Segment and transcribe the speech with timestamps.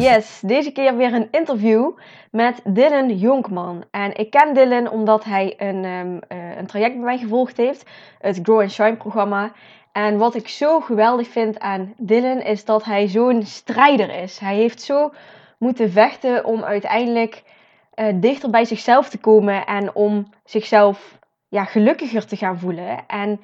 [0.00, 1.90] Yes, deze keer weer een interview
[2.30, 3.84] met Dylan Jonkman.
[3.90, 7.90] En ik ken Dylan omdat hij een, um, uh, een traject bij mij gevolgd heeft,
[8.18, 9.52] het Grow and Shine programma.
[9.92, 14.38] En wat ik zo geweldig vind aan Dylan is dat hij zo'n strijder is.
[14.38, 15.12] Hij heeft zo
[15.58, 17.42] moeten vechten om uiteindelijk
[17.94, 23.06] uh, dichter bij zichzelf te komen en om zichzelf ja, gelukkiger te gaan voelen.
[23.06, 23.40] En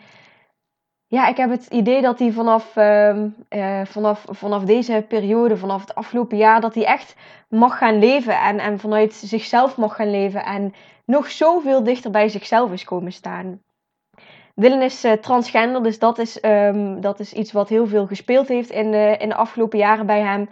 [1.09, 3.17] ja, ik heb het idee dat hij vanaf, uh,
[3.51, 7.17] uh, vanaf, vanaf deze periode, vanaf het afgelopen jaar, dat hij echt
[7.49, 12.29] mag gaan leven en, en vanuit zichzelf mag gaan leven en nog zoveel dichter bij
[12.29, 13.61] zichzelf is komen staan.
[14.55, 18.49] Dylan is uh, transgender, dus dat is, um, dat is iets wat heel veel gespeeld
[18.49, 20.49] heeft in de, in de afgelopen jaren bij hem.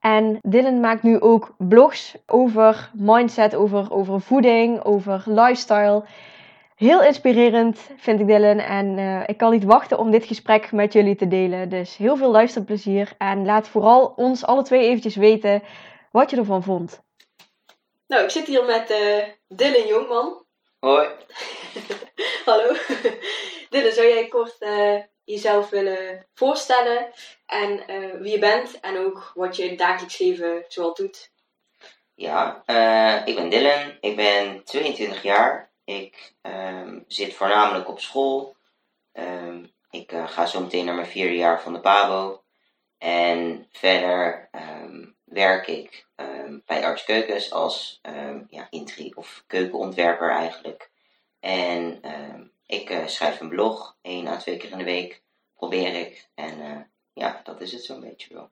[0.00, 6.04] En Dylan maakt nu ook blogs over mindset, over, over voeding, over lifestyle.
[6.76, 10.92] Heel inspirerend vind ik Dylan en uh, ik kan niet wachten om dit gesprek met
[10.92, 11.68] jullie te delen.
[11.68, 15.62] Dus heel veel luisterplezier en laat vooral ons alle twee eventjes weten
[16.10, 17.02] wat je ervan vond.
[18.06, 20.44] Nou, ik zit hier met uh, Dylan Jongman.
[20.78, 21.08] Hoi.
[22.46, 22.72] Hallo.
[23.70, 27.10] Dylan, zou jij kort uh, jezelf willen voorstellen
[27.46, 27.82] en
[28.20, 31.30] wie je bent en ook wat je in het dagelijks leven zoal doet?
[32.14, 32.62] Ja,
[33.24, 35.74] ik ben Dylan, ik ben 22 jaar.
[35.86, 38.56] Ik um, zit voornamelijk op school.
[39.12, 42.42] Um, ik uh, ga zo meteen naar mijn vierde jaar van de PABO.
[42.98, 46.06] En verder um, werk ik
[46.64, 48.00] bij Arts Keukens als
[48.48, 50.90] ja, intri- of keukenontwerper eigenlijk.
[51.40, 52.00] En
[52.66, 55.22] ik uh, schrijf een blog, één à twee keer in de week
[55.54, 56.28] probeer ik.
[56.34, 56.80] En uh,
[57.12, 58.50] ja, dat is het zo'n beetje wel.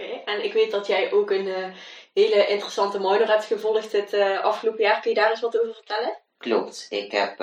[0.00, 1.66] Okay, en ik weet dat jij ook een uh,
[2.12, 5.00] hele interessante minor hebt gevolgd het uh, afgelopen jaar.
[5.00, 6.18] Kun je daar eens wat over vertellen?
[6.36, 6.86] Klopt.
[6.90, 7.38] Ik heb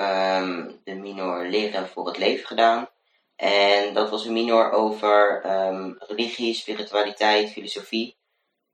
[0.84, 2.88] de minor Leren voor het Leven gedaan.
[3.36, 8.16] En dat was een minor over um, religie, spiritualiteit, filosofie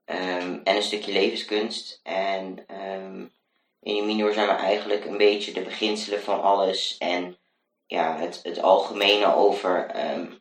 [0.04, 2.00] um, en een stukje levenskunst.
[2.02, 2.66] En
[3.80, 7.38] in die minor zijn we eigenlijk een beetje de beginselen van alles en
[7.86, 9.90] ja, het, het algemene over,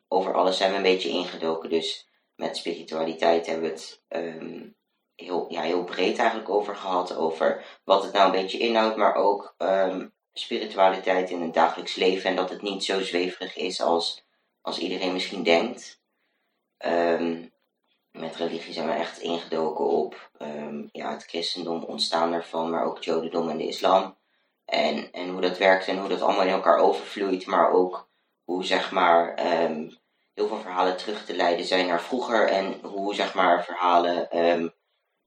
[0.07, 1.69] over alles zijn we een beetje ingedoken.
[1.69, 2.09] Dus
[2.41, 4.75] met spiritualiteit hebben we het um,
[5.15, 7.15] heel, ja, heel breed eigenlijk over gehad.
[7.15, 12.29] Over wat het nou een beetje inhoudt, maar ook um, spiritualiteit in het dagelijks leven.
[12.29, 14.25] En dat het niet zo zweverig is als,
[14.61, 16.01] als iedereen misschien denkt.
[16.85, 17.51] Um,
[18.11, 20.31] met religie zijn we echt ingedoken op
[20.91, 24.17] ja, het christendom, ontstaan ervan, maar ook het jodendom en de islam.
[24.65, 28.09] En, en hoe dat werkt en hoe dat allemaal in elkaar overvloeit, maar ook
[28.43, 29.33] hoe zeg maar
[30.33, 34.73] heel veel verhalen terug te leiden zijn naar vroeger en hoe zeg maar verhalen um,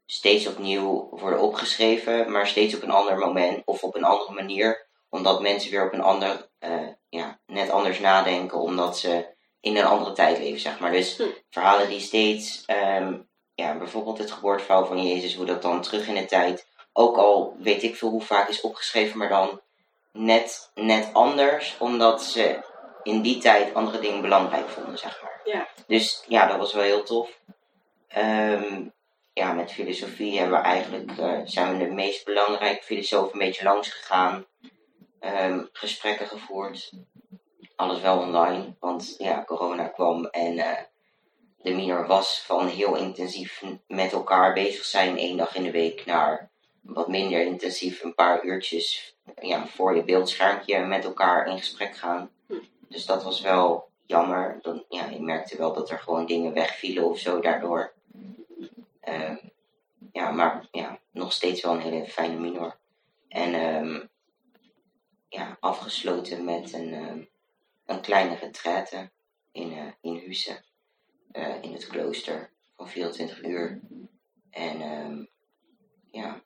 [0.06, 4.86] steeds opnieuw worden opgeschreven, maar steeds op een ander moment of op een andere manier,
[5.08, 9.26] omdat mensen weer op een ander, uh, ja, net anders nadenken, omdat ze
[9.60, 10.92] in een andere tijd leven, zeg maar.
[10.92, 11.22] Dus hm.
[11.50, 12.64] verhalen die steeds,
[12.98, 17.16] um, ja, bijvoorbeeld het geboorteverhaal van Jezus, hoe dat dan terug in de tijd, ook
[17.16, 19.60] al weet ik veel hoe vaak is opgeschreven, maar dan
[20.12, 22.58] net, net anders, omdat ze
[23.04, 25.40] in die tijd andere dingen belangrijk vonden, zeg maar.
[25.44, 25.68] Ja.
[25.86, 27.40] Dus ja, dat was wel heel tof.
[28.16, 28.92] Um,
[29.32, 33.64] ja, met filosofie hebben we eigenlijk, uh, zijn we de meest belangrijke filosoof een beetje
[33.64, 34.46] langs gegaan.
[35.20, 36.92] Um, gesprekken gevoerd.
[37.76, 40.78] Alles wel online, want ja, corona kwam en uh,
[41.56, 46.06] de minor was van heel intensief met elkaar bezig zijn één dag in de week
[46.06, 46.50] naar
[46.80, 52.30] wat minder intensief een paar uurtjes ja, voor je beeldschermpje met elkaar in gesprek gaan.
[52.88, 54.58] Dus dat was wel jammer.
[54.62, 57.92] Dan, ja, je merkte wel dat er gewoon dingen wegvielen of zo daardoor.
[59.08, 59.36] Uh,
[60.12, 62.76] ja, maar ja, nog steeds wel een hele fijne minor.
[63.28, 64.08] En um,
[65.28, 67.28] ja, afgesloten met een, um,
[67.86, 69.10] een kleine retraite
[69.52, 70.62] in, uh, in Husse.
[71.32, 73.80] Uh, in het klooster van 24 uur.
[74.50, 75.28] En
[76.10, 76.42] ja,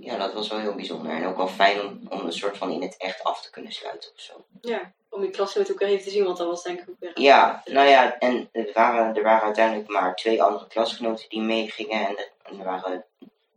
[0.00, 1.12] ja, dat was wel heel bijzonder.
[1.12, 3.72] En ook wel fijn om, om een soort van in het echt af te kunnen
[3.72, 4.44] sluiten of zo.
[4.60, 4.92] Ja.
[5.10, 7.20] Om je klasgenoten ook weer even te zien, want dat was denk ik ook weer...
[7.20, 12.06] Ja, nou ja, en er waren, er waren uiteindelijk maar twee andere klasgenoten die meegingen.
[12.06, 13.04] En er, en waren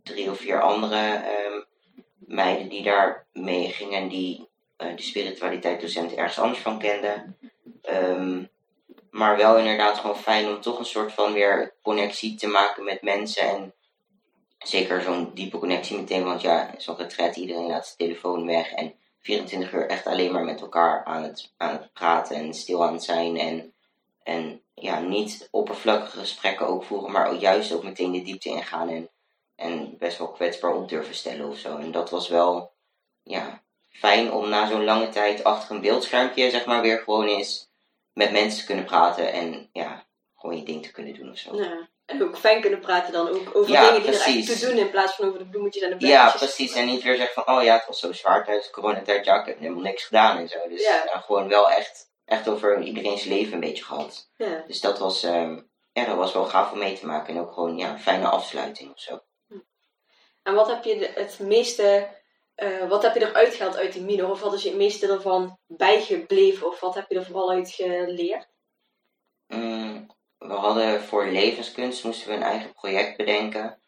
[0.04, 1.62] drie of vier andere ehm,
[2.18, 4.48] meiden die daar meegingen en die
[4.78, 7.38] uh, de spiritualiteitsdocent ergens anders van kenden.
[7.82, 8.44] Ehm,
[9.12, 13.02] maar wel inderdaad gewoon fijn om toch een soort van weer connectie te maken met
[13.02, 13.44] mensen.
[13.44, 13.74] En
[14.58, 18.72] zeker zo'n diepe connectie meteen, want ja, zo'n retret, iedereen laat zijn telefoon weg.
[18.72, 22.94] En 24 uur echt alleen maar met elkaar aan het, aan praten en stil aan
[22.94, 23.38] het zijn.
[23.38, 23.74] En,
[24.24, 28.90] en ja, niet oppervlakkige gesprekken ook voeren, maar ook juist ook meteen de diepte ingaan.
[28.90, 29.10] En,
[29.56, 31.78] en best wel kwetsbaar op durven stellen of zo.
[31.78, 32.72] En dat was wel,
[33.24, 37.70] ja, fijn om na zo'n lange tijd achter een beeldschermpje, zeg maar, weer gewoon eens
[38.14, 40.06] met mensen te kunnen praten en ja,
[40.36, 41.56] gewoon je ding te kunnen doen of zo.
[42.06, 44.90] En ook fijn kunnen praten dan ook over dingen die er echt toe doen in
[44.90, 46.32] plaats van over de bloemetjes en de blaadjes.
[46.32, 46.74] Ja, precies.
[46.74, 49.26] En niet weer zeggen van, oh ja, het was zo zwaar tijdens coronatijd.
[49.26, 50.58] Ja, ik heb helemaal niks gedaan en zo.
[50.70, 51.22] Dus ja.
[51.26, 54.30] gewoon wel echt, echt over iedereen's leven een beetje gehad.
[54.38, 54.64] Ja.
[54.68, 57.36] Dus dat was, um, ja, dat was wel gaaf om mee te maken.
[57.36, 59.20] En ook gewoon, ja, een fijne afsluiting of zo.
[59.48, 59.58] Hm.
[60.44, 62.08] En wat heb je het meeste
[62.56, 64.30] uh, wat heb je eruit gehaald uit die minor?
[64.30, 66.68] Of wat is je het meeste ervan bijgebleven?
[66.68, 68.48] Of wat heb je er vooral uit geleerd?
[69.48, 70.08] Mm,
[70.54, 73.80] we hadden voor levenskunst moesten we een eigen project bedenken.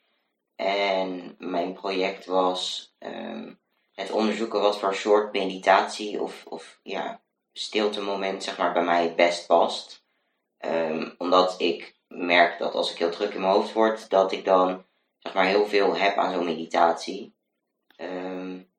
[0.56, 3.60] En mijn project was um,
[3.94, 7.22] het onderzoeken wat voor soort meditatie of, of ja,
[7.54, 10.04] stilte moment zeg maar, bij mij het best past.
[10.60, 14.46] Um, omdat ik merk dat als ik heel druk in mijn hoofd word, dat ik
[14.46, 14.86] dan
[15.20, 17.36] zeg maar, heel veel heb aan zo'n meditatie.
[17.98, 18.72] Um,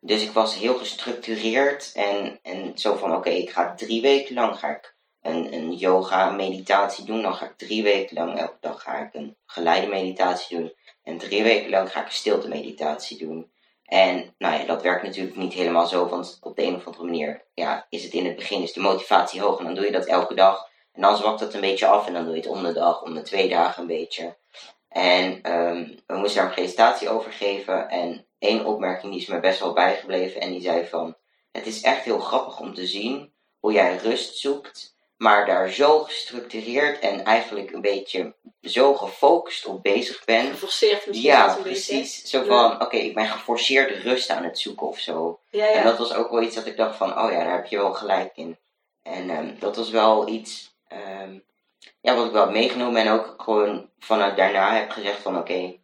[0.00, 4.58] dus ik was heel gestructureerd en, en zo van oké, ik ga drie weken lang
[4.58, 4.95] ga ik
[5.28, 7.22] een, yoga meditatie doen.
[7.22, 10.74] Dan ga ik drie weken lang elke dag ga ik een geleide meditatie doen.
[11.02, 13.50] En drie weken lang ga ik een stilte meditatie doen.
[13.84, 17.04] En nou ja, dat werkt natuurlijk niet helemaal zo, want op de een of andere
[17.04, 19.92] manier ja, is het in het begin is de motivatie hoog en dan doe je
[19.92, 20.68] dat elke dag.
[20.92, 23.02] En dan zwakt het een beetje af en dan doe je het om de dag,
[23.02, 24.36] om de twee dagen een beetje.
[24.88, 27.88] En um, we moesten daar een presentatie over geven.
[27.88, 30.40] En één opmerking die is me best wel bijgebleven.
[30.40, 31.16] En die zei van,
[31.52, 34.95] het is echt heel grappig om te zien hoe jij rust zoekt.
[35.16, 40.50] Maar daar zo gestructureerd en eigenlijk een beetje zo gefocust op bezig bent.
[40.50, 42.22] Geforceerd misschien Ja, precies.
[42.22, 45.40] Zo van, oké, ik ben geforceerd rust aan het zoeken of zo.
[45.50, 45.72] Ja, ja.
[45.72, 47.76] En dat was ook wel iets dat ik dacht van, oh ja, daar heb je
[47.76, 48.58] wel gelijk in.
[49.02, 51.44] En um, dat was wel iets um,
[52.00, 55.78] ja, wat ik wel heb meegenomen en ook gewoon vanuit daarna heb gezegd van oké,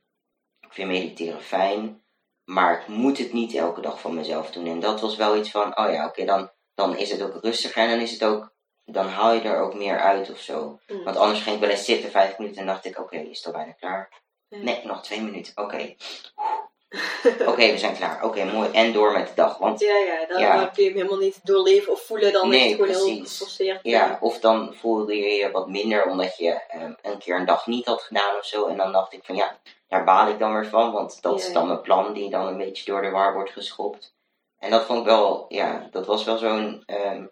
[0.61, 2.02] ik vind mediteren fijn,
[2.44, 4.67] maar ik moet het niet elke dag van mezelf doen.
[4.67, 7.82] En dat was wel iets van, oh ja, oké, dan, dan is het ook rustiger
[7.82, 8.52] en dan is het ook,
[8.84, 10.79] dan haal je er ook meer uit of zo.
[10.87, 11.05] Mm.
[11.05, 13.46] Want anders ging ik wel eens zitten vijf minuten en dacht ik, oké, is het
[13.46, 14.20] al bijna klaar?
[14.49, 15.94] Nee, nog twee minuten, oké.
[17.46, 18.25] Oké, we zijn klaar.
[18.25, 18.70] Oké, mooi.
[18.70, 19.58] En door met de dag.
[19.58, 22.32] Want, ja, ja, dan heb je hem helemaal niet doorleven of voelen.
[22.32, 23.14] Dan nee, is het gewoon precies.
[23.14, 23.81] heel geforceerd.
[23.82, 27.67] Ja, of dan voelde je je wat minder omdat je um, een keer een dag
[27.67, 28.67] niet had gedaan of zo.
[28.67, 29.58] En dan dacht ik van ja,
[29.88, 30.93] daar baal ik dan weer van.
[30.93, 34.14] Want dat is dan mijn plan die dan een beetje door de war wordt geschopt.
[34.58, 37.31] En dat vond ik wel, ja, dat was wel zo'n um,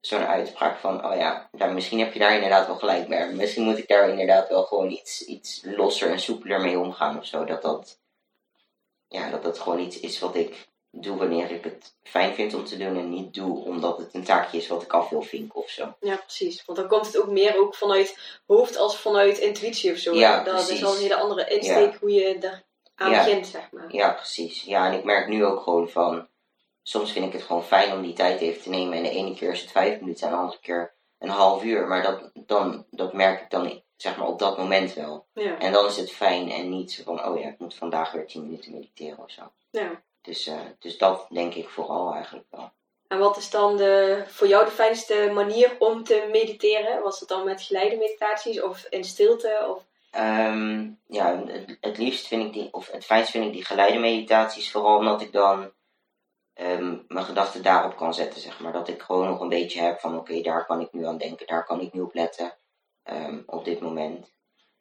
[0.00, 3.26] zo'n uitspraak van, oh ja, nou, misschien heb je daar inderdaad wel gelijk mee.
[3.26, 7.24] Misschien moet ik daar inderdaad wel gewoon iets, iets losser en soepeler mee omgaan of
[7.24, 7.44] zo.
[7.44, 7.98] Dat dat
[9.08, 12.64] ja, dat dat gewoon iets is wat ik doe wanneer ik het fijn vind om
[12.64, 15.60] te doen en niet doe omdat het een taakje is wat ik af wil vinken
[15.60, 15.94] of zo.
[16.00, 16.64] Ja, precies.
[16.64, 20.14] Want dan komt het ook meer ook vanuit hoofd als vanuit intuïtie of zo.
[20.14, 22.62] Ja, dat is al een hele andere insteek hoe je daar
[22.94, 23.94] aan begint, zeg maar.
[23.94, 24.62] Ja, precies.
[24.62, 26.28] Ja, en ik merk nu ook gewoon van,
[26.82, 29.34] soms vind ik het gewoon fijn om die tijd even te nemen en de ene
[29.34, 31.86] keer is het vijf minuten en de andere keer een half uur.
[31.86, 35.26] Maar dat, dan, dat merk ik dan zeg maar op dat moment wel.
[35.34, 35.58] Ja.
[35.58, 38.26] En dan is het fijn en niet zo van, oh ja, ik moet vandaag weer
[38.26, 39.42] 10 minuten mediteren of zo.
[39.70, 40.02] Ja.
[40.22, 42.70] Dus, uh, dus dat denk ik vooral eigenlijk wel.
[43.08, 47.02] En wat is dan de, voor jou de fijnste manier om te mediteren?
[47.02, 49.66] Was het dan met geleide meditaties of in stilte?
[49.68, 49.84] Of?
[50.20, 53.98] Um, ja, het, het, liefst vind ik die, of het fijnst vind ik die geleide
[53.98, 55.72] meditaties, vooral omdat ik dan
[56.60, 58.72] um, mijn gedachten daarop kan zetten, zeg maar.
[58.72, 61.46] Dat ik gewoon nog een beetje heb van, oké, daar kan ik nu aan denken,
[61.46, 62.54] daar kan ik nu op letten
[63.04, 64.32] um, op dit moment.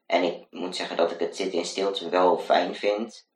[0.06, 3.28] En ik moet zeggen dat ik het zitten in stilte wel fijn vind.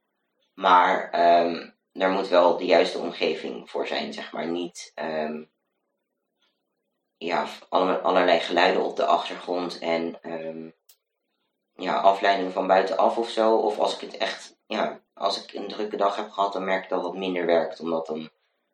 [0.53, 1.03] Maar
[1.45, 4.47] um, er moet wel de juiste omgeving voor zijn, zeg maar.
[4.47, 5.51] Niet um,
[7.17, 10.19] ja, allerlei geluiden op de achtergrond en
[11.75, 13.55] ja, afleiding van buitenaf of zo.
[13.55, 16.83] Of als ik het echt, ja, als ik een drukke dag heb gehad, dan merk
[16.83, 17.79] ik dat het minder werkt.
[17.79, 18.29] Omdat dan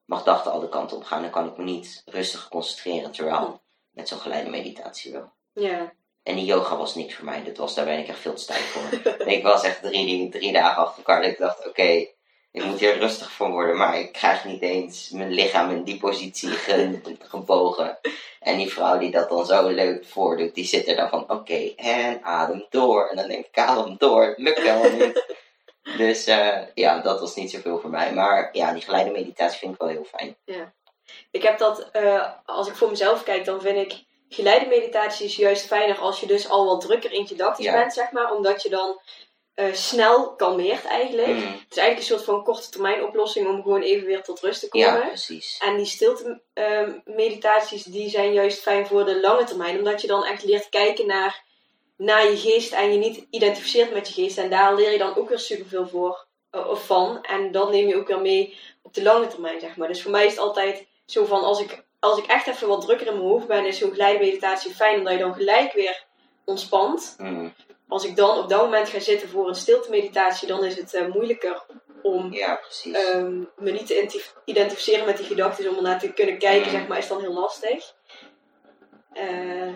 [0.09, 1.21] mijn gedachten alle kanten op gaan.
[1.21, 3.11] Dan kan ik me niet rustig concentreren.
[3.11, 3.61] Terwijl
[3.91, 5.31] met zo'n geleide meditatie wel.
[5.53, 5.93] Ja.
[6.23, 7.43] En die yoga was niks voor mij.
[7.43, 9.11] Dat was, daar ben ik echt veel te stijf voor.
[9.35, 11.21] ik was echt drie, drie dagen achter elkaar.
[11.23, 12.05] En ik dacht, oké,
[12.51, 15.97] ik moet hier rustig van worden, maar ik krijg niet eens mijn lichaam in die
[15.99, 17.99] positie ge- gebogen.
[18.39, 21.73] En die vrouw die dat dan zo leuk voordoet, die zit er dan van, oké,
[21.75, 23.07] en adem door.
[23.07, 25.25] En dan denk ik, adem door, het lukt helemaal niet.
[25.97, 28.13] Dus eh, ja, dat was niet zoveel voor mij.
[28.13, 30.37] Maar ja, die geleide meditatie vind ik wel heel fijn.
[31.31, 35.35] Ik heb dat, eh, als ik voor mezelf kijk, dan vind ik geleide meditatie is
[35.35, 37.73] juist fijner als je dus al wat drukker in je gedachten Ja.
[37.73, 38.33] bent, zeg maar.
[38.35, 39.01] Omdat je dan
[39.53, 41.27] eh, snel kalmeert eigenlijk.
[41.27, 44.39] Mm, Het is eigenlijk een soort van korte termijn oplossing om gewoon even weer tot
[44.39, 44.87] rust te komen.
[44.87, 45.57] ja, precies.
[45.63, 46.41] En die stilte
[47.05, 49.77] meditaties die zijn juist fijn voor de lange termijn.
[49.77, 51.43] Omdat je dan echt leert kijken naar,
[51.99, 54.37] naar je geest en je niet identificeert met je geest.
[54.37, 57.21] En daar leer je dan ook weer superveel voor, eh, of van.
[57.23, 59.87] En dat neem je ook weer mee op de lange termijn, zeg maar.
[59.87, 62.81] Dus voor mij is het altijd zo van, als ik, als ik echt even wat
[62.81, 64.97] drukker in mijn hoofd ben, is zo'n geleide meditatie fijn.
[64.97, 66.05] Omdat je dan gelijk weer
[66.45, 67.15] ontspant.
[67.17, 67.53] Mm,
[67.87, 70.93] Als ik dan op dat moment ga zitten voor een stilte meditatie, dan is het
[70.93, 71.65] eh, moeilijker
[72.01, 72.93] om ja, precies.
[72.95, 76.77] ehm, me niet te identif- identificeren met die gedachten, om ernaar te kunnen kijken, Mm.
[76.77, 77.93] zeg maar, is dan heel lastig.
[79.13, 79.73] Eh,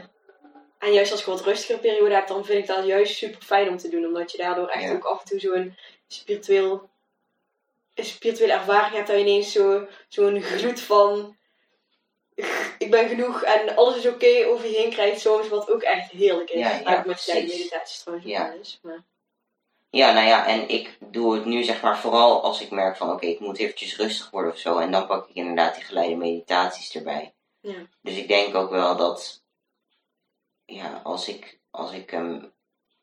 [0.84, 3.70] en juist als ik wat rustigere periode heb, dan vind ik dat juist super fijn
[3.70, 4.94] om te doen, omdat je daardoor echt Ja.
[4.94, 6.90] ook af en toe zo'n spiritueel,
[7.94, 11.38] een spirituele ervaring hebt, dat je ineens zo- zo'n gloed van
[12.78, 16.12] ik ben genoeg en alles is oké over je heen krijgt, soms wat ook echt
[16.12, 16.60] heerlijk is.
[16.60, 17.34] Ja, ja, met precies.
[17.58, 18.30] meditaties trouwens.
[18.30, 18.54] Ja.
[18.82, 19.04] maar-
[19.90, 23.12] Ja, nou ja, en ik doe het nu zeg maar vooral als ik merk van
[23.12, 24.78] oké, ik moet eventjes rustig worden of zo.
[24.78, 27.34] En dan pak ik inderdaad die geleide meditaties erbij.
[27.62, 27.76] Ja.
[28.02, 29.43] Dus ik denk ook wel dat,
[30.66, 32.46] ja, als ik, als ik, ehm,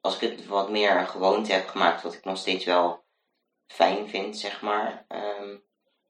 [0.01, 3.05] als ik het wat meer een gewoonte heb gemaakt, wat ik nog steeds wel
[3.67, 5.57] fijn vind, zeg maar, ehm,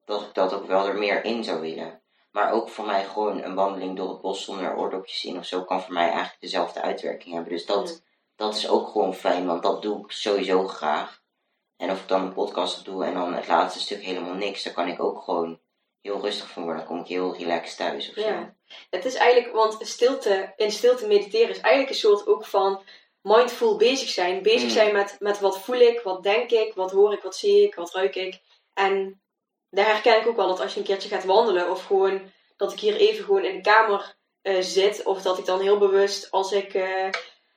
[0.04, 2.02] dat ik dat ook wel er meer in zou willen.
[2.30, 5.64] Maar ook voor mij gewoon een wandeling door het bos zonder oordopjes in of zo
[5.64, 7.52] kan voor mij eigenlijk dezelfde uitwerking hebben.
[7.52, 8.11] Dus dat, Ja.
[8.37, 11.23] dat is ook gewoon fijn, want dat doe ik sowieso graag.
[11.76, 14.73] En of ik dan een podcast doe en dan het laatste stuk helemaal niks, dan
[14.73, 15.61] kan ik ook gewoon
[16.00, 16.80] heel rustig van worden.
[16.80, 18.21] Dan kom ik heel relaxed thuis of zo.
[18.28, 18.54] Ja.
[18.90, 22.82] Het is eigenlijk, want stilte, in stilte mediteren is eigenlijk een soort ook van
[23.22, 24.42] mindful bezig zijn.
[24.42, 24.70] Bezig Mm.
[24.70, 27.74] zijn met, met wat voel ik, wat denk ik, wat hoor ik, wat zie ik,
[27.74, 28.40] wat ruik ik.
[28.74, 29.20] En
[29.70, 32.72] daar herken ik ook wel dat als je een keertje gaat wandelen of gewoon dat
[32.72, 35.02] ik hier even gewoon in de kamer eh, zit.
[35.02, 37.08] Of dat ik dan heel bewust als ik, eh,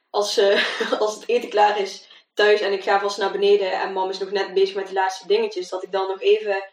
[0.09, 3.93] als, eh, als het eten klaar is thuis en ik ga vast naar beneden en
[3.93, 5.69] mam is nog net bezig met de laatste dingetjes.
[5.69, 6.63] Dat ik dan nog even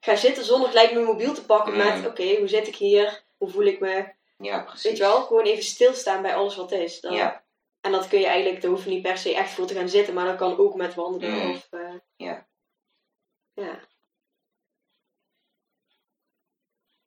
[0.00, 1.78] ga zitten zonder gelijk mijn mobiel te pakken Mm.
[1.78, 3.22] met oké, hoe zit ik hier?
[3.42, 4.12] Hoe voel ik me?
[4.38, 4.82] Ja, precies.
[4.82, 7.00] Weet je wel, gewoon even stilstaan bij alles wat is.
[7.00, 7.44] Dan- Ja,
[7.80, 9.88] En dat kun je eigenlijk, daar hoef je niet per se echt voor te gaan
[9.88, 11.46] zitten, maar dat kan ook met wandelen.
[11.46, 11.50] Mm.
[11.50, 12.46] Of, eh, Ja.
[13.54, 13.78] ja.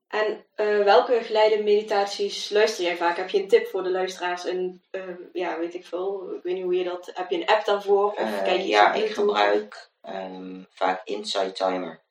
[0.08, 3.18] En eh, welke geleide meditaties luister jij vaak?
[3.18, 4.44] Heb je een tip voor de luisteraars?
[4.46, 6.36] Een, ehm, ja, weet ik veel.
[6.36, 7.12] Ik weet niet hoe je dat...
[7.14, 8.06] Heb je een app daarvoor?
[8.12, 12.04] Of Eh, kijk je ja, ik gebruik ehm, vaak Insight Timer.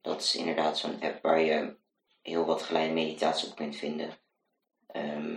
[0.00, 1.76] Dat is inderdaad zo'n app waar je
[2.22, 4.18] heel wat geleide meditaties op kunt vinden.
[4.86, 5.36] Ehm,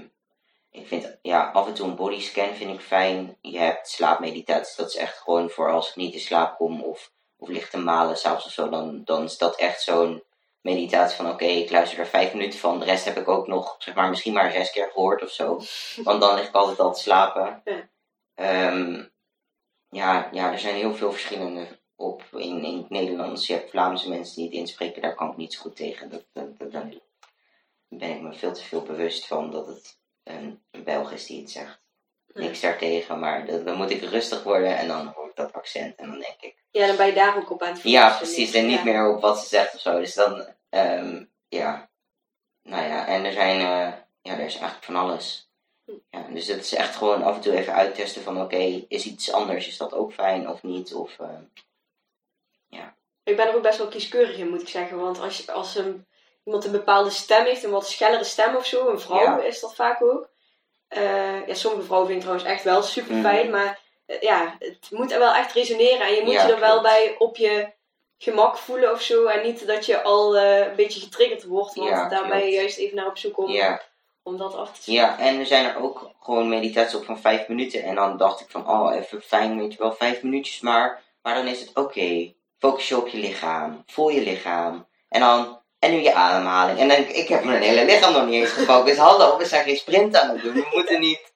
[0.71, 3.37] ik vind, ja, af en toe een bodyscan vind ik fijn.
[3.41, 7.11] Je hebt slaapmeditaties, dat is echt gewoon voor als ik niet in slaap kom of,
[7.37, 8.69] of ligt te malen s'avonds of zo.
[8.69, 10.23] Dan, dan is dat echt zo'n
[10.61, 12.79] meditatie van oké, ik luister er vijf minuten van.
[12.79, 15.61] De rest heb ik ook nog, zeg maar, misschien maar zes keer gehoord of zo.
[16.03, 17.63] Want dan lig ik altijd al te slapen.
[18.35, 19.03] Ehm,
[19.89, 23.47] ja, ja, er zijn heel veel verschillende op in, in het Nederlands.
[23.47, 26.09] Je hebt Vlaamse mensen die het inspreken, daar kan ik niet zo goed tegen.
[26.09, 26.89] Dat, dat, dat- daar
[27.87, 31.41] ben ik me veel te veel bewust van dat het een, een Belg is die
[31.41, 31.83] het zegt.
[32.33, 35.95] Niks daartegen, maar dat- dan moet ik rustig worden en dan hoor ik dat accent
[35.95, 36.63] en dan denk ik.
[36.71, 38.53] Ja, dan ben je daar ook op aan het Ja, precies.
[38.53, 38.83] En niet Ja.
[38.83, 39.99] meer op wat ze zegt of zo.
[39.99, 41.89] Dus dan, ehm, ja.
[42.63, 45.49] Nou ja, en er zijn, eh, ja, er is eigenlijk van alles.
[45.85, 45.91] Hm.
[46.09, 49.31] Ja, dus het is echt gewoon af en toe even uittesten van, oké, is iets
[49.31, 50.93] anders, is dat ook fijn of niet?
[50.93, 51.19] Of,
[52.69, 52.79] eh,
[53.23, 54.99] Ik ben er ook best wel kieskeurig in, moet ik zeggen.
[54.99, 56.05] Want als, als een,
[56.43, 59.41] iemand een bepaalde stem heeft, een wat schellere stem of zo, een vrouw Ja.
[59.41, 60.29] is dat vaak ook.
[60.87, 63.55] Eh, ja, sommige vrouwen vind ik trouwens echt wel super fijn, Mhm.
[63.55, 66.07] maar eh, ja, het moet er wel echt resoneren.
[66.07, 67.73] En je moet Ja, je er wel bij op je
[68.17, 69.25] gemak voelen of zo.
[69.25, 72.51] En niet dat je al eh, een beetje getriggerd wordt, want Ja, daar ben je
[72.51, 73.81] juist even naar op zoek om, ja.
[74.23, 74.95] om dat af te zien.
[74.95, 77.83] ja, en er zijn er ook gewoon meditaties op van vijf minuten.
[77.83, 81.03] En dan dacht ik van, oh, even fijn, weet je wel, vijf minuutjes maar.
[81.21, 83.83] Maar dan is het, oké, focus je op je lichaam.
[83.85, 84.87] Voel je lichaam.
[85.09, 86.79] En dan, en nu je ademhaling.
[86.79, 88.97] En dan, ik heb mijn hele lichaam nog niet eens gefocust.
[88.97, 90.53] Hallo, we zijn geen sprint aan het doen.
[90.53, 91.33] We moeten niet...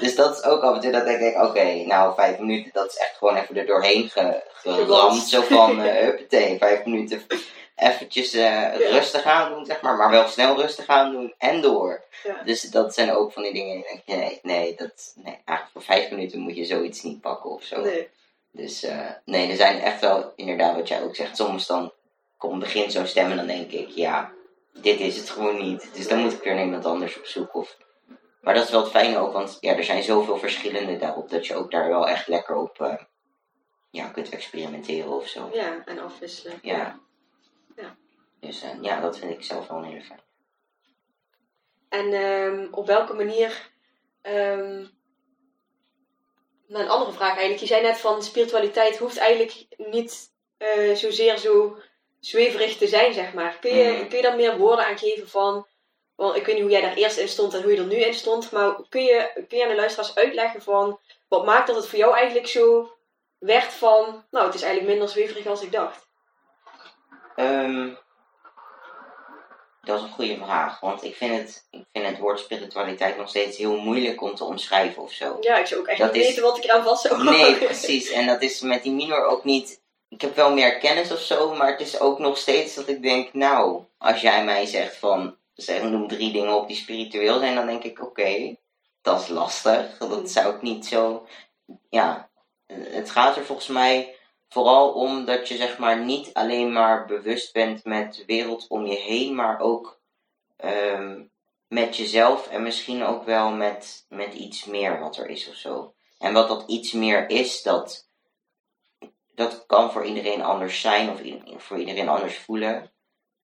[0.00, 2.90] Dus dat is ook af en toe dat ik denk, oké, nou, vijf minuten, dat
[2.90, 5.22] is echt gewoon even er doorheen ge, geramd.
[5.22, 7.26] Zo van, eh huppatee, vijf minuten
[7.76, 9.96] eventjes eh, rustig aan doen, zeg maar.
[9.96, 12.04] Maar wel snel rustig aan doen en door.
[12.24, 12.42] Ja.
[12.44, 16.40] Dus dat zijn ook van die dingen, nee, nee, dat, nee, eigenlijk voor vijf minuten
[16.40, 17.80] moet je zoiets niet pakken of zo.
[17.80, 18.08] Nee.
[18.56, 21.92] Dus eh, nee, er zijn echt wel, inderdaad wat jij ook zegt, soms dan
[22.36, 24.32] komt begin zo'n stem en dan denk ik, ja,
[24.72, 25.94] dit is het gewoon niet.
[25.94, 27.54] Dus dan moet ik weer naar iemand anders op zoek.
[27.54, 27.76] Of...
[28.40, 31.46] Maar dat is wel het fijne ook, want ja, er zijn zoveel verschillende daarop, dat
[31.46, 32.94] je ook daar wel echt lekker op eh,
[33.90, 35.50] ja, kunt experimenteren of zo.
[35.52, 36.58] Ja, en afwisselen.
[36.62, 37.00] Ja.
[37.76, 37.96] Ja.
[38.40, 40.20] Dus eh, ja, dat vind ik zelf wel hele fijn.
[41.88, 43.70] En ehm, op welke manier.
[44.22, 44.84] ehm
[46.66, 47.60] nou, een andere vraag eigenlijk.
[47.60, 51.78] Je zei net van spiritualiteit hoeft eigenlijk niet eh, zozeer zo
[52.20, 53.58] zweverig te zijn, zeg maar.
[53.60, 54.08] Kun je, Mhm.
[54.08, 55.66] kun je daar meer woorden aan geven van.
[56.14, 57.96] Want ik weet niet hoe jij daar eerst in stond en hoe je er nu
[57.96, 58.50] in stond.
[58.52, 61.00] Maar kun je, kun je aan de luisteraars uitleggen van.
[61.28, 62.96] Wat maakt dat het voor jou eigenlijk zo
[63.38, 64.24] werd van.
[64.30, 66.06] Nou, het is eigenlijk minder zweverig als ik dacht.
[67.36, 67.94] Ehm,
[69.86, 73.28] dat is een goede vraag, want ik vind, het, ik vind het woord spiritualiteit nog
[73.28, 75.36] steeds heel moeilijk om te omschrijven of zo.
[75.40, 77.54] Ja, ik zou ook echt Dat niet is- weten wat ik eraan vast zou Nee,
[77.56, 78.10] precies.
[78.10, 79.80] En dat is met die minor ook niet.
[80.08, 83.02] Ik heb wel meer kennis of zo, maar het is ook nog steeds dat ik
[83.02, 87.54] denk, nou, als jij mij zegt van, zeg, noem drie dingen op die spiritueel zijn,
[87.54, 88.56] dan denk ik, oké,
[89.02, 89.98] dat is lastig.
[89.98, 91.26] Dat zou ik niet zo.
[91.90, 92.28] Ja,
[92.72, 94.15] het gaat er volgens mij
[94.48, 98.86] vooral om dat je zeg maar niet alleen maar bewust bent met de wereld om
[98.86, 100.00] je heen, maar ook
[100.56, 101.22] ehm,
[101.68, 105.94] met jezelf en misschien ook wel met, met iets meer wat er is of zo.
[106.18, 108.08] En wat dat iets meer is, dat,
[109.34, 111.20] dat kan voor iedereen anders zijn of
[111.62, 112.92] voor iedereen anders voelen.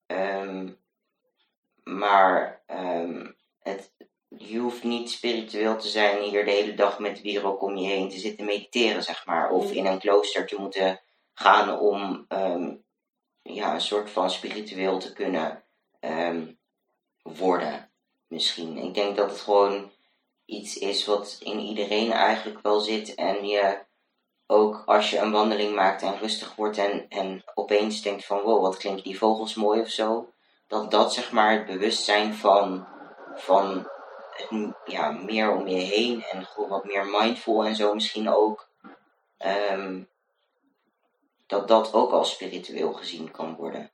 [0.05, 0.70] Ehm,
[1.84, 3.91] maar ehm, het,
[4.38, 8.09] je hoeft niet spiritueel te zijn hier de hele dag met wierook om je heen
[8.09, 9.50] te zitten mediteren, zeg maar.
[9.50, 9.71] Of Mm.
[9.71, 11.01] in een klooster te moeten
[11.33, 12.75] gaan om ehm,
[13.41, 15.63] ja, een soort van spiritueel te kunnen
[16.00, 16.53] ehm,
[17.21, 17.91] worden.
[18.27, 18.77] Misschien.
[18.77, 19.91] Ik denk dat het gewoon
[20.45, 23.15] iets is wat in iedereen eigenlijk wel zit.
[23.15, 23.79] En je
[24.47, 28.61] ook als je een wandeling maakt en rustig wordt en, en opeens denkt van wow,
[28.61, 30.33] wat klinken die vogels mooi of zo.
[30.67, 32.88] Dat dat zeg maar het bewustzijn van,
[33.35, 33.88] van
[34.86, 38.70] ja, meer om je heen en gewoon wat meer mindful en zo misschien ook.
[39.38, 40.04] ehm,
[41.48, 43.92] dat dat ook als spiritueel gezien kan worden.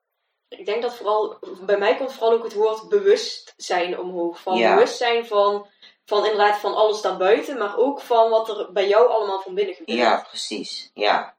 [0.49, 4.39] Ik denk dat vooral, bij mij komt vooral ook het woord bewustzijn omhoog.
[4.41, 4.73] Van Ja.
[4.73, 5.67] bewustzijn van,
[6.05, 9.75] van inderdaad van alles daarbuiten, maar ook van wat er bij jou allemaal van binnen
[9.75, 9.99] gebeurt.
[9.99, 10.91] Ja, precies.
[10.93, 11.35] Ja.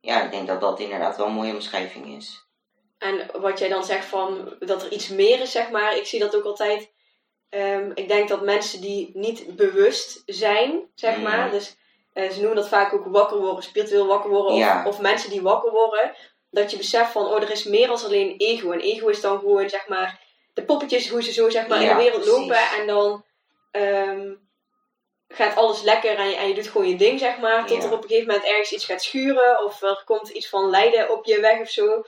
[0.00, 2.44] ja, ik denk dat dat inderdaad wel een mooie omschrijving is.
[2.98, 5.96] En wat jij dan zegt van dat er iets meer is, zeg maar.
[5.96, 6.90] Ik zie dat ook altijd.
[7.50, 11.22] Ehm, ik denk dat mensen die niet bewust zijn, zeg Mm.
[11.22, 11.50] maar.
[11.50, 11.76] Dus
[12.12, 14.52] eh, ze noemen dat vaak ook wakker worden, spiritueel wakker worden.
[14.52, 14.84] Of, Ja.
[14.86, 16.12] of mensen die wakker worden.
[16.50, 18.70] Dat je beseft van, oh, er is meer dan alleen ego.
[18.70, 20.20] En ego is dan gewoon, zeg maar,
[20.54, 22.38] de poppetjes, hoe ze zo, zeg maar, in de wereld precies.
[22.38, 22.56] lopen.
[22.80, 23.24] En dan
[23.70, 24.34] ehm,
[25.28, 27.66] gaat alles lekker en je, en je doet gewoon je ding, zeg maar.
[27.66, 27.88] Tot Ja.
[27.88, 29.64] er op een gegeven moment ergens iets gaat schuren.
[29.64, 32.04] Of er komt iets van lijden op je weg of zo.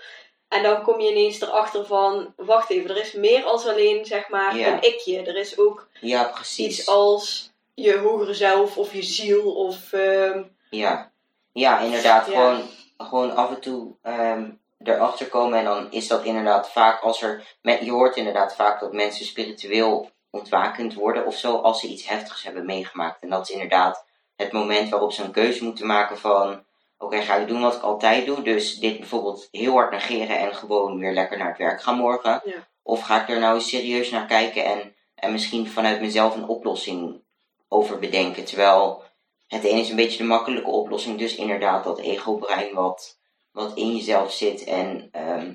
[0.52, 4.28] En dan kom je ineens erachter van, wacht even, er is meer als alleen, zeg
[4.28, 4.72] maar, Ja.
[4.72, 5.22] een ikje.
[5.22, 6.78] Er is ook Ja, precies.
[6.78, 9.92] iets als je hogere zelf of je ziel of...
[9.92, 11.10] ehm, Ja,
[11.52, 12.26] ja inderdaad.
[12.26, 12.32] Ja.
[12.32, 12.62] Gewoon,
[12.98, 14.50] gewoon af en toe ehm,
[14.84, 15.58] erachter komen.
[15.58, 17.56] En dan is dat inderdaad vaak als er.
[17.62, 21.56] Met, je hoort inderdaad vaak dat mensen spiritueel ontwakend worden of zo.
[21.56, 23.22] Als ze iets heftigs hebben meegemaakt.
[23.22, 24.04] En dat is inderdaad
[24.36, 26.64] het moment waarop ze een keuze moeten maken van.
[27.02, 28.42] Oké, ga ik doen wat ik altijd doe?
[28.42, 32.40] Dus dit bijvoorbeeld heel hard negeren en gewoon weer lekker naar het werk gaan morgen.
[32.44, 32.68] Ja.
[32.82, 36.48] Of ga ik er nou eens serieus naar kijken en, en misschien vanuit mezelf een
[36.48, 37.22] oplossing
[37.68, 38.44] over bedenken.
[38.44, 39.02] Terwijl
[39.46, 41.18] het een is een beetje de makkelijke oplossing.
[41.18, 43.18] Dus inderdaad dat ego-brein wat,
[43.52, 44.64] wat in jezelf zit.
[44.64, 45.52] En ehm,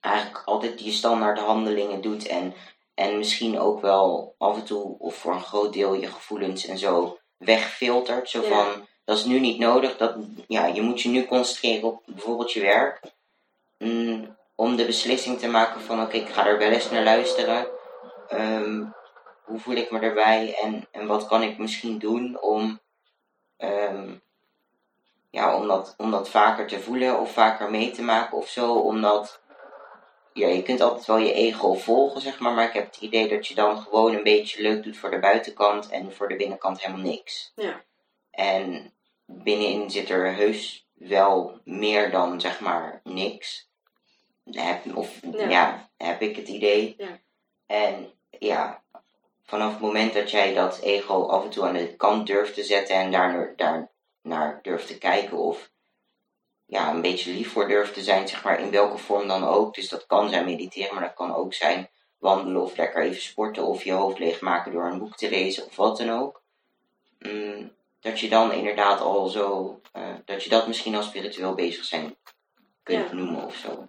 [0.00, 2.26] eigenlijk altijd die standaard handelingen doet.
[2.26, 2.54] En,
[2.94, 6.78] en misschien ook wel af en toe of voor een groot deel je gevoelens en
[6.78, 8.30] zo wegfiltert.
[8.30, 8.48] Zo Ja.
[8.48, 9.96] van, dat is nu niet nodig.
[9.96, 10.14] Dat,
[10.48, 13.00] ja, je moet je nu concentreren op bijvoorbeeld je werk.
[13.78, 17.66] Mm, om de beslissing te maken van oké, ik ga er wel eens naar luisteren.
[18.28, 18.84] Ehm,
[19.44, 22.80] hoe voel ik me erbij en, en wat kan ik misschien doen om,
[23.56, 24.14] ehm,
[25.30, 28.72] ja, om, dat, om dat vaker te voelen of vaker mee te maken of zo.
[28.74, 29.40] Omdat
[30.32, 32.52] ja, je kunt altijd wel je ego volgen, zeg maar.
[32.52, 35.18] Maar ik heb het idee dat je dan gewoon een beetje leuk doet voor de
[35.18, 37.52] buitenkant en voor de binnenkant helemaal niks.
[37.54, 37.82] Ja.
[38.30, 38.92] En
[39.28, 43.68] binnenin zit er heus wel meer dan, zeg maar, niks.
[44.50, 45.48] Heb, of Ja.
[45.48, 45.90] ja.
[45.96, 46.94] heb ik het idee.
[46.98, 47.18] Ja.
[47.66, 48.82] En ja,
[49.44, 52.64] vanaf het moment dat jij dat ego af en toe aan de kant durft te
[52.64, 53.90] zetten en daar, daar
[54.22, 55.70] naar durft te kijken of
[56.66, 59.74] ja, een beetje lief voor durft te zijn, zeg maar, in welke vorm dan ook.
[59.74, 61.88] Dus dat kan zijn mediteren, maar dat kan ook zijn
[62.18, 65.76] wandelen of lekker even sporten of je hoofd leegmaken door een boek te lezen of
[65.76, 66.42] wat dan ook.
[67.18, 71.84] Mm, dat je dan inderdaad al zo, eh, dat je dat misschien al spiritueel bezig
[71.84, 72.16] zijn
[72.82, 73.14] kunt Ja.
[73.14, 73.88] noemen of zo.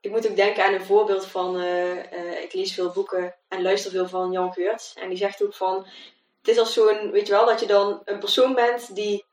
[0.00, 3.62] Ik moet ook denken aan een voorbeeld van, eh, eh, ik lees veel boeken en
[3.62, 4.94] luister veel van Jan Geurts.
[4.94, 5.76] En die zegt ook van,
[6.38, 9.24] het is als zo'n, weet je wel, dat je dan een persoon bent die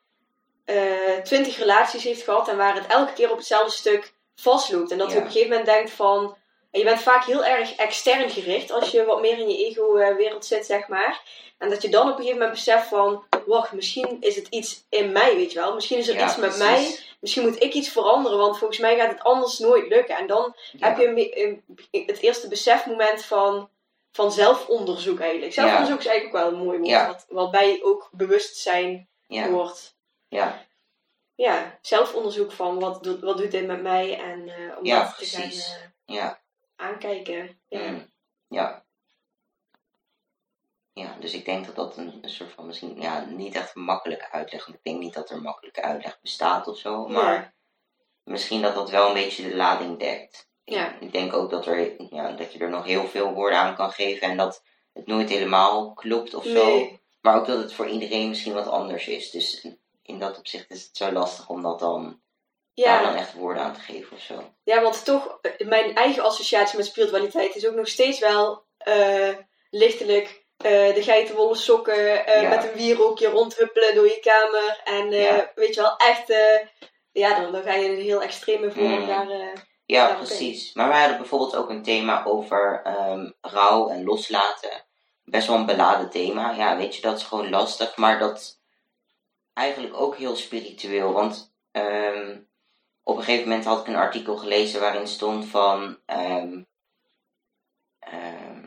[1.24, 4.92] twintig relaties heeft gehad en waar het elke keer op hetzelfde stuk vastloopt.
[4.92, 6.38] En dat je op een gegeven moment denkt van,
[6.72, 10.46] en je bent vaak heel erg extern gericht als je wat meer in je ego-wereld
[10.46, 11.22] zit, zeg maar.
[11.58, 14.84] En dat je dan op een gegeven moment beseft van, wacht, misschien is het iets
[14.90, 15.74] in mij, weet je wel.
[15.74, 18.98] Misschien is er Ja, iets met mij misschien moet ik iets veranderen, want volgens mij
[18.98, 20.18] gaat het anders nooit lukken.
[20.18, 20.88] En dan Ja.
[20.88, 21.42] heb je een be-
[21.92, 23.70] een- het eerste besefmoment van,
[24.12, 25.54] van zelfonderzoek eigenlijk.
[25.54, 27.08] Zelfonderzoek is eigenlijk ook wel een mooi woord, Ja.
[27.08, 29.94] wat, wat bij ook bewustzijn hoort.
[30.28, 30.66] ja,
[31.36, 35.18] Ja, zelfonderzoek van wat, doet- wat doet dit met mij en eh, om Ja, dat
[35.18, 35.66] te gaan precies.
[36.06, 36.41] eh, ja.
[36.82, 37.60] Aankijken.
[37.68, 37.92] Ja.
[37.92, 38.12] Mm,
[38.48, 38.86] ja.
[40.94, 43.84] Ja, dus ik denk dat dat een, een soort van misschien, ja, niet echt een
[43.84, 44.66] makkelijke uitleg.
[44.66, 47.08] Want ik denk niet dat er een makkelijke uitleg bestaat of zo.
[47.08, 47.54] Maar Ja.
[48.24, 50.50] misschien dat dat wel een beetje de lading dekt.
[50.64, 51.00] Ja.
[51.00, 53.92] Ik denk ook dat, er, ja, dat je er nog heel veel woorden aan kan
[53.92, 54.64] geven en dat
[54.94, 56.90] het nooit helemaal klopt of zo.
[57.22, 59.30] Maar ook dat het voor iedereen misschien wat anders is.
[59.32, 59.68] Dus
[60.02, 62.22] in dat opzicht is het zo lastig om dat dan,
[62.74, 63.18] daar dan Ja.
[63.20, 64.54] echt woorden aan te geven of zo.
[64.64, 69.30] ja, want toch, eh, mijn eigen associatie met spiritualiteit is ook nog steeds wel eh,
[69.70, 72.04] lichtelijk eh, de geitenwolle sokken
[72.42, 72.50] Ja.
[72.50, 74.82] met een wierookje rondhuppelen door je kamer.
[74.84, 75.52] En Ja.
[75.56, 76.28] weet je wel, echt,
[77.12, 79.08] ja, dan, dan ga je een heel extreme vorm Mm.
[79.08, 79.28] daar.
[79.30, 79.54] Ja,
[79.86, 80.74] Ja, precies.
[80.74, 84.86] Maar wij hadden bijvoorbeeld ook een thema over ehm, rouw en loslaten.
[85.24, 86.52] Best wel een beladen thema.
[86.52, 87.96] Ja, weet je, dat is gewoon lastig.
[87.98, 88.60] Maar dat
[89.54, 91.12] eigenlijk ook heel spiritueel.
[91.14, 92.40] Want ehm,
[93.04, 95.98] op een gegeven moment had ik een artikel gelezen waarin stond van...
[96.06, 96.62] ehm,
[98.00, 98.66] ehm,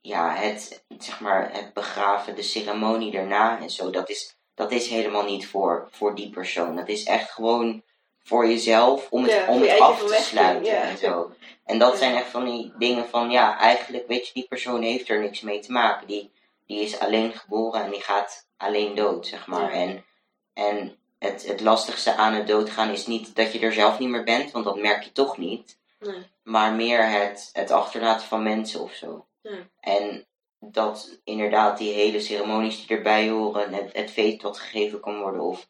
[0.00, 3.90] ja, het, zeg maar, het begraven, de ceremonie daarna en zo.
[3.90, 6.76] Dat is, dat is helemaal niet voor, voor die persoon.
[6.76, 7.82] Dat is echt gewoon
[8.24, 10.82] voor jezelf om het, Ja, om het af te sluiten ja.
[10.82, 11.32] en zo.
[11.64, 11.98] En dat Ja.
[11.98, 15.40] zijn echt van die dingen van, ja, eigenlijk, weet je, die persoon heeft er niks
[15.40, 16.06] mee te maken.
[16.06, 16.30] Die,
[16.66, 19.70] die is alleen geboren en die gaat alleen dood, zeg maar.
[19.72, 20.04] En,
[20.52, 24.24] en het, het lastigste aan het doodgaan is niet dat je er zelf niet meer
[24.24, 25.78] bent, want dat merk je toch niet.
[25.98, 26.26] Nee.
[26.42, 29.26] Maar meer het, het achterlaten van mensen of zo.
[29.40, 29.68] Ja.
[29.80, 30.26] En
[30.58, 35.40] dat inderdaad die hele ceremonies die erbij horen, het, het feest wat gegeven kan worden,
[35.40, 35.68] of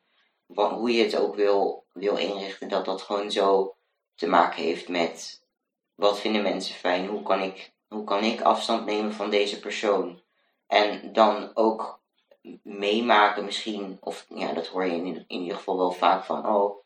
[0.55, 3.75] hoe je het ook wil, wil inrichten, dat dat gewoon zo
[4.15, 5.43] te maken heeft met
[5.95, 10.23] wat vinden mensen fijn, hoe kan ik, hoe kan ik afstand nemen van deze persoon.
[10.67, 12.00] En dan ook
[12.63, 16.85] meemaken misschien, of ja, dat hoor je in, in ieder geval wel vaak van, oh,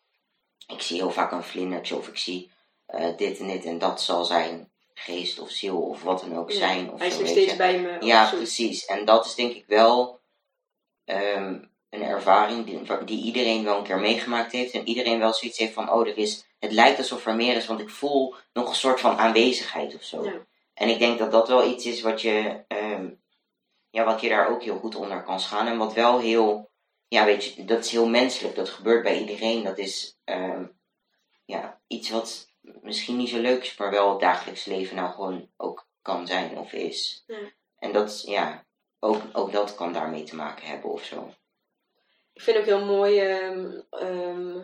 [0.66, 2.50] ik zie heel vaak een vlindertje of ik zie
[2.86, 6.50] eh, dit en dit en dat zal zijn geest of ziel of wat dan ook
[6.50, 6.92] Ja, zijn.
[6.92, 7.58] Of Hij is zo, nog weet steeds je.
[7.58, 8.04] bij me.
[8.06, 8.84] Ja, precies.
[8.84, 10.20] En dat is denk ik wel
[11.04, 11.58] ehm,
[11.90, 14.72] een ervaring die, die iedereen wel een keer meegemaakt heeft.
[14.72, 17.66] En iedereen wel zoiets heeft van, oh, er is, het lijkt alsof er meer is,
[17.66, 20.24] want ik voel nog een soort van aanwezigheid of zo.
[20.24, 20.32] Ja.
[20.74, 23.08] En ik denk dat dat wel iets is wat je, ehm,
[23.94, 25.72] ja, wat je daar ook heel goed onder kan schalen.
[25.72, 26.70] En wat wel heel,
[27.08, 28.54] ja, weet je, dat is heel menselijk.
[28.54, 29.62] Dat gebeurt bij iedereen.
[29.62, 30.66] Dat is, ehm,
[31.44, 35.50] ja, iets wat misschien niet zo leuk is, maar wel het dagelijks leven nou gewoon
[35.56, 37.24] ook kan zijn of is.
[37.26, 37.52] Ja.
[37.78, 38.64] En dat, ja,
[39.00, 41.34] ook, ook dat kan daarmee te maken hebben of zo.
[42.32, 44.56] Ik vind ook heel mooi, ehm, ehm,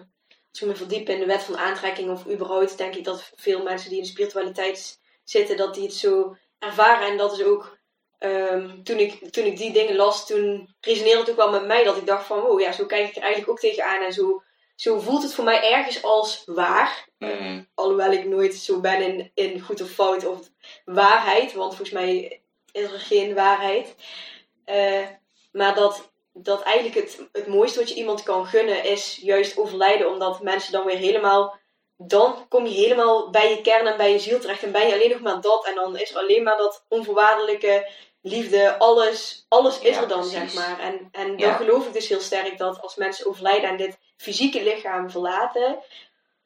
[0.51, 3.63] als ik me verdiep in de wet van aantrekking of überhaupt, denk ik dat veel
[3.63, 7.09] mensen die in de spiritualiteit zitten, dat die het zo ervaren.
[7.09, 7.79] En dat is ook,
[8.21, 11.85] ehm, toen, ik, toen ik die dingen las, toen resoneerde het ook wel met mij
[11.85, 14.03] dat ik dacht van, oh ja, zo kijk ik er eigenlijk ook tegenaan.
[14.03, 14.43] En zo,
[14.75, 17.09] zo voelt het voor mij ergens als waar.
[17.19, 20.39] Mm, Alhoewel ik nooit zo ben in, in goed of fout of
[20.85, 23.95] waarheid, want volgens mij is er geen waarheid.
[24.65, 25.07] Eh,
[25.53, 30.11] maar dat, dat eigenlijk het, het mooiste wat je iemand kan gunnen is juist overlijden,
[30.11, 31.59] omdat mensen dan weer helemaal.
[31.97, 34.95] Dan kom je helemaal bij je kern en bij je ziel terecht en ben je
[34.95, 35.67] alleen nog maar dat.
[35.67, 37.89] En dan is er alleen maar dat onvoorwaardelijke
[38.23, 40.39] liefde, alles, alles is Ja, er dan, precies.
[40.39, 40.79] zeg maar.
[40.81, 41.53] En, en dan Ja.
[41.57, 45.79] geloof ik dus heel sterk dat als mensen overlijden en dit fysieke lichaam verlaten,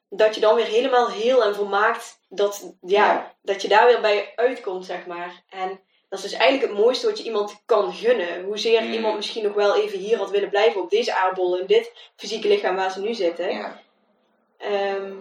[0.09, 3.35] dat je dan weer helemaal heel en volmaakt, dat, ja, Ja.
[3.41, 5.43] dat je daar weer bij uitkomt, zeg maar.
[5.49, 8.43] En dat is dus eigenlijk het mooiste wat je iemand kan gunnen.
[8.43, 8.93] Hoezeer Mm.
[8.93, 12.47] iemand misschien nog wel even hier had willen blijven op deze aardbol, in dit fysieke
[12.47, 13.49] lichaam waar ze nu zitten.
[14.57, 15.13] Ehm,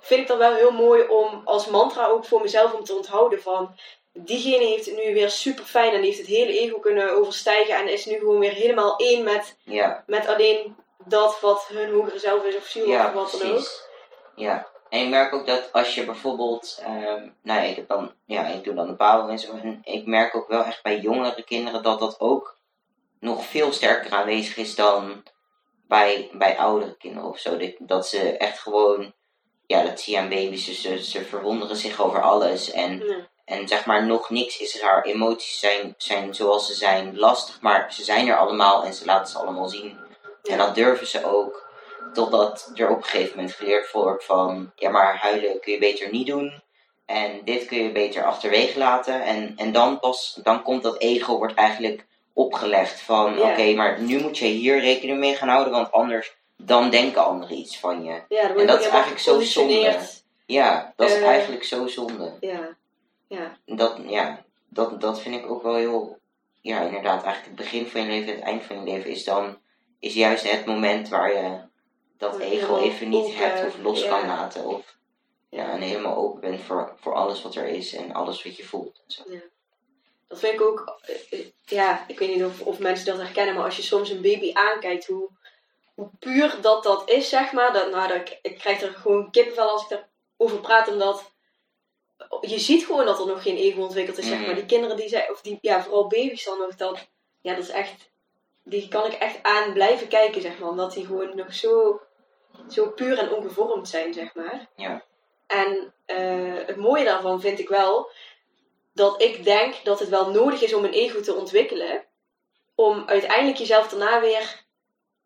[0.00, 3.42] vind ik dat wel heel mooi om als mantra ook voor mezelf om te onthouden
[3.42, 3.74] van
[4.12, 7.88] diegene heeft het nu weer super fijn en heeft het hele ego kunnen overstijgen en
[7.88, 12.44] is nu gewoon weer helemaal één met, ja, met alleen dat wat hun hogere zelf
[12.44, 13.48] is of ziel ja, of wat dan ook.
[13.48, 13.86] precies.
[14.34, 18.12] Ja, en ik merk ook dat als je bijvoorbeeld, ehm, nou ja, ik, heb dan,
[18.24, 19.52] ja, ik doe dan de Pabo en zo.
[19.52, 22.56] En ik merk ook wel echt bij jongere kinderen dat dat ook
[23.20, 25.22] nog veel sterker aanwezig is dan
[25.86, 27.56] bij, bij oudere kinderen of zo.
[27.56, 29.14] Dat, dat ze echt gewoon,
[29.66, 32.70] ja, dat zie je aan baby's, dus ze, ze verwonderen zich over alles.
[32.70, 33.28] En, Ja.
[33.48, 35.02] En zeg maar, nog niks is raar.
[35.04, 39.32] Emoties zijn, zijn zoals ze zijn, lastig, maar ze zijn er allemaal en ze laten
[39.32, 39.98] ze allemaal zien.
[40.42, 40.52] Ja.
[40.52, 41.66] En dat durven ze ook.
[42.12, 46.10] Totdat er op een gegeven moment geleerd wordt van, ja, maar huilen kun je beter
[46.10, 46.62] niet doen.
[47.06, 49.22] En dit kun je beter achterwege laten.
[49.22, 53.50] En, en dan pas, dan komt dat ego, wordt eigenlijk opgelegd van, Ja.
[53.50, 57.56] oké, maar nu moet je hier rekening mee gaan houden, want anders, dan denken anderen
[57.56, 58.20] iets van je.
[58.28, 59.98] Ja, En dat is helemaal eigenlijk zo zonde.
[60.46, 61.26] Ja, dat is Eh.
[61.26, 62.32] eigenlijk zo zonde.
[62.40, 62.76] Ja.
[63.28, 63.58] Ja.
[63.64, 66.18] Dat, ja, dat, dat vind ik ook wel heel,
[66.60, 69.24] ja, inderdaad, eigenlijk het begin van je leven en het eind van je leven is
[69.24, 69.58] dan,
[69.98, 71.60] is juist het moment waar je
[72.16, 74.08] dat Ja, ego even niet open, hebt of los ja.
[74.08, 74.64] kan laten.
[74.64, 74.96] Of
[75.48, 78.64] ja, en helemaal open bent voor, voor alles wat er is en alles wat je
[78.64, 79.02] voelt.
[79.06, 79.22] En zo.
[80.28, 80.98] Dat vind ik ook,
[81.30, 84.22] eh, ja, ik weet niet of, of mensen dat herkennen, maar als je soms een
[84.22, 85.28] baby aankijkt, hoe,
[85.94, 87.72] hoe puur dat dat is, zeg maar.
[87.72, 91.32] Dat, nou, dat, ik, ik krijg er gewoon kippenvel als ik daarover praat, omdat
[92.40, 94.46] je ziet gewoon dat er nog geen ego ontwikkeld is, zeg Mhm.
[94.46, 94.54] maar.
[94.54, 97.08] Die kinderen die zijn, of die, ja, vooral baby's dan nog, dat,
[97.40, 98.10] ja, dat is echt,
[98.64, 100.68] die kan ik echt aan blijven kijken, zeg maar.
[100.68, 102.00] Omdat die gewoon nog zo,
[102.68, 104.68] zo puur en ongevormd zijn, zeg maar.
[104.76, 105.02] Ja.
[105.46, 108.10] En eh, het mooie daarvan vind ik wel
[108.94, 112.04] dat ik denk dat het wel nodig is om een ego te ontwikkelen.
[112.74, 114.66] Om uiteindelijk jezelf daarna weer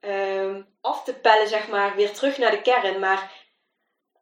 [0.00, 2.98] ehm, af te pellen, zeg maar, weer terug naar de kern.
[3.00, 3.41] Maar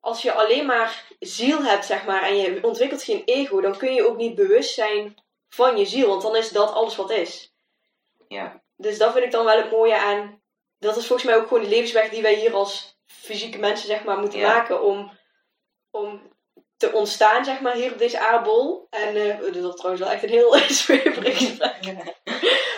[0.01, 3.95] als je alleen maar ziel hebt, zeg maar, en je ontwikkelt geen ego, dan kun
[3.95, 5.15] je ook niet bewust zijn
[5.49, 6.09] van je ziel.
[6.09, 7.53] Want dan is dat alles wat is.
[8.29, 10.43] Ja, Dus dat vind ik dan wel het mooie aan.
[10.79, 14.05] Dat is volgens mij ook gewoon de levensweg die wij hier als fysieke mensen, zeg
[14.05, 14.49] maar, moeten Ja.
[14.55, 14.83] maken.
[14.83, 15.19] Om,
[15.91, 16.33] om
[16.77, 18.87] te ontstaan, zeg maar, hier op deze aardbol.
[18.91, 22.15] En eh dat is trouwens wel echt een heel zweverig gesprek.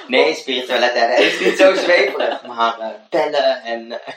[0.08, 3.92] Nee, spiritualiteit dat is niet zo zweverig, maar eh, pellen en...
[3.92, 4.14] eh,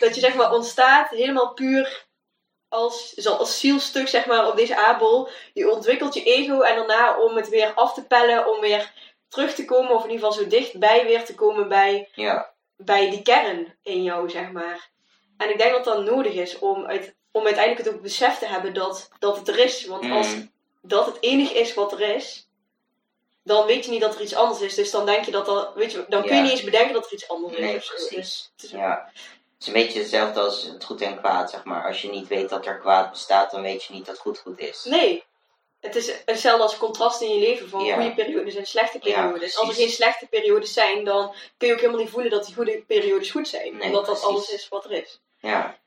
[0.00, 2.06] Dat je, zeg maar, ontstaat helemaal puur
[2.74, 5.28] als, als zielstuk, zeg maar, op deze aardbol.
[5.52, 8.92] Je ontwikkelt je ego en daarna om het weer af te pellen, om weer
[9.28, 13.10] terug te komen, of in ieder geval zo dichtbij weer te komen bij ja, bij
[13.10, 14.88] die kern in jou, zeg maar.
[15.36, 18.46] En ik denk dat dat nodig is om, uit, om uiteindelijk het ook besef te
[18.46, 19.84] hebben dat, dat het er is.
[19.86, 20.50] Want als Mm.
[20.82, 22.48] dat het enige is wat er is,
[23.42, 24.74] dan weet je niet dat er iets anders is.
[24.74, 26.42] Dus dan denk je dat dat, weet je, dan kun je Ja.
[26.42, 27.86] niet eens bedenken dat er iets anders Nee, is.
[27.86, 28.50] precies.
[28.56, 29.10] Dus is- ja.
[29.64, 31.86] Is een beetje hetzelfde als het goed en kwaad, zeg maar.
[31.86, 34.58] Als je niet weet dat er kwaad bestaat, dan weet je niet dat goed goed
[34.58, 34.84] is.
[34.84, 35.24] Nee.
[35.80, 37.94] Het is hetzelfde als contrast in je leven van Ja.
[37.94, 39.58] goede periodes en slechte Ja, periodes.
[39.58, 42.54] als er geen slechte periodes zijn, dan kun je ook helemaal niet voelen dat die
[42.54, 43.76] goede periodes goed zijn.
[43.76, 44.24] Nee, omdat dat precies.
[44.24, 45.20] alles is wat er is.
[45.40, 45.78] Ja,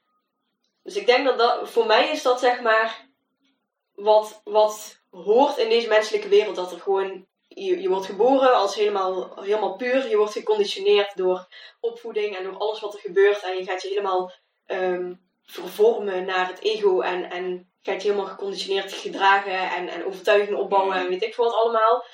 [0.83, 3.05] Dus ik denk dat dat, voor mij is dat zeg maar,
[3.95, 6.55] wat, wat hoort in deze menselijke wereld.
[6.55, 10.09] Dat er gewoon, je, je wordt geboren als helemaal, helemaal puur.
[10.09, 11.47] Je wordt geconditioneerd door
[11.79, 13.43] opvoeding en door alles wat er gebeurt.
[13.43, 14.31] En je gaat je helemaal
[14.65, 15.13] ehm,
[15.45, 17.01] vervormen naar het ego.
[17.01, 21.43] En, en gaat je helemaal geconditioneerd gedragen en, en overtuigingen opbouwen en weet ik veel
[21.45, 22.05] wat allemaal.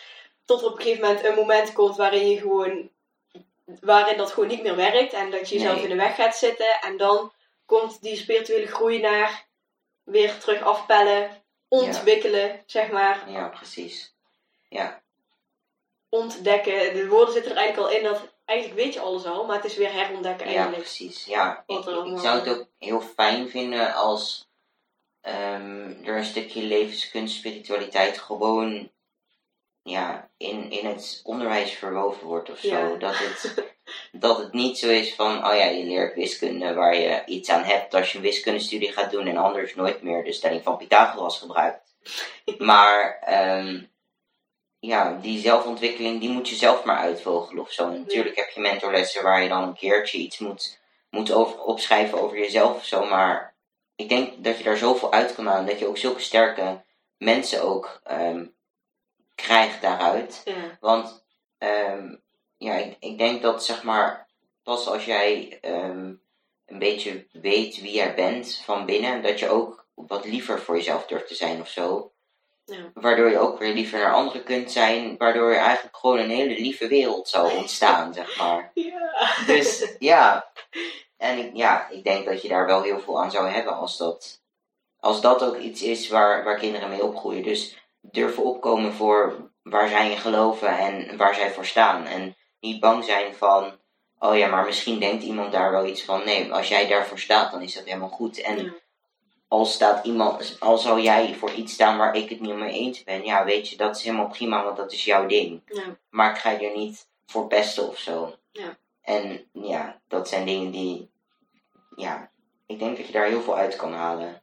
[0.45, 2.89] Tot er op een gegeven moment een moment komt waarin je gewoon,
[3.79, 5.13] waarin dat gewoon niet meer werkt.
[5.13, 5.83] En dat je jezelf Nee.
[5.83, 6.79] in de weg gaat zitten.
[6.81, 7.31] En dan
[7.65, 9.47] komt die spirituele groei naar
[10.03, 14.13] weer terug afpellen, ontwikkelen, zeg maar, ja, precies.
[14.69, 15.02] Ja,
[16.13, 16.93] ontdekken.
[16.93, 19.65] De woorden zitten er eigenlijk al in dat eigenlijk weet je alles al, maar het
[19.65, 20.81] is weer herontdekken ja eigenlijk.
[20.81, 21.25] precies.
[21.25, 21.83] Ja, ik,
[22.19, 24.49] zou het ook heel fijn vinden als
[25.21, 28.91] ehm, er een stukje levenskunst, spiritualiteit gewoon
[29.81, 32.67] ja, in, in het onderwijs verwoven wordt of zo.
[32.67, 32.95] Ja.
[32.95, 33.73] Dat, het,
[34.11, 37.63] dat het niet zo is van, oh ja, je leert wiskunde waar je iets aan
[37.63, 41.39] hebt als je een wiskundestudie gaat doen en anders nooit meer de stelling van Pythagoras
[41.39, 41.81] gebruikt.
[42.57, 43.81] Maar ehm,
[44.85, 47.89] ja, die zelfontwikkeling, die moet je zelf maar uitvogelen of zo.
[47.89, 52.21] En natuurlijk heb je mentorlessen waar je dan een keertje iets moet, moet over, opschrijven
[52.21, 53.05] over jezelf of zo.
[53.05, 53.53] Maar
[53.95, 55.65] ik denk dat je daar zoveel uit kan halen.
[55.65, 56.81] Dat je ook zulke sterke
[57.17, 58.45] mensen ook ehm,
[59.35, 60.41] krijgt daaruit.
[60.45, 61.23] Ja, Want
[61.57, 62.15] ehm,
[62.57, 64.27] ja, ik, ik denk dat zeg maar,
[64.63, 66.13] pas als jij ehm,
[66.65, 71.05] een beetje weet wie jij bent van binnen, dat je ook wat liever voor jezelf
[71.05, 72.12] durft te zijn of zo.
[72.65, 72.91] Ja.
[72.93, 76.53] Waardoor je ook weer liever naar anderen kunt zijn, waardoor je eigenlijk gewoon een hele
[76.53, 78.71] lieve wereld zou ontstaan, zeg maar.
[78.73, 79.35] ja.
[79.45, 80.51] Dus ja,
[81.17, 83.97] en ik, ja, ik denk dat je daar wel heel veel aan zou hebben als
[83.97, 84.41] dat,
[84.99, 87.43] als dat ook iets is waar, waar kinderen mee opgroeien.
[87.43, 92.05] Dus durven opkomen voor waar zij in geloven en waar zij voor staan.
[92.05, 93.79] En niet bang zijn van,
[94.19, 96.25] oh ja, maar misschien denkt iemand daar wel iets van.
[96.25, 98.41] Nee, als jij daarvoor staat, dan is dat helemaal goed.
[98.41, 98.73] En Ja.
[99.53, 103.03] Al staat iemand, al zou jij voor iets staan waar ik het niet mee eens
[103.03, 105.61] ben, ja, weet je, dat is helemaal prima, want dat is jouw ding.
[105.65, 105.83] Ja.
[106.09, 108.35] Maar ik ga je er niet voor pesten of zo.
[109.01, 111.09] En ja, dat zijn dingen die,
[111.95, 112.29] ja,
[112.65, 114.41] ik denk dat je daar heel veel uit kan halen.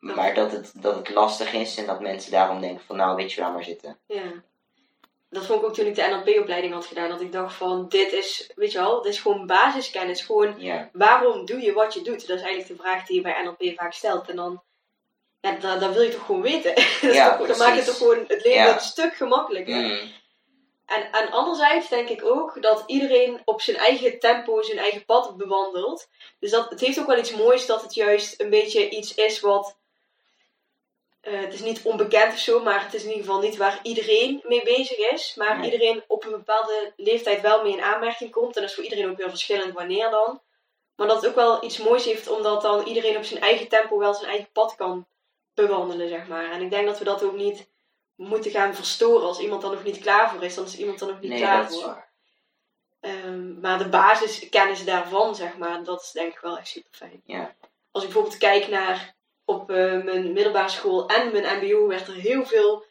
[0.00, 3.32] Maar dat het, dat het lastig is en dat mensen daarom denken van nou, weet
[3.32, 3.98] je, laat maar zitten.
[4.06, 4.32] Ja.
[5.30, 7.08] Dat vond ik ook toen ik de NLP-opleiding had gedaan.
[7.08, 10.22] Dat ik dacht van, dit is, weet je wel, dit is gewoon basiskennis.
[10.22, 10.60] Gewoon,
[10.92, 12.26] waarom doe je wat je doet?
[12.26, 14.28] Dat is eigenlijk de vraag die je bij NLP vaak stelt.
[14.28, 14.62] En dan,
[15.40, 16.74] ja, dan, dan wil je toch gewoon weten.
[17.14, 18.74] Ja, toch- dan maakt het toch gewoon het leven Ja.
[18.74, 19.76] een stuk gemakkelijker.
[19.76, 20.12] Mm,
[20.86, 25.36] En, en anderzijds denk ik ook dat iedereen op zijn eigen tempo zijn eigen pad
[25.36, 26.08] bewandelt.
[26.38, 29.40] Dus dat, het heeft ook wel iets moois dat het juist een beetje iets is
[29.40, 29.77] wat...
[31.32, 33.78] eh, het is niet onbekend of zo, maar het is in ieder geval niet waar
[33.82, 35.34] iedereen mee bezig is.
[35.36, 35.70] Maar Nee.
[35.70, 38.54] iedereen op een bepaalde leeftijd wel mee in aanmerking komt.
[38.54, 40.40] En dat is voor iedereen ook weer verschillend wanneer dan.
[40.96, 43.98] Maar dat het ook wel iets moois heeft, omdat dan iedereen op zijn eigen tempo
[43.98, 45.06] wel zijn eigen pad kan
[45.54, 46.50] bewandelen, zeg maar.
[46.50, 47.68] En ik denk dat we dat ook niet
[48.14, 49.26] moeten gaan verstoren.
[49.26, 51.40] Als iemand dan nog niet klaar voor is, dan is iemand dan nog niet nee,
[51.40, 51.86] klaar dat is voor.
[51.86, 52.06] waar.
[53.00, 57.22] Ehm, maar de basiskennis daarvan, zeg maar, dat is denk ik wel echt super fijn.
[57.24, 57.54] Ja.
[57.90, 59.14] Als ik bijvoorbeeld kijk naar
[59.48, 62.84] op eh, mijn middelbare school en mijn MBO, werd er heel veel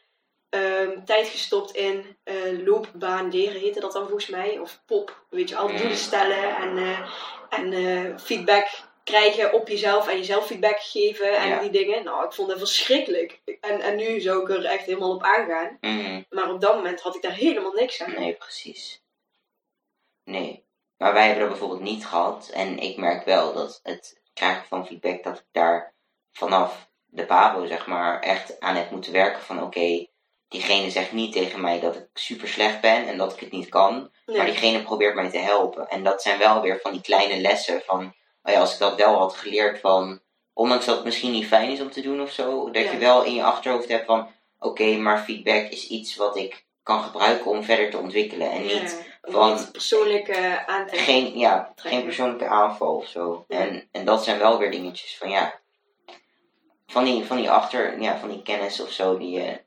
[0.49, 4.59] ehm, tijd gestopt in eh loopbaan leren, heette dat dan volgens mij.
[4.59, 5.77] Of pop, weet je, al Mm.
[5.77, 6.99] doelen stellen en, eh,
[7.49, 8.67] en eh, feedback
[9.03, 11.59] krijgen op jezelf en jezelf feedback geven en Ja.
[11.59, 12.03] die dingen.
[12.03, 13.41] Nou, ik vond het verschrikkelijk.
[13.61, 15.77] En, en nu zou ik er echt helemaal op aangaan.
[15.81, 16.21] Mhm.
[16.29, 18.11] Maar op dat moment had ik daar helemaal niks aan.
[18.11, 19.01] Nee, precies.
[20.23, 20.65] Nee.
[20.97, 22.49] Maar wij hebben dat bijvoorbeeld niet gehad.
[22.53, 25.93] En ik merk wel dat het krijgen van feedback, dat ik daar
[26.38, 29.41] vanaf de Pabo, zeg maar, echt aan heb moeten werken.
[29.41, 30.06] Van oké,
[30.47, 33.69] diegene zegt niet tegen mij dat ik super slecht ben en dat ik het niet
[33.69, 34.12] kan.
[34.26, 34.38] Nee.
[34.38, 35.88] Maar diegene probeert mij te helpen.
[35.89, 38.95] En dat zijn wel weer van die kleine lessen van, oh ja, als ik dat
[38.95, 40.21] wel had geleerd van,
[40.54, 42.91] ondanks dat het misschien niet fijn is om te doen of zo, dat Ja.
[42.91, 44.28] je wel in je achterhoofd hebt van,
[44.60, 48.52] oké, maar feedback is iets wat ik kan gebruiken om verder te ontwikkelen.
[48.52, 51.00] En niet, Ja, van- niet persoonlijk eh aantrekken.
[51.13, 53.45] geen, ja, geen persoonlijke aanval of zo.
[53.47, 53.58] Ja.
[53.60, 55.60] En, en dat zijn wel weer dingetjes van, ja,
[56.88, 59.62] van die, van die achter, ja, van die kennis of zo, die je,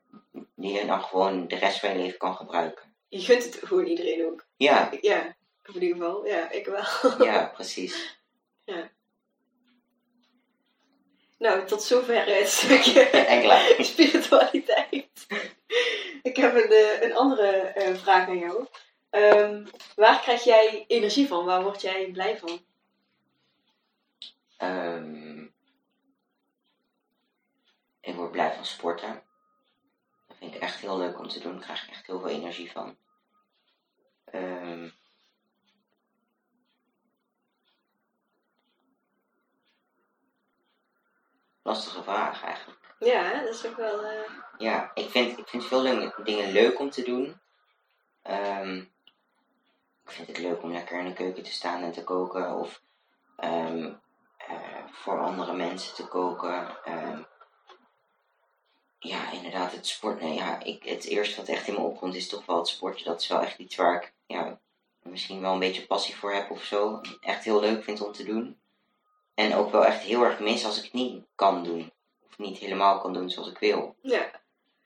[0.55, 2.95] die je dan gewoon de rest van je leven kan gebruiken.
[3.09, 4.47] Je gunt het gewoon iedereen ook.
[4.57, 5.37] Ja, Ja,
[5.73, 6.27] in ieder geval.
[6.27, 6.85] Ja, ik wel.
[7.29, 8.19] ja, precies.
[11.39, 15.27] Nou, tot zover het stukje spiritualiteit.
[16.23, 18.67] Ik heb een, eh, een andere eh, vraag aan jou.
[19.11, 19.65] Ehm,
[19.97, 21.45] waar krijg jij energie van?
[21.45, 22.65] Waar word jij blij van?
[24.57, 25.30] Ehm,
[28.01, 29.23] ik word blij van sporten.
[30.29, 31.53] Dat vind ik echt heel leuk om te doen.
[31.53, 32.97] Daar krijg ik echt heel veel energie van.
[34.25, 34.89] Ehm,
[41.63, 42.79] lastige vraag eigenlijk.
[42.99, 44.05] Ja, dat is ook wel...
[44.05, 47.41] eh, Ja, ik vind, ik vind veel dingen, dingen leuk om te doen.
[48.23, 48.77] Ehm,
[50.05, 52.53] ik vind het leuk om lekker in de keuken te staan en te koken.
[52.55, 52.83] Of
[53.37, 53.93] ehm,
[54.37, 56.77] eh, voor andere mensen te koken.
[59.01, 60.35] Ja, inderdaad, het sporten.
[60.35, 63.05] Ja, ik, het eerste wat echt in me opkomt is toch wel het sporten.
[63.05, 64.59] Dat is wel echt iets waar ik ja,
[65.03, 67.01] misschien wel een beetje passie voor heb of zo.
[67.21, 68.61] Echt heel leuk vind om te doen.
[69.35, 71.93] En ook wel echt heel erg mis als ik het niet kan doen.
[72.29, 73.95] Of niet helemaal kan doen zoals ik wil.
[74.03, 74.31] ja,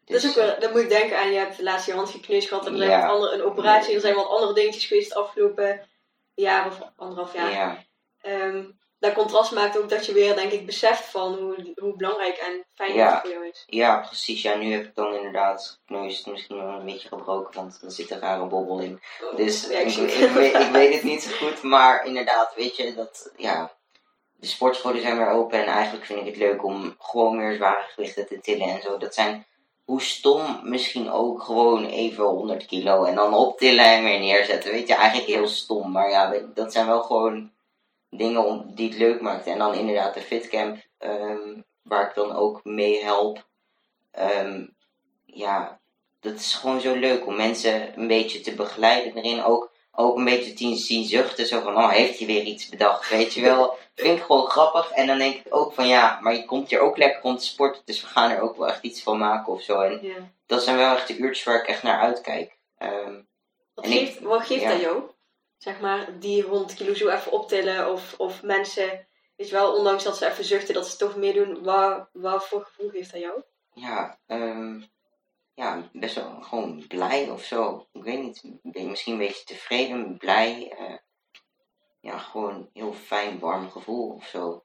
[0.04, 0.60] Dus, dat is ook wel...
[0.60, 2.66] Dan moet ik denken aan, je hebt laatst je hand gekneusd gehad.
[2.66, 3.06] En er Ja.
[3.06, 3.94] andere, een operatie.
[3.94, 5.88] Er zijn wat andere dingetjes geweest het afgelopen
[6.34, 7.50] jaar of anderhalf jaar.
[7.50, 7.84] Ja,
[8.20, 8.64] Ehm,
[9.04, 12.64] dat contrast maakt ook dat je weer, denk ik, beseft van hoe, hoe belangrijk en
[12.74, 13.10] fijn Ja.
[13.12, 13.62] het voor jou is.
[13.66, 14.42] ja, precies.
[14.42, 18.10] Ja, nu heb ik dan inderdaad gekneusd, misschien wel een beetje gebroken, want er zit
[18.10, 19.00] een rare bobbel in.
[19.36, 20.32] Dus Ja, ik ik, het.
[20.32, 23.72] weet, ik weet het niet zo goed, maar inderdaad, weet je, dat, ja,
[24.36, 27.84] de sportscholen zijn weer open en eigenlijk vind ik het leuk om gewoon weer zware
[27.94, 28.96] gewichten te tillen en zo.
[28.98, 29.46] Dat zijn,
[29.84, 34.70] hoe stom misschien ook, gewoon even 100 kilo en dan optillen en weer neerzetten.
[34.72, 37.52] Weet je, eigenlijk heel stom, maar ja, dat zijn wel gewoon
[38.16, 39.46] dingen om, die het leuk maakt.
[39.46, 43.46] En dan inderdaad de fitcamp, ehm, waar ik dan ook mee help.
[44.10, 44.66] Ehm,
[45.24, 45.80] ja,
[46.20, 49.42] dat is gewoon zo leuk om mensen een beetje te begeleiden erin.
[49.44, 51.46] Ook, ook een beetje te zien zuchten.
[51.46, 53.76] Zo van, oh, heeft hij weer iets bedacht, weet je wel.
[53.94, 54.90] Vind ik gewoon grappig.
[54.90, 57.44] En dan denk ik ook van, ja, maar je komt hier ook lekker om te
[57.44, 57.82] sporten.
[57.84, 59.80] Dus we gaan er ook wel echt iets van maken of zo.
[59.80, 60.14] En Ja.
[60.46, 62.56] dat zijn wel echt de uurtjes waar ik echt naar uitkijk.
[62.78, 63.20] Ehm,
[63.74, 64.70] Wat En ik- geeft, wat geeft ja.
[64.70, 65.02] dat jou?
[65.64, 67.92] Zeg maar, die 100 kilo zo even optillen.
[67.92, 69.06] Of, of mensen,
[69.36, 71.62] weet je wel, ondanks dat ze even zuchten, dat ze toch meedoen.
[72.12, 73.42] Wat voor gevoel geeft dat jou?
[73.74, 74.82] ja, ehm,
[75.54, 77.86] ja, best wel gewoon blij of zo.
[77.92, 80.74] Ik weet niet, ben- misschien een beetje tevreden, blij.
[80.78, 80.94] eh,
[82.00, 84.64] ja, gewoon heel fijn, warm gevoel of zo.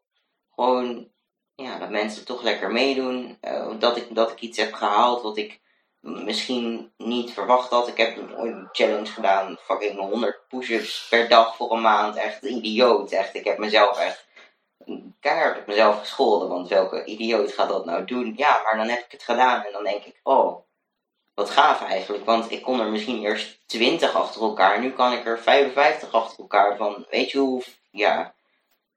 [0.55, 1.11] Gewoon,
[1.55, 3.37] ja, dat mensen toch lekker meedoen.
[3.41, 5.61] eh, dat, ik, dat ik iets heb gehaald wat ik
[6.01, 7.87] misschien niet verwacht had.
[7.87, 12.15] Ik heb ooit een challenge gedaan, fucking 100 push-ups per dag voor een maand.
[12.15, 13.11] Echt idioot.
[13.11, 14.27] Echt, ik heb mezelf echt
[15.19, 16.49] keihard op mezelf gescholden.
[16.49, 18.33] Want welke idioot gaat dat nou doen?
[18.37, 20.67] Ja, maar dan heb ik het gedaan en dan denk ik, oh,
[21.33, 22.25] wat gaaf eigenlijk.
[22.25, 24.79] Want ik kon er misschien eerst 20 achter elkaar.
[24.79, 26.77] Nu kan ik er 55 achter elkaar.
[26.77, 28.33] Van, weet je hoe, ja,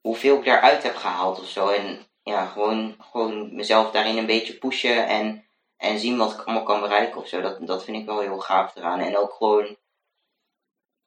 [0.01, 1.69] hoeveel ik daaruit heb gehaald of zo.
[1.69, 5.47] En ja, gewoon, gewoon mezelf daarin een beetje pushen en,
[5.83, 7.41] en zien wat ik allemaal kan bereiken of zo.
[7.41, 9.01] Dat, dat vind ik wel heel gaaf eraan.
[9.01, 9.77] En ook gewoon,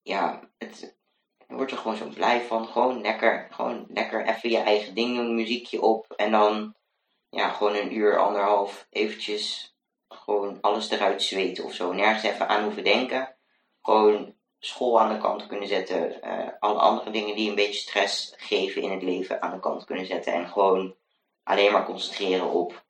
[0.02, 0.98] ja, het,
[1.48, 2.68] wordt er gewoon zo blij van.
[2.68, 6.14] Gewoon lekker, gewoon lekker even je eigen ding doen, muziekje op.
[6.16, 6.76] En dan,
[7.30, 9.76] ja, gewoon een uur, anderhalf, eventjes
[10.08, 11.94] gewoon alles eruit zweten of zo.
[11.94, 13.36] Nergens even aan hoeven denken.
[13.82, 16.20] Gewoon school aan de kant kunnen zetten.
[16.24, 19.86] Uh, alle andere dingen die een beetje stress geven in het leven aan de kant
[19.86, 20.34] kunnen zetten.
[20.34, 20.96] En gewoon
[21.44, 22.85] alleen maar concentreren op.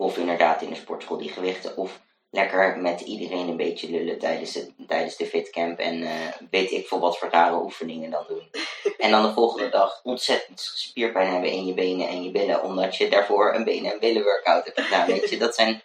[0.00, 1.76] Of inderdaad in de sportschool die gewichten.
[1.76, 5.78] Of lekker met iedereen een beetje lullen tijdens de, tijdens de fitcamp.
[5.78, 6.10] En uh,
[6.50, 8.50] weet ik veel wat voor rare oefeningen dan doen.
[8.98, 12.62] En dan de volgende dag ontzettend spierpijn hebben in je benen en je billen.
[12.62, 15.06] Omdat je daarvoor een benen- en billen workout hebt gedaan.
[15.06, 15.82] Weet je, dat zijn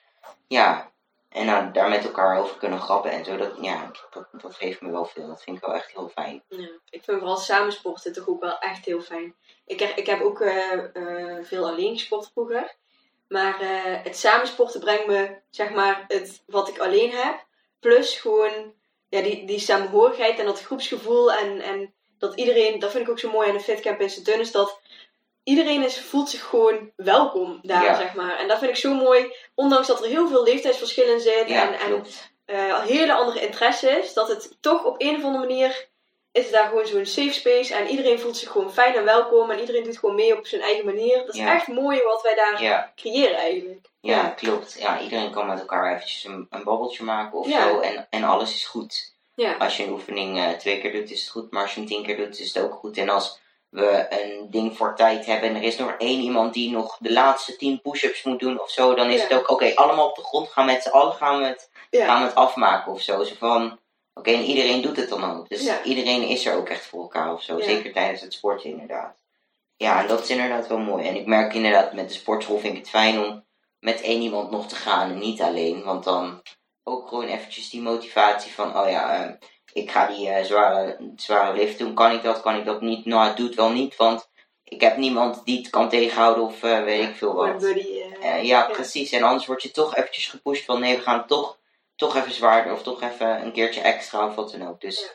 [0.48, 0.92] ja,
[1.30, 4.82] en nou, daar met elkaar over kunnen grappen en zo, dat, ja, dat, dat geeft
[4.82, 5.28] me wel veel.
[5.28, 6.44] Dat vind ik wel echt heel fijn.
[6.48, 9.36] Ja, ik vind vooral samensporten toch ook wel echt heel fijn.
[9.66, 12.76] Ik, heb, ik heb ook uh, uh, veel alleen gesport vroeger.
[13.28, 13.70] Maar uh,
[14.04, 17.46] het samensporten brengt me, zeg maar, het wat ik alleen heb.
[17.80, 18.74] Plus gewoon
[19.10, 21.34] ja, die, die samenhorigheid en dat groepsgevoel.
[21.34, 24.28] En, en dat iedereen, dat vind ik ook zo mooi aan de fitcamp in Sint
[24.28, 24.80] is dat
[25.44, 28.38] iedereen is, voelt zich gewoon welkom daar, zeg maar.
[28.38, 31.80] En dat vind ik zo mooi, ondanks dat er heel veel leeftijdsverschillen zitten ja, en,
[31.80, 32.06] en
[32.46, 35.88] uh, hele andere interesses, dat het toch op een of andere manier
[36.36, 39.60] is daar gewoon zo'n safe space en iedereen voelt zich gewoon fijn en welkom en
[39.60, 41.18] iedereen doet gewoon mee op zijn eigen manier.
[41.26, 43.88] Dat is echt mooi wat wij daar creëren eigenlijk.
[44.00, 44.76] Ja, klopt.
[44.80, 48.56] Ja, iedereen kan met elkaar eventjes een, een babbeltje maken of zo en, en alles
[48.56, 49.14] is goed.
[49.60, 51.90] Als je een oefening uh, twee keer doet is het goed, maar als je hem
[51.90, 52.98] tien keer doet is het ook goed.
[52.98, 56.72] En als we een ding voor tijd hebben en er is nog één iemand die
[56.72, 60.08] nog de laatste tien push-ups moet doen of zo, dan is het ook, oké, allemaal
[60.10, 63.02] op de grond gaan met z'n allen gaan we het, gaan we het afmaken of
[63.02, 63.24] zo.
[63.24, 63.80] Zo van,
[64.16, 65.50] oké, en iedereen doet het dan ook.
[65.50, 69.16] Dus iedereen is er ook echt voor elkaar of zo, zeker tijdens het sporten inderdaad.
[69.78, 71.08] Ja, en dat is inderdaad wel mooi.
[71.08, 73.46] En ik merk inderdaad met de sportschool vind ik het fijn om
[73.80, 76.42] met één iemand nog te gaan en niet alleen, want dan
[76.84, 79.32] ook gewoon eventjes die motivatie van, oh ja, uh,
[79.74, 81.94] ik ga die uh, zware, zware lift doen.
[81.94, 83.06] Kan ik dat, kan ik dat niet?
[83.06, 84.30] Nou, het doet wel niet, want
[84.64, 87.64] ik heb niemand die het kan tegenhouden of uh, weet ik veel wat.
[87.64, 89.12] Uh, ja, precies.
[89.12, 91.58] En anders word je toch eventjes gepusht van nee, we gaan toch,
[91.96, 94.82] toch even zwaarder of toch even een keertje extra of wat dan ook.
[94.82, 95.12] Dus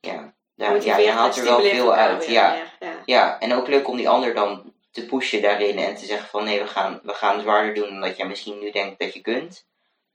[0.00, 2.26] ja, daar, ja je haalt er wel veel uit.
[2.26, 2.72] Ja.
[2.80, 3.02] Ja.
[3.04, 6.44] ja, en ook leuk om die ander dan te pushen daarin en te zeggen van
[6.44, 9.20] nee, we gaan, we gaan zwaarder doen dan dat jij misschien nu denkt dat je
[9.20, 9.66] kunt.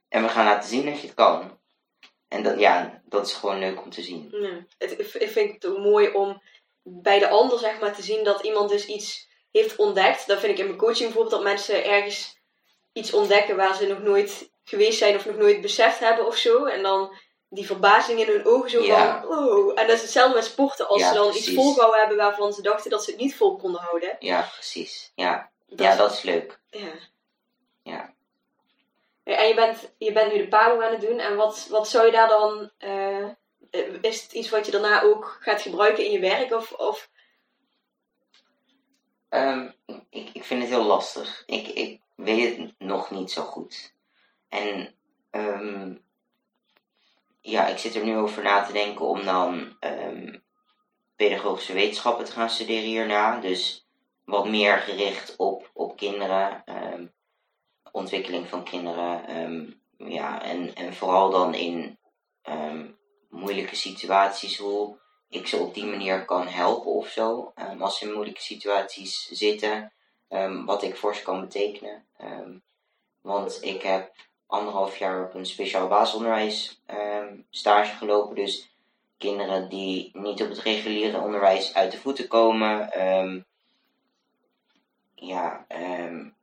[0.08, 1.60] En we gaan laten zien dat je het kan.
[2.28, 4.28] En dat, ja, dat is gewoon leuk om te zien.
[4.30, 6.42] Ja, het, ik vind het mooi om
[6.82, 10.26] bij de ander zeg maar, te zien dat iemand dus iets heeft ontdekt.
[10.26, 12.40] Dat vind ik in mijn coaching bijvoorbeeld dat mensen ergens
[12.92, 16.64] iets ontdekken waar ze nog nooit geweest zijn of nog nooit beseft hebben of zo.
[16.64, 17.16] En dan
[17.48, 19.80] die verbazing in hun ogen zo van, oh.
[19.80, 20.88] En dat is hetzelfde met sporten.
[20.88, 23.80] Als ze dan iets volgehouden hebben waarvan ze dachten dat ze het niet vol konden
[23.80, 24.16] houden.
[24.18, 25.12] Ja, precies.
[25.14, 26.60] Ja, dat, ja, dat is leuk.
[26.70, 26.92] Ja.
[27.82, 28.14] Ja.
[29.24, 31.18] En je bent, je bent nu de palo aan het doen.
[31.18, 32.70] En wat, wat zou je daar dan...
[32.78, 33.28] Uh,
[34.00, 36.52] is het iets wat je daarna ook gaat gebruiken in je werk?
[36.52, 37.10] Of, of...
[39.30, 39.74] Um,
[40.10, 41.42] ik, ik vind het heel lastig.
[41.46, 43.94] Ik, ik weet het nog niet zo goed.
[44.52, 44.94] En
[45.30, 46.04] um,
[47.40, 50.42] ja, ik zit er nu over na te denken om dan um,
[51.16, 53.40] pedagogische wetenschappen te gaan studeren hierna.
[53.40, 53.86] Dus
[54.24, 56.64] wat meer gericht op, op kinderen
[57.92, 59.80] ontwikkeling van kinderen.
[59.96, 61.98] Ja, en, en vooral dan in
[63.28, 64.98] moeilijke situaties, hoe
[65.28, 67.52] ik ze op die manier kan helpen of zo.
[67.78, 69.92] Als ze in moeilijke situaties zitten,
[70.64, 72.06] wat ik voor ze kan betekenen.
[73.20, 74.12] want ik heb
[74.52, 76.80] anderhalf jaar op een speciaal basisonderwijs
[77.50, 78.34] stage gelopen.
[78.34, 78.70] Dus
[79.18, 82.90] kinderen die niet op het reguliere onderwijs uit de voeten komen.
[85.14, 86.34] ja, um,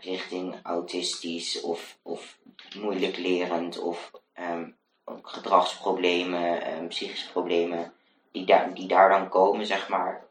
[0.00, 2.38] richting autistisch of, of
[2.76, 4.10] moeilijk lerend of
[4.40, 4.76] um,
[5.22, 7.92] gedragsproblemen, psychische problemen,
[8.32, 10.26] die daar, die daar dan komen, zeg maar.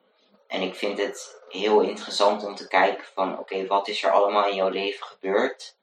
[0.48, 4.48] En ik vind het heel interessant om te kijken van, oké, wat is er allemaal
[4.48, 5.77] in jouw leven gebeurd?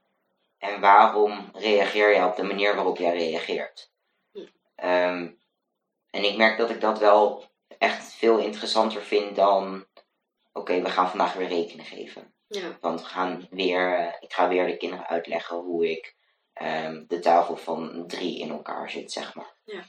[0.64, 3.92] En waarom reageer jij op de manier waarop jij reageert?
[4.76, 5.38] Um,
[6.10, 7.44] en ik merk dat ik dat wel
[7.78, 9.86] echt veel interessanter vind dan,
[10.52, 12.34] oké, we gaan vandaag weer rekenen geven.
[12.46, 12.78] Ja.
[12.80, 16.16] Want we gaan weer, eh, ik ga weer de kinderen uitleggen hoe ik
[16.52, 19.54] ehm, de tafel van drie in elkaar zit, zeg maar.
[19.64, 19.84] Ja.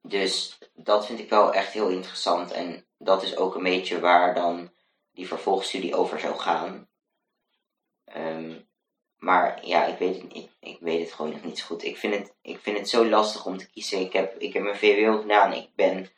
[0.00, 2.50] Dus dat vind ik wel echt heel interessant.
[2.50, 4.72] En dat is ook een beetje waar dan
[5.12, 6.88] die vervolgstudie over zou gaan.
[8.04, 8.60] Ehm,
[9.24, 11.84] maar ja, ik weet, het, ik, ik weet het gewoon nog niet zo goed.
[11.84, 14.00] Ik vind het, ik vind het zo lastig om te kiezen.
[14.00, 15.52] Ik heb, ik heb mijn VWO gedaan.
[15.52, 16.08] Ik ben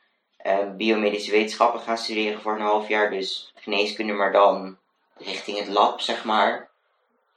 [0.46, 3.11] uh, biomedische wetenschappen gaan studeren voor een half jaar.
[3.11, 4.78] Dus geneeskunde, maar dan
[5.16, 6.68] richting het lab, zeg maar.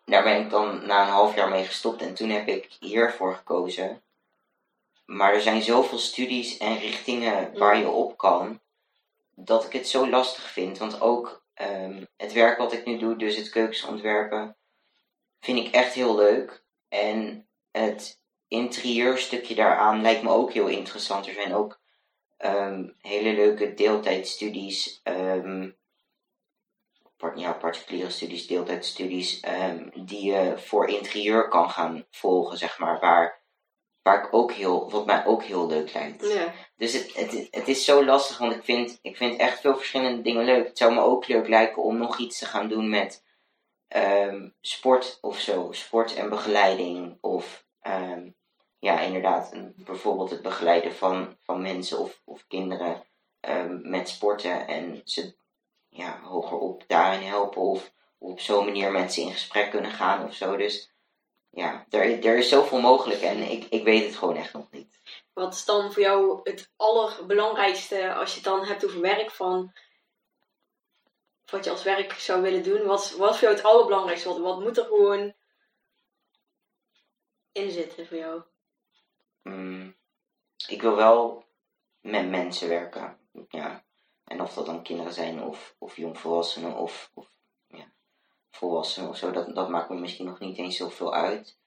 [0.06, 2.02] Daar ben ik dan na een half jaar mee gestopt.
[2.02, 4.02] En toen heb ik hiervoor gekozen.
[5.06, 8.60] Maar er zijn zoveel studies en richtingen waar je op kan.
[9.36, 10.78] Dat ik het zo lastig vind.
[10.78, 14.58] Want ook um, het werk wat ik nu doe, dus het keukens ontwerpen
[15.40, 16.64] vind ik echt heel leuk.
[16.90, 21.28] En het interieurstukje daaraan lijkt me ook heel interessant.
[21.28, 21.80] Er zijn ook
[22.38, 25.02] um, hele leuke deeltijdstudies.
[25.04, 25.78] Um,
[27.36, 29.44] ja, particuliere studies, deeltijdstudies.
[29.48, 33.00] Um, die je voor interieur kan gaan volgen, zeg maar.
[33.00, 33.42] Waar,
[34.02, 36.28] waar ik ook heel, wat mij ook heel leuk lijkt.
[36.28, 36.54] Ja.
[36.76, 40.22] Dus het, het, het is zo lastig, want ik vind, ik vind echt veel verschillende
[40.22, 40.68] dingen leuk.
[40.68, 43.24] Het zou me ook leuk lijken om nog iets te gaan doen met
[43.96, 45.72] um, sport of zo.
[45.72, 47.18] Sport en begeleiding.
[47.22, 48.36] Of um,
[48.80, 53.04] ja, inderdaad, bijvoorbeeld het begeleiden van, van mensen of, of kinderen
[53.42, 54.68] um, met sporten.
[54.68, 55.36] En ze
[55.90, 57.62] ja, hogerop daarin helpen.
[57.62, 60.58] Of op zo'n manier met ze in gesprek kunnen gaan of zo.
[60.58, 60.92] Dus
[61.50, 65.02] ja, er, er is zoveel mogelijk en ik, ik weet het gewoon echt nog niet.
[65.34, 69.74] Wat is dan voor jou het allerbelangrijkste als je het dan hebt over werk van
[71.50, 72.86] wat je als werk zou willen doen?
[72.86, 74.30] Wat, wat voor jou het allerbelangrijkste?
[74.30, 75.34] Wat, wat moet er gewoon
[77.52, 78.42] in zitten voor jou?
[79.44, 79.96] Mm,
[80.68, 81.46] ik wil wel
[82.02, 83.18] met mensen werken.
[83.50, 83.84] Ja.
[84.24, 87.28] En of dat dan kinderen zijn of, of jongvolwassenen of, of
[87.68, 87.92] ja,
[88.52, 91.58] volwassenen of zo, dat, dat maakt me misschien nog niet eens zoveel uit.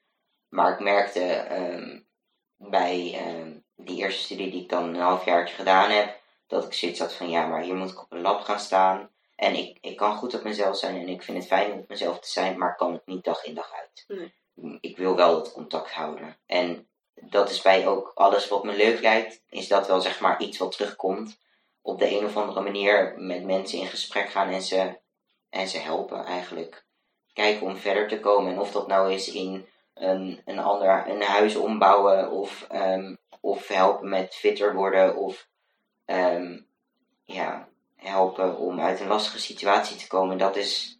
[0.49, 2.07] Maar ik merkte um,
[2.55, 6.99] bij um, die eerste studie die ik dan een halfjaartje gedaan heb, dat ik zoiets
[6.99, 9.12] had van ja, maar hier moet ik op een lab gaan staan.
[9.35, 11.89] En ik, ik kan goed op mezelf zijn en ik vind het fijn om op
[11.89, 14.05] mezelf te zijn, maar kan het niet dag in dag uit.
[14.07, 14.33] Nee.
[14.79, 16.37] Ik wil wel het contact houden.
[16.45, 20.41] En dat is bij ook alles wat me leuk lijkt, is dat wel zeg maar
[20.41, 21.37] iets wat terugkomt.
[21.81, 24.99] Op de een of andere manier met mensen in gesprek gaan en ze,
[25.49, 26.85] en ze helpen eigenlijk.
[27.33, 28.51] Kijken om verder te komen.
[28.51, 33.67] En of dat nou is in een, een ander een huis ombouwen of, um, of
[33.67, 35.47] helpen met fitter worden of
[36.05, 36.67] um,
[37.23, 37.67] ja,
[38.03, 40.99] helpen om uit een lastige situatie te komen, dat is,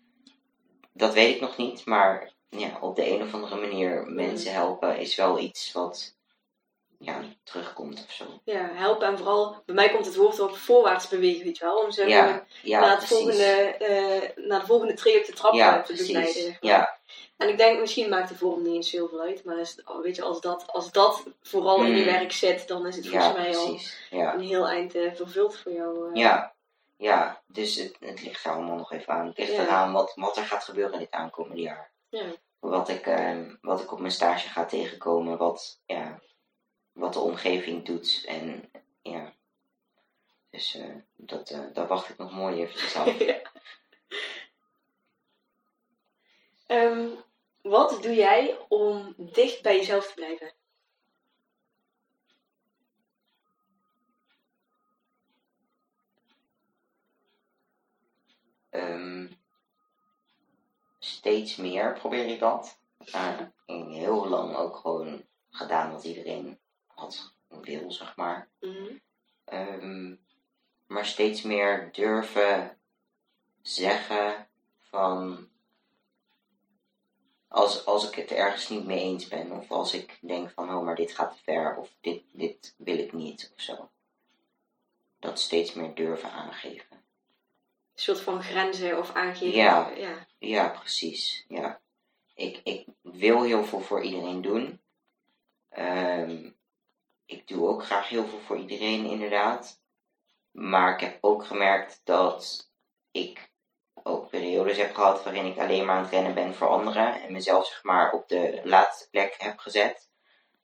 [0.92, 4.98] dat weet ik nog niet, maar ja, op de een of andere manier mensen helpen
[4.98, 6.16] is wel iets wat
[7.00, 8.26] ja, terugkomt of zo.
[8.44, 11.78] Ja, helpen en vooral, bij mij komt het woord op voorwaarts bewegen, weet je wel,
[11.78, 15.54] om ze ja, ja, naar, het volgende, uh, naar de volgende tree op de trap
[15.54, 16.58] ja, te begeleiden.
[16.62, 16.98] Ja.
[17.38, 20.16] En ik denk, misschien maakt de vorm niet eens heel veel uit, maar is, weet
[20.16, 21.86] je, als dat, als dat vooral mm.
[21.86, 23.98] in je werk zit, dan is het volgens mij precies.
[24.12, 26.10] al een heel eind uh, vervuld voor jou.
[26.10, 26.16] Uh.
[26.16, 26.53] Ja,
[27.04, 29.28] ja, dus het, het ligt er allemaal nog even aan.
[29.28, 29.62] Het ligt Ja.
[29.62, 31.92] eraan wat, wat er gaat gebeuren dit aankomende jaar.
[32.10, 32.26] Ja.
[32.60, 36.22] Wat ik, ehm, wat ik op mijn stage ga tegenkomen, wat, ja,
[36.92, 38.24] wat de omgeving doet.
[38.28, 39.34] En ja,
[40.50, 43.18] dus eh, dat, eh, daar wacht ik nog mooi eventjes af.
[43.20, 43.42] Ja.
[46.68, 47.10] Ehm,
[47.62, 50.54] wat doe jij om dicht bij jezelf te blijven?
[58.74, 59.28] Ehm,
[61.00, 62.80] steeds meer probeer ik dat.
[63.66, 68.50] In heel lang ook gewoon gedaan wat iedereen had wil, zeg maar.
[68.60, 68.98] Mhm.
[69.46, 70.16] Ehm,
[70.88, 72.78] maar steeds meer durven
[73.62, 74.48] zeggen
[74.80, 75.48] van
[77.48, 80.84] als, als ik het ergens niet mee eens ben of als ik denk van oh
[80.84, 83.90] maar dit gaat te ver of dit, dit wil ik niet of zo.
[85.20, 87.03] Dat steeds meer durven aangeven.
[87.94, 89.58] Een soort van grenzen of aangeven.
[89.58, 89.90] Ja.
[89.96, 90.28] ja.
[90.38, 91.46] Ja, precies.
[91.48, 91.82] Ja.
[92.34, 94.82] Ik, ik wil heel veel voor iedereen doen.
[95.70, 96.52] Ehm,
[97.26, 99.82] ik doe ook graag heel veel voor iedereen, inderdaad.
[100.52, 102.72] Maar ik heb ook gemerkt dat
[103.12, 103.52] ik
[104.04, 107.22] ook periodes heb gehad waarin ik alleen maar aan het rennen ben voor anderen.
[107.22, 110.12] En mezelf zeg maar op de laatste plek heb gezet.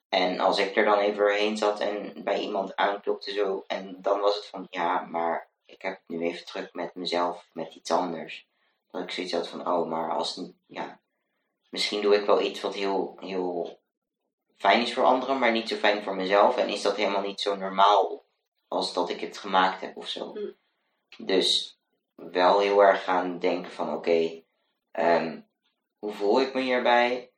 [0.09, 3.63] En als ik er dan even doorheen zat en bij iemand aanklopte zo.
[3.67, 7.49] En dan was het van ja, maar ik heb het nu even druk met mezelf,
[7.53, 8.47] met iets anders.
[8.91, 10.99] Dat ik zoiets had van oh, maar als ja,
[11.69, 13.79] misschien doe ik wel iets wat heel, heel
[14.57, 16.57] fijn is voor anderen, maar niet zo fijn voor mezelf.
[16.57, 18.25] En is dat helemaal niet zo normaal
[18.67, 20.33] als dat ik het gemaakt heb of zo.
[20.33, 20.55] Mm.
[21.17, 21.79] Dus
[22.15, 24.43] wel heel erg gaan denken van oké,
[24.91, 25.41] ehm,
[25.99, 27.29] hoe voel ik me hierbij?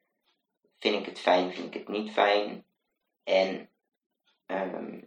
[0.81, 2.65] vind ik het fijn, vind ik het niet fijn.
[3.23, 3.69] En
[4.45, 5.01] ehm,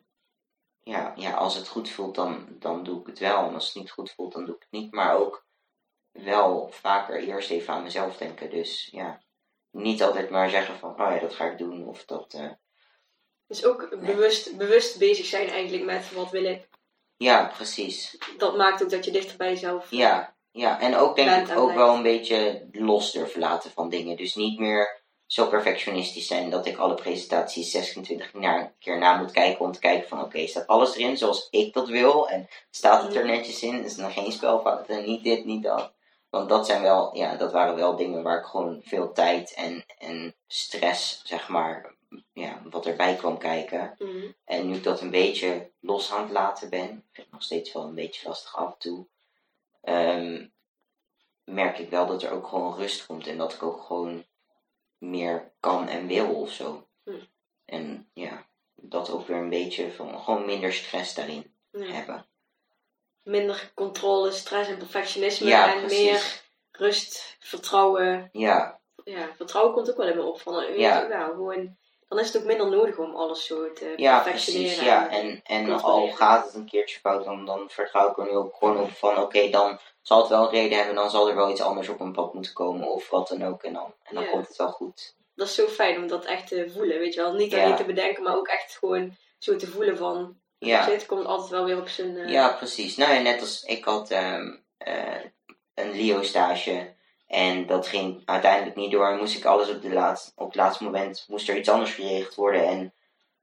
[0.85, 3.47] ja, ja, als het goed voelt, dan, dan doe ik het wel.
[3.47, 4.93] En als het niet goed voelt, dan doe ik het niet.
[4.93, 5.47] Maar ook
[6.13, 8.51] wel vaker eerst even aan mezelf denken.
[8.51, 9.23] Dus ja,
[9.71, 11.89] niet altijd maar zeggen van, oh ja, dat ga ik doen.
[11.89, 12.51] Of dat, eh,
[13.47, 16.69] Dus ook bewust, bewust bezig zijn eigenlijk met wat wil ik.
[17.17, 18.19] ja, precies.
[18.39, 20.81] Dat maakt ook dat je dichter bij jezelf Ja, ja.
[20.81, 21.75] En ook denk ik ook blijft.
[21.75, 24.17] wel een beetje los durven laten van dingen.
[24.17, 29.31] Dus niet meer zo perfectionistisch zijn dat ik alle presentaties 26 na- keer na moet
[29.31, 32.29] kijken om te kijken van oké, staat alles erin zoals ik dat wil?
[32.29, 33.33] En staat het er Mhm.
[33.35, 33.85] netjes in?
[33.85, 35.05] Is er nog geen spelfouten?
[35.05, 35.93] Niet dit, niet dat.
[36.31, 39.85] Want dat zijn wel, ja, dat waren wel dingen waar ik gewoon veel tijd en,
[39.99, 41.95] en stress, zeg maar,
[42.33, 43.95] ja, wat erbij kwam kijken.
[43.99, 44.27] Mhm.
[44.45, 47.73] En nu ik dat een beetje los aan het laten ben, vind ik nog steeds
[47.73, 49.07] wel een beetje lastig af en toe,
[49.83, 50.47] ehm,
[51.45, 54.25] merk ik wel dat er ook gewoon rust komt en dat ik ook gewoon
[55.11, 56.87] meer kan en wil of zo.
[57.05, 57.11] Hm.
[57.65, 61.85] En ja, dat ook weer een beetje van gewoon minder stress daarin Ja.
[61.85, 62.27] hebben.
[63.23, 65.49] Minder controle, stress en perfectionisme.
[65.49, 66.01] Ja, en precies.
[66.11, 68.29] meer rust, vertrouwen.
[68.33, 70.41] Ja, Ja, vertrouwen komt ook wel in me op.
[70.41, 71.01] Van, weet Ja.
[71.01, 71.77] je, gewoon,
[72.09, 74.67] dan is het ook minder nodig om alles zo te ja perfectioneren.
[74.69, 74.85] precies.
[74.87, 75.09] Ja.
[75.11, 78.55] en- En, al gaat het een keertje fout, dan, dan vertrouw ik er nu ook
[78.57, 81.51] gewoon op van oké, dan zal het wel een reden hebben, dan zal er wel
[81.51, 83.63] iets anders op een pad moeten komen of wat dan ook.
[83.63, 84.31] En dan, en dan Ja.
[84.31, 85.15] komt het wel goed.
[85.35, 87.33] dat is zo fijn om dat echt te voelen, weet je wel.
[87.33, 87.63] Niet Ja.
[87.65, 90.37] alleen te bedenken, maar ook echt gewoon zo te voelen van...
[90.59, 90.85] Ja.
[90.91, 92.17] Het komt altijd wel weer op zijn...
[92.17, 92.97] eh, Ja, precies.
[92.97, 95.21] Nou ja, net als ik had ehm, eh,
[95.75, 96.93] een Leo-stage.
[97.27, 99.07] En dat ging uiteindelijk niet door.
[99.09, 101.95] En moest ik alles op, de laatste, op het laatste moment, moest er iets anders
[101.95, 102.67] geregeld worden.
[102.67, 102.93] En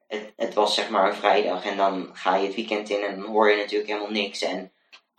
[0.08, 1.66] het, het was zeg maar een vrijdag.
[1.66, 4.42] En dan ga je het weekend in en dan hoor je natuurlijk helemaal niks.
[4.42, 4.72] En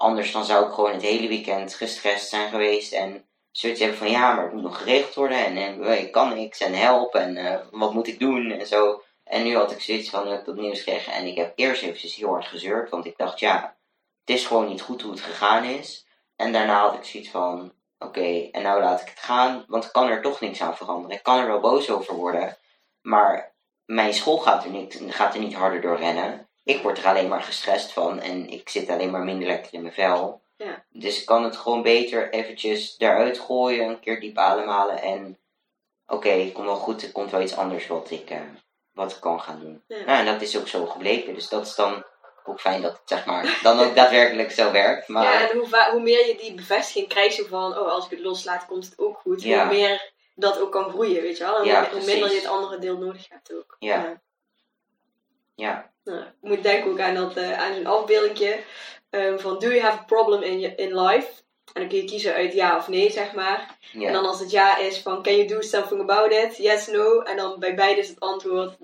[0.02, 2.92] anders dan zou ik gewoon het hele weekend gestrest zijn geweest.
[2.92, 5.44] En zoiets hebben van ja, maar het moet nog geregeld worden.
[5.44, 7.14] En, en eh, ik kan niks en help.
[7.14, 9.02] En eh, wat moet ik doen en zo.
[9.24, 11.12] En nu had ik zoiets van, nu heb ik dat nieuws gekregen.
[11.12, 12.90] En ik heb eerst eventjes heel hard gezeurd.
[12.90, 13.76] Want ik dacht, ja,
[14.24, 16.06] het is gewoon niet goed hoe het gegaan is.
[16.36, 19.64] En daarna had ik zoiets van, oké, en nou laat ik het gaan.
[19.68, 21.16] Want ik kan er toch niks aan veranderen.
[21.16, 22.56] Ik kan er wel boos over worden.
[23.02, 26.48] Maar mijn school gaat er niet, gaat er niet harder door rennen.
[26.64, 28.20] Ik word er alleen maar gestrest van.
[28.20, 30.42] En ik zit alleen maar minder lekker in mijn vel.
[30.56, 30.84] Ja.
[30.88, 33.88] Dus ik kan het gewoon beter eventjes eruit gooien.
[33.88, 35.02] Een keer diep ademhalen.
[35.02, 35.38] En
[36.06, 37.02] oké, het komt wel goed.
[37.02, 38.40] Er komt wel iets anders wat ik, eh,
[38.92, 39.82] wat ik kan gaan doen.
[39.86, 40.04] Ja.
[40.04, 41.34] Nou, en dat is ook zo gebleken.
[41.34, 42.04] Dus dat is dan
[42.44, 45.08] ook fijn dat het zeg maar dan ook daadwerkelijk zo werkt.
[45.08, 48.10] Maar Ja, en hoe, hoe meer je die bevestiging krijgt, zo van, oh, als ik
[48.10, 49.42] het loslaat, komt het ook goed.
[49.42, 49.66] Ja.
[49.66, 51.58] Hoe meer dat ook kan groeien, weet je wel.
[51.58, 53.76] En Ja, hoe, hoe minder je het andere deel nodig hebt ook.
[53.78, 54.20] Ja.
[55.54, 58.60] ja, Nou, ik moet denken ook aan, dat, eh, aan zo'n afbeeldingje
[59.10, 61.28] ehm, van, do you have a problem in, in life?
[61.72, 63.78] En dan kun je kiezen uit ja of nee, zeg maar.
[63.92, 66.56] En dan als het ja is van, can you do something about it?
[66.56, 67.20] Yes, no.
[67.20, 68.76] En dan bij beide is het antwoord,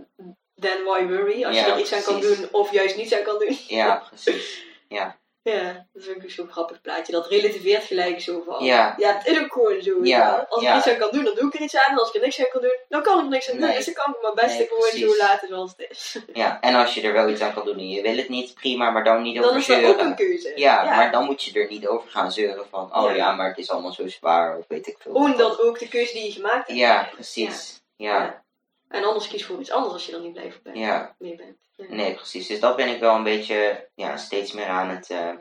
[0.58, 1.44] then why worry?
[1.44, 3.58] Als je er iets aan kan doen of juist niets aan kan doen.
[3.66, 4.64] ja, precies.
[4.88, 5.17] Ja,
[5.48, 7.12] Ja, dat vind ik ook zo'n grappig plaatje.
[7.12, 8.64] Dat relativeert gelijk zo van.
[8.64, 8.94] Ja.
[8.98, 9.98] ja het is ook gewoon zo.
[10.02, 10.46] Ja.
[10.48, 10.76] Als ik ja.
[10.76, 11.92] iets aan kan doen, dan doe ik er iets aan.
[11.92, 13.66] En als ik er niks aan kan doen, dan kan ik er niks aan doen.
[13.66, 13.76] Nee.
[13.76, 15.10] Dus dan kan ik mijn beste Nee, gewoon precies.
[15.10, 16.18] zo laten zoals het is.
[16.32, 16.60] ja.
[16.60, 18.90] En als je er wel iets aan kan doen en je wil het niet, prima,
[18.90, 20.06] maar dan niet Dan over is dat ook zeuren.
[20.06, 20.52] een keuze.
[20.54, 23.32] Ja, maar dan moet je er niet over gaan zeuren van, oh Ja.
[23.32, 25.12] maar het is allemaal zo zwaar, of weet ik veel.
[25.12, 26.78] Gewoon dat ook de keuze die je gemaakt hebt.
[26.78, 27.80] Ja, precies.
[27.96, 28.42] Ja.
[28.88, 30.76] En anders kies voor iets anders als je er niet blij van bent.
[30.76, 31.14] ja.
[31.18, 31.58] mee bent.
[31.76, 31.86] Ja.
[31.88, 32.46] Nee, precies.
[32.46, 35.36] Dus dat ben ik wel een beetje, ja, steeds meer aan het, eh,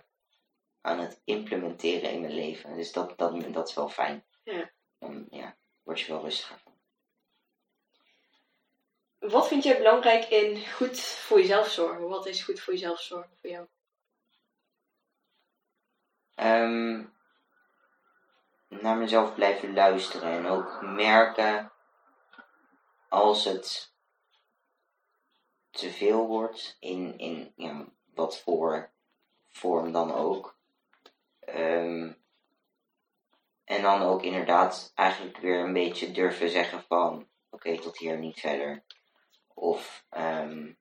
[0.82, 2.76] aan het implementeren in mijn leven.
[2.76, 4.26] Dus dat, dat, dat is wel fijn.
[4.44, 4.72] Ja.
[5.00, 6.76] Dan, ja, word je wel rustiger van.
[9.30, 12.08] Wat vind jij belangrijk in goed voor jezelf zorgen?
[12.08, 13.68] Wat is goed voor jezelf zorgen voor jou?
[16.36, 17.04] Ehm,
[18.68, 21.72] naar mezelf blijven luisteren en ook merken
[23.10, 23.92] als het
[25.70, 28.90] te veel wordt, in, in ja, wat voor
[29.48, 30.58] vorm dan ook.
[31.40, 32.12] Ehm,
[33.64, 38.40] en dan ook inderdaad eigenlijk weer een beetje durven zeggen van oké, tot hier niet
[38.40, 38.84] verder.
[39.54, 40.72] Of ehm,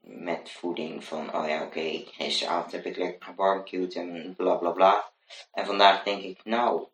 [0.00, 5.12] met voeding van oh ja, oké, gisteravond heb ik lekker gebarbecued en bla bla bla.
[5.52, 6.88] En vandaag denk ik, nou,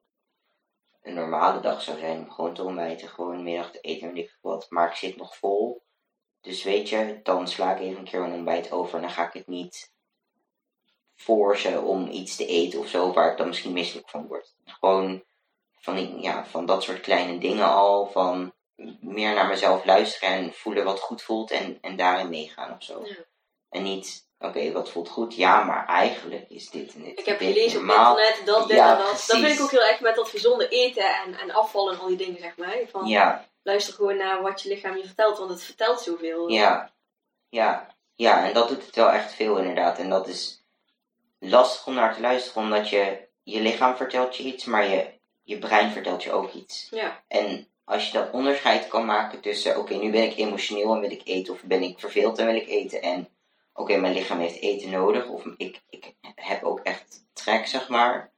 [1.03, 4.25] een normale dag zou zijn om gewoon te ontbijten, gewoon middag te eten en weet
[4.25, 4.67] ik veel wat.
[4.71, 5.83] Maar ik zit nog vol.
[6.41, 9.27] Dus weet je, dan sla ik even een keer een ontbijt over en dan ga
[9.27, 9.93] ik het niet
[11.15, 14.55] forcen om iets te eten of zo, waar ik dan misschien misselijk van word.
[14.65, 15.23] Gewoon
[15.79, 18.53] van, die, ja, van dat soort kleine dingen al, van
[19.01, 23.05] meer naar mezelf luisteren en voelen wat goed voelt en, en daarin meegaan of zo.
[23.05, 23.15] Ja.
[23.69, 25.35] En niet oké, wat voelt goed?
[25.35, 27.19] Ja, maar eigenlijk is dit en dit.
[27.19, 29.07] Ik heb gelezen op internet dat, dit Ja, en dat.
[29.07, 29.59] Dat vind precies.
[29.59, 32.41] ik ook heel erg met dat gezonde eten en, en afvallen en al die dingen,
[32.41, 32.77] zeg maar.
[32.91, 36.49] Van, Ja, Luister gewoon naar wat je lichaam je vertelt, want het vertelt zoveel.
[36.49, 36.93] ja,
[37.49, 39.99] ja, ja, en dat doet het wel echt veel inderdaad.
[39.99, 40.65] En dat is
[41.39, 45.07] lastig om naar te luisteren, omdat je, je lichaam vertelt je iets, maar je,
[45.43, 46.87] je brein vertelt je ook iets.
[46.91, 51.01] Ja, En als je dat onderscheid kan maken tussen, oké, nu ben ik emotioneel en
[51.01, 53.29] wil ik eten, of ben ik verveeld en wil ik eten, en
[53.75, 58.31] oké, mijn lichaam heeft eten nodig, of ik, ik heb ook echt trek, zeg maar.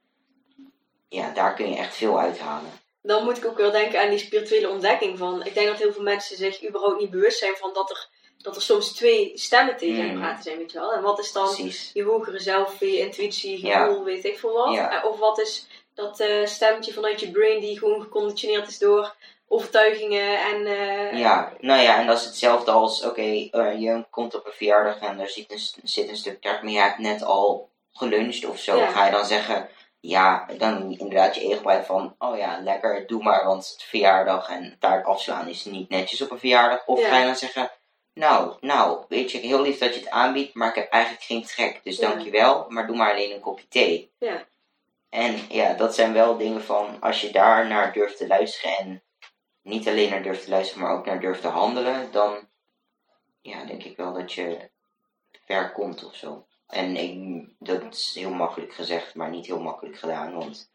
[1.09, 2.71] Ja, daar kun je echt veel uithalen.
[3.01, 5.45] dan moet ik ook wel denken aan die spirituele ontdekking van.
[5.45, 8.55] Ik denk dat heel veel mensen zich überhaupt niet bewust zijn van dat er, dat
[8.55, 10.19] er soms twee stemmen tegen Mm.
[10.19, 10.93] praten zijn, weet je wel.
[10.93, 11.89] En wat is dan Precies.
[11.93, 13.85] je hogere zelf, je intuïtie, Ja.
[13.85, 14.73] gevoel, weet ik veel wat.
[14.73, 15.01] Ja.
[15.03, 19.15] Eh, Of wat is dat eh, stemmetje vanuit je brain die gewoon geconditioneerd is door
[19.47, 20.65] overtuigingen en...
[20.65, 23.21] eh, Ja, nou ja, en dat is hetzelfde als, oké,
[23.51, 26.71] eh, je komt op een verjaardag en er zit een, zit een stuk taart, maar
[26.71, 28.77] je hebt net al geluncht of zo.
[28.77, 28.87] Ja.
[28.87, 29.69] Ga je dan zeggen,
[29.99, 34.75] ja, dan inderdaad je bij van, oh ja, lekker, doe maar, want het verjaardag en
[34.79, 36.85] taart afslaan is niet netjes op een verjaardag.
[36.85, 37.07] Of Ja.
[37.07, 37.71] ga je dan zeggen,
[38.13, 41.43] nou, nou, weet je, heel lief dat je het aanbiedt, maar ik heb eigenlijk geen
[41.45, 42.09] trek, dus Ja.
[42.09, 44.11] dankjewel, maar doe maar alleen een kopje thee.
[44.19, 44.45] Ja.
[45.09, 49.03] En ja, dat zijn wel dingen van, als je daar naar durft te luisteren en
[49.65, 52.47] niet alleen naar durft te luisteren, maar ook naar durft te handelen, dan
[53.41, 54.69] ja, denk ik wel dat je
[55.45, 56.45] ver komt of zo.
[56.67, 60.69] En ik, dat is heel makkelijk gezegd, maar niet heel makkelijk gedaan, want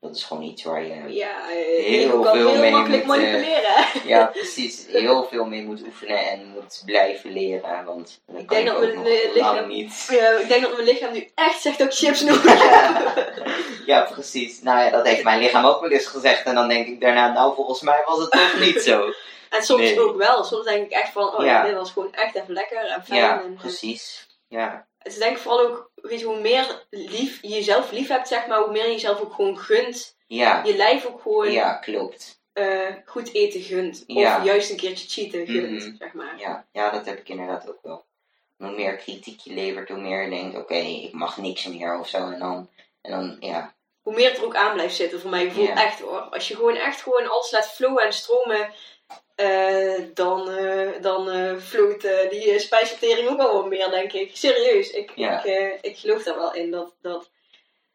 [0.00, 3.22] dat is gewoon iets waar je Ja, Heel je veel heel mee makkelijk moet, eh,
[3.22, 3.84] manipuleren.
[4.14, 8.56] ja, precies heel veel mee moet oefenen en moet blijven leren, want dat Ik kan
[8.56, 10.06] denk ik dat ook mijn lichaam- niet.
[10.10, 13.46] Ja, ik denk dat mijn lichaam nu echt zegt dat ik chips nodig heb.
[13.86, 14.62] Ja, precies.
[14.62, 17.32] Nou ja, dat heeft mijn lichaam ook wel eens gezegd en dan denk ik daarna,
[17.32, 19.04] nou volgens mij was het toch niet zo.
[19.50, 20.00] En soms Nee.
[20.00, 20.44] ook wel.
[20.44, 23.20] Soms denk ik echt van, oh ja, dit was gewoon echt even lekker en fijn.
[23.20, 24.26] Ja, en, eh, precies.
[24.48, 28.08] Ja, Het is denk ik vooral ook, weet je, hoe meer lief, je jezelf lief
[28.08, 30.16] hebt, zeg maar, hoe meer je jezelf ook gewoon gunt.
[30.26, 32.40] ja, Je lijf ook gewoon ja, klopt.
[32.52, 34.04] eh, goed eten gunt.
[34.06, 34.36] Ja.
[34.38, 35.96] Of juist een keertje cheaten gunt, Mhm.
[35.98, 36.34] zeg maar.
[36.38, 38.04] Ja, ja, dat heb ik inderdaad ook wel.
[38.56, 42.08] Hoe meer kritiek je levert, hoe meer je denkt, oké, ik mag niks meer of
[42.08, 42.18] zo.
[42.30, 42.70] En dan,
[43.02, 43.74] en dan ja,
[44.06, 45.84] Hoe meer het er ook aan blijft zitten, voor mijn gevoel Ja.
[45.84, 46.20] echt hoor.
[46.20, 48.72] Als je gewoon echt gewoon alles laat flowen en stromen,
[49.34, 51.28] eh, dan, eh dan
[51.60, 54.36] float eh, die uh, spijsvertering ook wel wat meer, denk ik.
[54.36, 55.44] Serieus, ik, Ja.
[55.44, 56.70] ik, ik geloof daar wel in.
[56.70, 57.30] Dat, dat,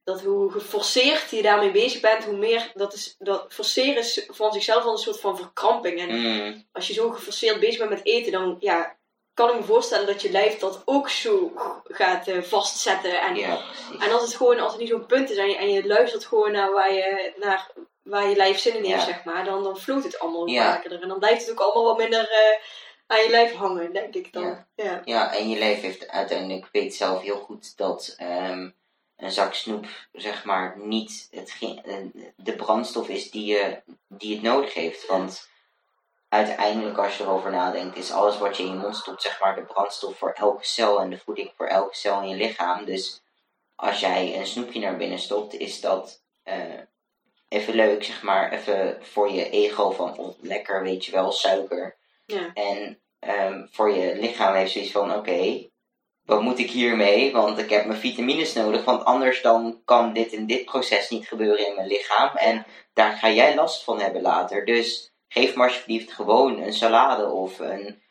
[0.04, 3.16] dat hoe geforceerd je daarmee bezig bent, hoe meer dat is.
[3.20, 6.00] Dat forceren is van zichzelf al een soort van verkramping.
[6.00, 8.96] En mm, als je zo geforceerd bezig bent met eten, dan ja,
[9.34, 11.52] kan ik me voorstellen dat je lijf dat ook zo
[11.84, 13.22] gaat eh, vastzetten.
[13.22, 13.62] En, ja,
[14.00, 16.26] en als het gewoon, als het niet zo'n punt is en je, en je luistert
[16.26, 17.72] gewoon naar waar je, naar
[18.04, 19.06] waar je lijf zin in heeft, Ja.
[19.06, 20.68] zeg maar, dan, dan vloeit het allemaal Ja.
[20.68, 21.02] makkelijker.
[21.02, 22.64] En dan blijft het ook allemaal wat minder eh,
[23.08, 24.66] aan je lijf hangen, denk ik dan.
[24.76, 25.02] Ja.
[25.06, 25.36] Ja.
[25.36, 28.70] En je lijf heeft uiteindelijk, weet zelf heel goed dat ehm,
[29.18, 31.98] een zak snoep, zeg maar, niet eh,
[32.36, 35.06] de brandstof is die, je, die het nodig heeft.
[35.08, 35.50] Want
[36.32, 39.56] uiteindelijk, als je erover nadenkt, is alles wat je in je mond stopt, zeg maar,
[39.56, 42.86] de brandstof voor elke cel en de voeding voor elke cel in je lichaam.
[42.86, 43.22] Dus
[43.76, 46.80] als jij een snoepje naar binnen stopt, is dat eh,
[47.48, 51.98] even leuk, zeg maar, even voor je ego van, oh, lekker, weet je wel, suiker.
[52.26, 52.52] Ja.
[52.54, 55.70] En ehm, voor je lichaam heeft zoiets van, oké,
[56.26, 57.32] wat moet ik hiermee?
[57.32, 61.28] Want ik heb mijn vitamines nodig, want anders dan kan dit en dit proces niet
[61.28, 62.36] gebeuren in mijn lichaam.
[62.36, 64.66] En daar ga jij last van hebben later.
[64.66, 68.02] Dus geef me alsjeblieft gewoon een salade of een,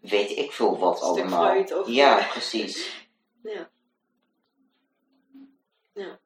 [0.00, 1.44] weet ik veel wat Een stuk allemaal.
[1.44, 2.76] fruit of, ja, precies.
[3.42, 3.70] Ja.
[5.94, 6.20] Ja.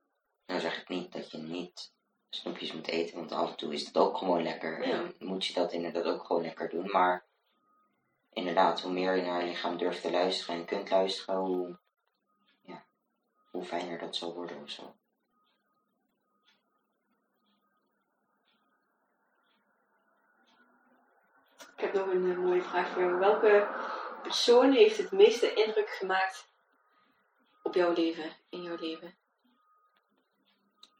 [0.47, 1.93] Nou zeg ik niet dat je niet
[2.29, 4.87] snoepjes moet eten, want af en toe is dat ook gewoon lekker.
[4.89, 4.93] Ja.
[4.95, 6.91] En moet je dat inderdaad ook gewoon lekker doen.
[6.91, 7.27] Maar
[8.33, 11.79] inderdaad, hoe meer je naar je lichaam durft te luisteren en kunt luisteren, hoe,
[12.63, 12.85] ja,
[13.51, 14.95] hoe fijner dat zal worden of zo.
[21.83, 23.19] Heb nog een eh, mooie vraag voor jou.
[23.19, 23.69] Welke
[24.23, 26.47] persoon heeft het meeste indruk gemaakt
[27.63, 29.15] op jouw leven, in jouw leven?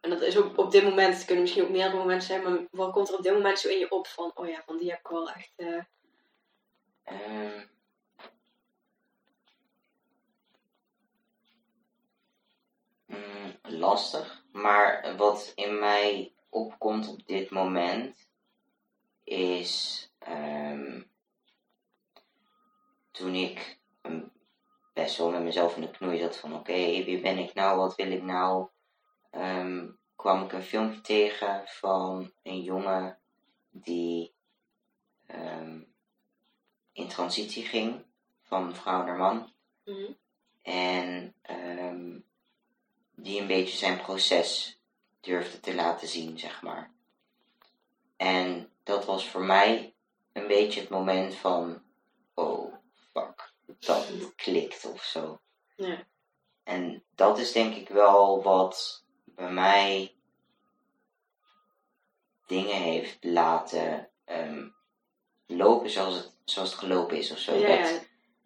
[0.01, 2.67] En dat is ook op dit moment, het kunnen misschien ook meerdere momenten zijn, maar
[2.71, 4.91] wat komt er op dit moment zo in je op van, oh ja, van die
[4.91, 5.79] heb ik wel echt, eh,
[7.05, 7.67] Ehm.
[13.07, 18.29] Mm, lastig, maar wat in mij opkomt op dit moment
[19.25, 21.03] is ehm,
[23.11, 23.81] toen ik
[24.93, 27.95] best wel met mezelf in de knoei zat van oké, wie ben ik nou, wat
[27.95, 28.69] wil ik nou,
[29.31, 33.19] ehm, kwam ik een filmpje tegen van een jongen
[33.71, 34.35] die
[35.27, 35.81] ehm,
[36.93, 38.05] in transitie ging
[38.43, 39.53] van vrouw naar man.
[39.85, 40.13] mhm.
[40.63, 41.35] En
[43.23, 44.81] die een beetje zijn proces
[45.21, 46.93] durfde te laten zien, zeg maar.
[48.17, 49.92] En dat was voor mij
[50.33, 51.83] een beetje het moment van,
[52.35, 52.75] oh
[53.13, 55.41] fuck, dat klikt of zo.
[55.77, 56.07] Ja.
[56.65, 60.17] En dat is denk ik wel wat bij mij
[62.47, 64.69] dingen heeft laten ehm,
[65.47, 67.55] lopen zoals het, zoals het gelopen is of zo.
[67.55, 68.01] Ja, dat, ja.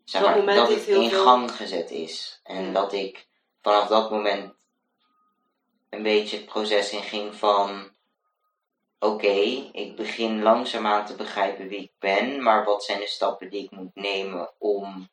[0.05, 2.41] zeg Dat maar, moment dat heeft het in veel- gang gezet is.
[2.43, 3.29] En dat ik
[3.61, 4.55] vanaf dat moment
[5.91, 7.95] een beetje het proces in ging van...
[8.99, 9.35] Oké,
[9.73, 13.71] ik begin langzaamaan te begrijpen wie ik ben, maar wat zijn de stappen die ik
[13.71, 15.09] moet nemen om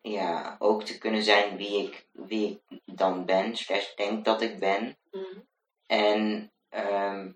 [0.00, 4.58] ja, ook te kunnen zijn wie ik, wie ik dan ben, slash denk dat ik
[4.58, 4.96] ben.
[5.10, 5.40] Mhm.
[5.86, 7.32] En ehm,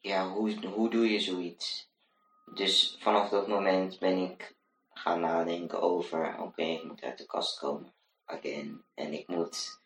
[0.00, 1.88] ja, hoe, hoe doe je zoiets?
[2.54, 4.54] Dus vanaf dat moment ben ik
[4.92, 7.94] gaan nadenken over, oké, ik moet uit de kast komen,
[8.24, 8.84] again.
[8.94, 9.80] En ik moet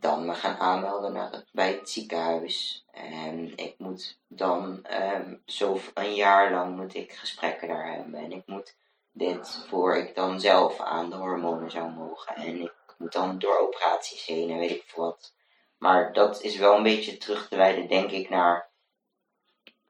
[0.00, 2.84] dan me gaan aanmelden naar het, bij het ziekenhuis.
[2.90, 8.14] En ik moet dan ehm, zo een jaar lang moet ik gesprekken daar hebben.
[8.14, 8.76] En ik moet
[9.12, 12.36] dit voor ik dan zelf aan de hormonen zou mogen.
[12.36, 15.34] En ik moet dan door operaties heen en weet ik veel wat.
[15.78, 18.70] Maar dat is wel een beetje terug te wijden, denk ik, naar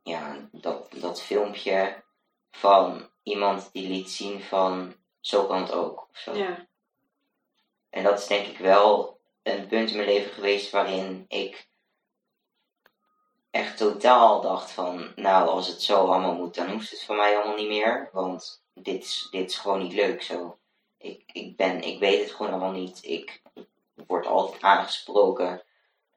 [0.02, 2.02] ja, dat, dat filmpje
[2.50, 6.08] van iemand die liet zien van zo kan het ook.
[6.10, 6.34] Of zo.
[6.34, 6.66] Ja.
[7.90, 9.11] En dat is denk ik wel
[9.42, 11.68] een punt in mijn leven geweest waarin ik
[13.50, 17.36] echt totaal dacht van, nou als het zo allemaal moet, dan hoeft het voor mij
[17.36, 18.08] allemaal niet meer.
[18.12, 20.58] Want dit is, dit is gewoon niet leuk zo.
[20.98, 22.98] Ik, ik, ben, ik weet het gewoon allemaal niet.
[23.02, 23.42] Ik
[24.06, 25.62] word altijd aangesproken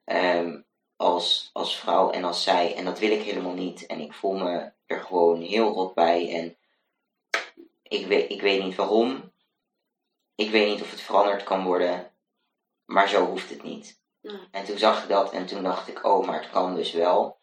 [0.04, 0.62] ehm,
[0.96, 2.76] als, als vrouw en als zij.
[2.76, 3.86] En dat wil ik helemaal niet.
[3.86, 6.34] En ik voel me er gewoon heel rot bij.
[6.34, 6.58] En
[7.84, 9.32] ik weet, ik weet niet waarom.
[10.36, 12.12] Ik weet niet of het veranderd kan worden.
[12.86, 14.04] Maar zo hoeft het niet.
[14.52, 17.40] En toen zag ik dat en toen dacht ik, oh, maar het kan dus wel.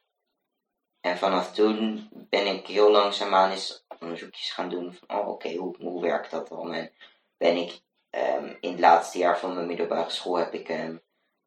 [1.00, 5.76] En vanaf toen ben ik heel langzaamaan eens onderzoekjes gaan doen van, oh, oké, hoe,
[5.76, 6.72] hoe werkt dat dan?
[6.72, 6.92] En
[7.36, 7.80] ben ik
[8.10, 10.96] ehm, in het laatste jaar van mijn middelbare school heb ik ehm,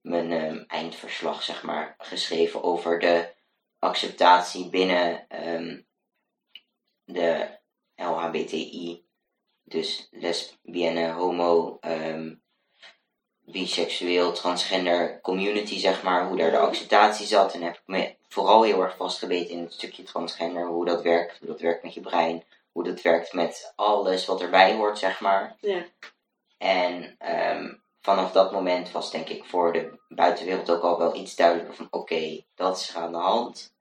[0.01, 3.33] mijn ehm, eindverslag, zeg maar, geschreven over de
[3.79, 5.27] acceptatie binnen
[7.03, 7.59] de
[7.95, 9.05] LHBTI.
[9.63, 11.79] Dus lesbienne, homo,
[13.45, 17.53] biseksueel, transgender community, zeg maar, hoe daar de acceptatie zat.
[17.53, 21.39] En heb ik me vooral heel erg vastgebeten in het stukje transgender, hoe dat werkt,
[21.39, 25.19] hoe dat werkt met je brein, hoe dat werkt met alles wat erbij hoort, zeg
[25.19, 25.55] maar.
[25.59, 25.85] Ja.
[26.57, 31.35] En ehm, vanaf dat moment was denk ik voor de buitenwereld ook al wel iets
[31.35, 33.73] duidelijker van oké, dat is aan de hand.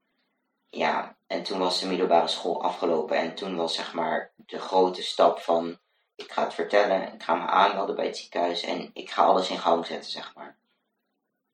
[0.70, 5.02] Ja, en toen was de middelbare school afgelopen en toen was zeg maar de grote
[5.02, 5.78] stap van
[6.16, 9.50] ik ga het vertellen, ik ga me aanmelden bij het ziekenhuis en ik ga alles
[9.50, 10.56] in gang zetten, zeg maar.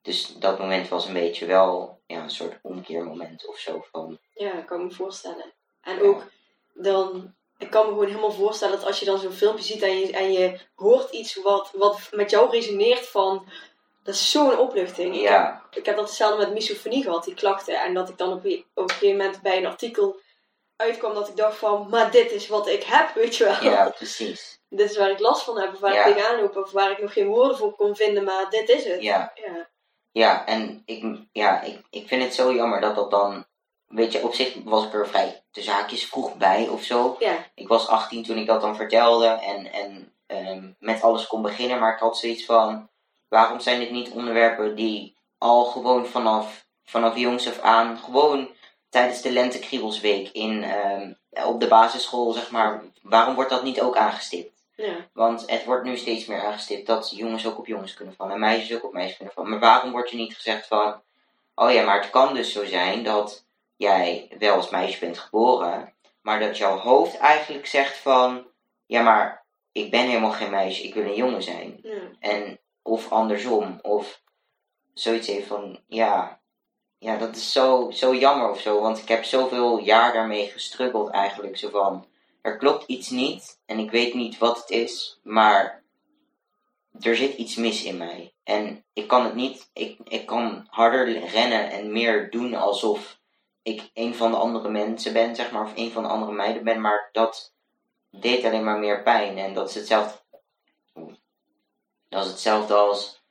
[0.03, 4.53] Dus dat moment was een beetje wel ja, een soort omkeermoment of zo van Ja,
[4.53, 5.53] dat kan ik me voorstellen.
[5.83, 6.23] En ook
[6.75, 9.99] dan, ik kan me gewoon helemaal voorstellen dat als je dan zo'n filmpje ziet en
[9.99, 13.47] je, en je hoort iets wat, wat met jou resoneert van,
[14.03, 15.15] dat is zo'n opluchting.
[15.15, 17.81] Ik, heb, ja, ik heb dat hetzelfde met misofonie gehad, die klachten.
[17.83, 20.21] En dat ik dan op, een- op een gegeven moment bij een artikel
[20.81, 23.62] uitkwam dat ik dacht van, maar dit is wat ik heb, weet je wel.
[23.64, 24.59] ja, precies.
[24.68, 26.05] Dit is waar ik last van heb, of waar Ja.
[26.05, 28.85] ik tegenaan loop, of waar ik nog geen woorden voor kon vinden, maar dit is
[28.85, 29.03] het.
[29.03, 29.33] Ja.
[29.35, 29.68] Ja.
[30.12, 33.47] Ja, en ik, ja, ik, ik vind het zo jammer dat dat dan.
[33.87, 37.16] Weet je, op zich was ik er vrij de zaakjes vroeg bij of zo.
[37.18, 37.37] Ja.
[37.55, 41.78] Ik was 18 toen ik dat dan vertelde en, en ehm, met alles kon beginnen,
[41.78, 42.91] maar ik had zoiets van:
[43.28, 48.51] waarom zijn dit niet onderwerpen die al gewoon vanaf, vanaf jongs af aan, gewoon
[48.91, 51.12] tijdens de Lentekriebelsweek in, ehm,
[51.47, 54.62] op de basisschool, zeg maar, waarom wordt dat niet ook aangestipt?
[54.76, 55.09] Ja.
[55.12, 58.41] Want het wordt nu steeds meer aangestipt dat jongens ook op jongens kunnen vallen en
[58.41, 59.51] meisjes ook op meisjes kunnen vallen.
[59.51, 61.03] Maar waarom wordt er niet gezegd van,
[61.55, 63.45] oh ja, maar het kan dus zo zijn dat
[63.76, 68.47] jij wel als meisje bent geboren, maar dat jouw hoofd eigenlijk zegt van,
[68.86, 71.78] ja maar ik ben helemaal geen meisje, ik wil een jongen zijn.
[71.82, 72.01] Ja.
[72.20, 74.22] En, of andersom, of
[74.95, 76.39] zoiets heeft van, ja,
[77.01, 81.11] ja dat is zo, zo jammer of zo, want ik heb zoveel jaar daarmee gestruggeld
[81.11, 82.07] eigenlijk, zo van,
[82.42, 85.82] er klopt iets niet en ik weet niet wat het is, maar
[87.01, 88.32] er zit iets mis in mij.
[88.44, 93.18] En ik kan het niet, ik, ik kan harder rennen en meer doen alsof
[93.62, 96.64] ik een van de andere mensen ben, zeg maar, of een van de andere meiden
[96.64, 97.55] ben, maar dat
[98.11, 99.38] deed alleen maar meer pijn.
[99.38, 100.18] En dat is hetzelfde,
[102.09, 103.22] dat is hetzelfde als,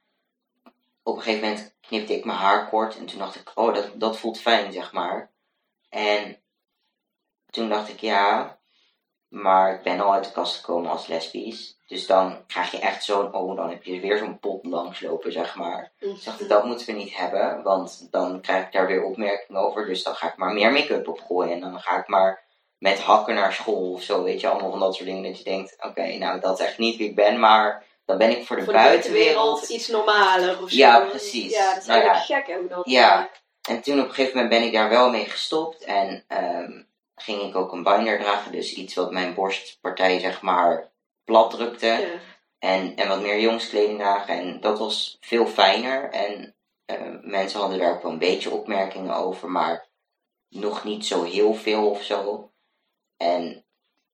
[1.04, 3.92] op een gegeven moment knipte ik mijn haar kort en toen dacht ik, oh, dat,
[3.96, 5.32] dat voelt fijn, zeg maar.
[5.90, 6.38] En
[7.50, 8.58] toen dacht ik, ja,
[9.30, 11.78] Maar ik ben al uit de kast gekomen als lesbisch.
[11.88, 15.56] Dus dan krijg je echt zo'n, oh, dan heb je weer zo'n pot langslopen, zeg
[15.56, 15.92] maar.
[16.00, 19.62] Dus dacht ik, dat moeten we niet hebben, want dan krijg ik daar weer opmerkingen
[19.62, 19.86] over.
[19.86, 21.54] Dus dan ga ik maar meer make-up op gooien.
[21.54, 22.44] En dan ga ik maar
[22.78, 25.24] met hakken naar school of zo, weet je, allemaal van dat soort dingen.
[25.24, 28.30] Dat je denkt, oké, nou, dat is echt niet wie ik ben, maar dan ben
[28.30, 30.78] ik voor de, Voor de buitenwereld iets normaler of zo.
[30.78, 31.52] Ja, precies.
[31.52, 32.14] Ja, dat is Nou ja.
[32.14, 32.82] gek ook dat.
[32.90, 33.30] Ja.
[33.70, 35.84] En toen op een gegeven moment ben ik daar wel mee gestopt.
[35.84, 36.82] En ehm,
[37.16, 38.52] ging ik ook een binder dragen.
[38.52, 40.92] Dus iets wat mijn borstpartij zeg maar
[41.24, 41.86] plat drukte.
[41.86, 42.08] Ja.
[42.60, 44.40] En, en wat meer jongskleding dragen.
[44.40, 46.10] En dat was veel fijner.
[46.10, 46.56] En
[46.86, 49.50] ehm, mensen hadden daar ook wel een beetje opmerkingen over.
[49.50, 49.88] Maar
[50.50, 52.52] nog niet zo heel veel of zo.
[53.18, 53.66] En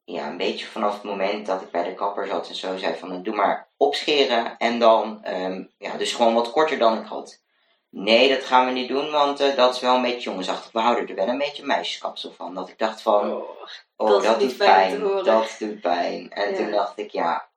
[0.06, 2.96] ja, een beetje vanaf het moment dat ik bij de kapper zat en zo zei
[2.96, 4.58] van doe maar opscheren.
[4.58, 7.44] En dan, ehm, ja, dus gewoon wat korter dan ik had.
[7.90, 10.72] Nee, dat gaan we niet doen, want eh, dat is wel een beetje jongensachtig.
[10.72, 12.54] We houden er wel een beetje meisjeskapsel van.
[12.54, 13.50] Dat ik dacht van, Oh.
[13.96, 15.00] oh, dat doet pijn.
[15.24, 16.32] Dat doet pijn.
[16.32, 16.56] En Ja.
[16.58, 17.50] toen dacht ik, ja,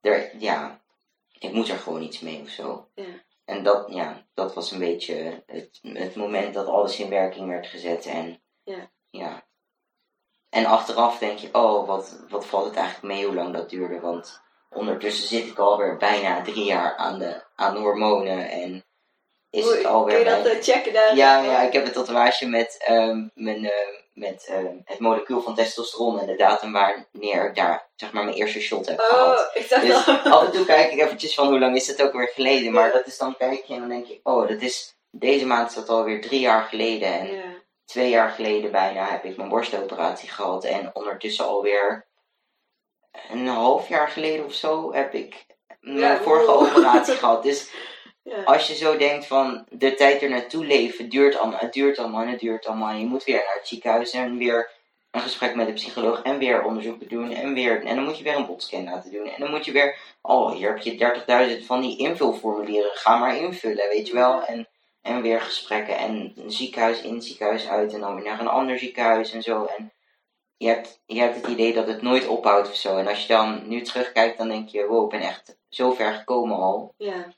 [0.00, 0.80] er, ja,
[1.38, 2.88] ik moet er gewoon iets mee of zo.
[2.94, 3.04] Ja.
[3.44, 7.66] En dat, ja, dat was een beetje het, het moment dat alles in werking werd
[7.66, 8.06] gezet.
[8.06, 8.90] En Ja.
[9.10, 9.44] ja.
[10.50, 14.00] En achteraf denk je, oh, wat, wat valt het eigenlijk mee hoe lang dat duurde.
[14.00, 14.40] Want
[14.70, 18.50] ondertussen zit ik alweer bijna drie jaar aan de, aan de hormonen.
[18.50, 18.84] En
[19.50, 21.16] is Hoe- het alweer Kun je dat bijna- eh, checken daar?
[21.16, 23.72] ja, ja, ik heb een tatoeage met, ehm, mijn, eh,
[24.12, 28.36] met ehm, het molecuul van testosteron en de datum wanneer ik daar zeg maar mijn
[28.36, 29.38] eerste shot heb gehad.
[29.38, 30.32] Oh, ik dacht Dus al.
[30.32, 32.72] af en toe kijk ik eventjes van hoe lang is het ook weer geleden.
[32.72, 35.68] Maar dat is dan kijk je en dan denk je, oh, dat is, deze maand
[35.68, 37.08] is dat alweer drie jaar geleden.
[37.18, 37.42] En Ja.
[37.86, 40.64] Twee jaar geleden bijna heb ik mijn borstoperatie gehad.
[40.64, 42.06] En ondertussen alweer
[43.30, 45.46] een half jaar geleden of zo heb ik
[45.80, 46.62] mijn Ja, vorige wow.
[46.62, 47.42] operatie gehad.
[47.42, 47.70] Dus
[48.22, 48.42] Ja.
[48.42, 52.22] als je zo denkt van de tijd er naartoe leven, duurt allemaal, het duurt allemaal
[52.22, 52.90] en het duurt allemaal.
[52.90, 54.70] En je moet weer naar het ziekenhuis en weer
[55.10, 57.84] een gesprek met de psycholoog en weer onderzoeken doen en weer.
[57.84, 59.26] En dan moet je weer een botscan laten doen.
[59.26, 63.36] En dan moet je weer, oh hier heb je 30.000 van die invulformulieren, ga maar
[63.36, 64.44] invullen, weet je wel.
[64.44, 64.68] En,
[65.06, 68.78] en weer gesprekken en een ziekenhuis in, ziekenhuis uit en dan weer naar een ander
[68.78, 69.64] ziekenhuis en zo.
[69.64, 69.92] En
[70.56, 72.96] je hebt, je hebt het idee dat het nooit ophoudt of zo.
[72.96, 76.14] En als je dan nu terugkijkt, dan denk je, wow, ik ben echt zo ver
[76.14, 76.94] gekomen al.
[76.96, 77.34] ja.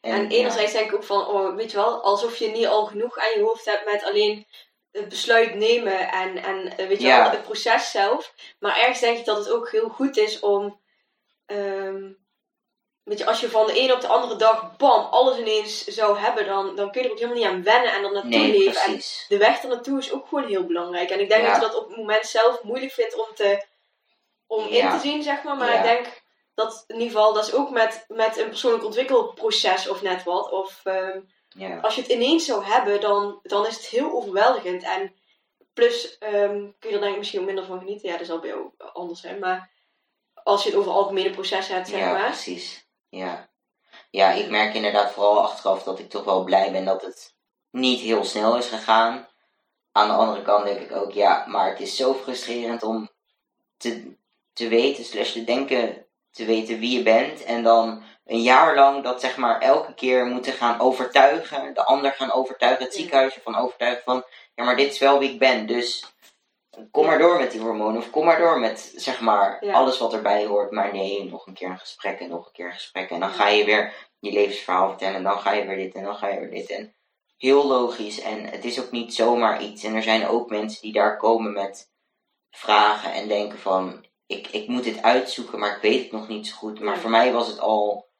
[0.00, 2.86] En, En enerzijds denk ik ook van, oh, weet je wel, alsof je niet al
[2.86, 4.46] genoeg aan je hoofd hebt met alleen
[4.92, 7.22] het besluit nemen en, en eh, weet je Ja.
[7.22, 8.34] wel, het proces zelf.
[8.58, 10.80] Maar ergens denk ik dat het ook heel goed is om,
[11.46, 12.12] ehm,
[13.04, 16.18] weet je, als je van de ene op de andere dag, bam, alles ineens zou
[16.18, 18.58] hebben, dan, dan kun je er ook helemaal niet aan wennen en er naartoe Nee,
[18.58, 18.80] leven.
[18.82, 21.10] En de weg er naartoe is ook gewoon heel belangrijk.
[21.10, 21.52] En ik denk Ja.
[21.52, 23.64] dat je dat op het moment zelf moeilijk vindt om, te,
[24.46, 25.56] om in te zien, zeg maar.
[25.56, 25.76] Maar Ja.
[25.78, 26.22] ik denk
[26.54, 30.50] dat in ieder geval, dat is ook met, met een persoonlijk ontwikkelproces of net wat.
[30.50, 31.78] Of ehm, Ja.
[31.80, 34.82] als je het ineens zou hebben, dan, dan is het heel overweldigend.
[34.82, 35.14] En
[35.74, 38.08] plus ehm, kun je er denk ik misschien ook minder van genieten.
[38.08, 39.38] Ja, dat zal bij jou anders zijn.
[39.38, 39.70] Maar
[40.44, 42.26] als je het over algemene processen hebt, zeg ja, maar.
[42.26, 42.83] precies.
[43.14, 43.48] Ja.
[44.10, 47.34] ja, ik merk inderdaad vooral achteraf dat ik toch wel blij ben dat het
[47.70, 49.28] niet heel snel is gegaan.
[49.92, 53.10] Aan de andere kant denk ik ook, ja, maar het is zo frustrerend om
[53.76, 54.16] te,
[54.52, 57.44] te weten, slash te denken, te weten wie je bent.
[57.44, 62.12] En dan een jaar lang dat zeg maar elke keer moeten gaan overtuigen, de ander
[62.12, 65.66] gaan overtuigen, het ziekenhuis ervan overtuigen van, ja, maar dit is wel wie ik ben,
[65.66, 66.13] dus
[66.90, 68.00] kom maar door met die hormonen.
[68.00, 70.70] Of kom maar door met, zeg maar, alles wat erbij hoort.
[70.70, 73.10] Maar nee, nog een keer een gesprek en nog een keer een gesprek.
[73.10, 75.14] En dan ga je weer je levensverhaal vertellen.
[75.14, 76.70] En dan ga je weer dit en dan ga je weer dit.
[76.70, 76.94] En
[77.36, 78.20] heel logisch.
[78.20, 79.84] En het is ook niet zomaar iets.
[79.84, 81.92] En er zijn ook mensen die daar komen met
[82.50, 84.06] vragen en denken van...
[84.26, 86.80] Ik, ik moet dit uitzoeken, maar ik weet het nog niet zo goed.
[86.80, 88.12] Maar voor mij was het al...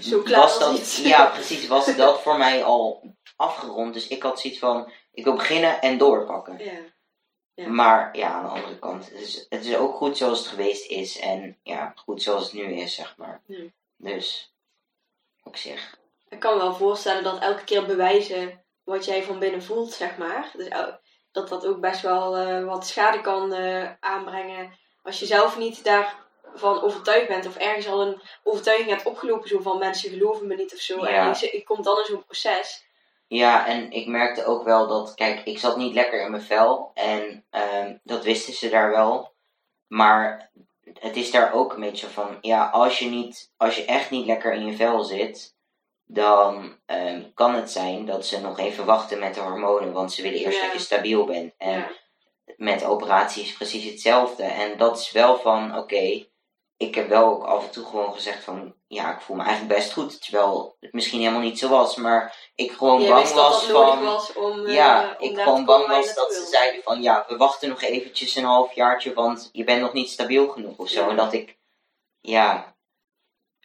[0.00, 0.96] Zo klaar was dat.
[0.96, 1.66] Ja, precies.
[1.66, 3.94] Was dat voor mij al afgerond.
[3.94, 4.92] Dus ik had zoiets van...
[5.12, 6.58] Ik wil beginnen en doorpakken.
[6.58, 6.72] Ja.
[7.56, 7.68] Ja.
[7.68, 10.90] Maar ja, aan de andere kant, het is, het is ook goed zoals het geweest
[10.90, 11.18] is.
[11.18, 13.40] En ja, goed zoals het nu is, zeg maar.
[13.46, 13.64] Ja.
[13.96, 14.52] Dus,
[15.42, 15.98] op zich.
[16.28, 20.16] Ik kan me wel voorstellen dat elke keer bewijzen wat jij van binnen voelt, zeg
[20.16, 20.50] maar.
[20.56, 20.68] Dus
[21.32, 24.72] dat dat ook best wel eh, wat schade kan eh, aanbrengen.
[25.02, 27.46] Als je zelf niet daarvan overtuigd bent.
[27.46, 29.48] Of ergens al een overtuiging hebt opgelopen.
[29.48, 31.06] Zo van mensen geloven me niet of zo.
[31.06, 31.26] Ja.
[31.26, 32.85] En je komt dan in zo'n proces.
[33.28, 36.90] Ja, en ik merkte ook wel dat, kijk, ik zat niet lekker in mijn vel.
[36.94, 39.32] En ehm, dat wisten ze daar wel.
[39.86, 40.50] Maar
[40.98, 44.26] het is daar ook een beetje van, ja, als je, niet, als je echt niet
[44.26, 45.54] lekker in je vel zit,
[46.04, 50.22] dan ehm, kan het zijn dat ze nog even wachten met de hormonen, want ze
[50.22, 50.64] willen eerst Ja.
[50.64, 51.54] dat je stabiel bent.
[51.58, 51.88] En Ja.
[52.56, 54.42] met operaties precies hetzelfde.
[54.42, 56.26] En dat is wel van, oké,
[56.76, 59.74] ik heb wel ook af en toe gewoon gezegd van, ja, ik voel me eigenlijk
[59.78, 60.22] best goed.
[60.22, 64.04] Terwijl het misschien helemaal niet zo was, maar ik gewoon Jij bang was van...
[64.04, 67.36] was om, eh, ja, om ik gewoon bang was dat ze zeiden van, ja, we
[67.36, 71.00] wachten nog eventjes een halfjaartje, want je bent nog niet stabiel genoeg of zo.
[71.00, 71.08] Ja.
[71.08, 71.58] En dat ik,
[72.20, 72.75] ja,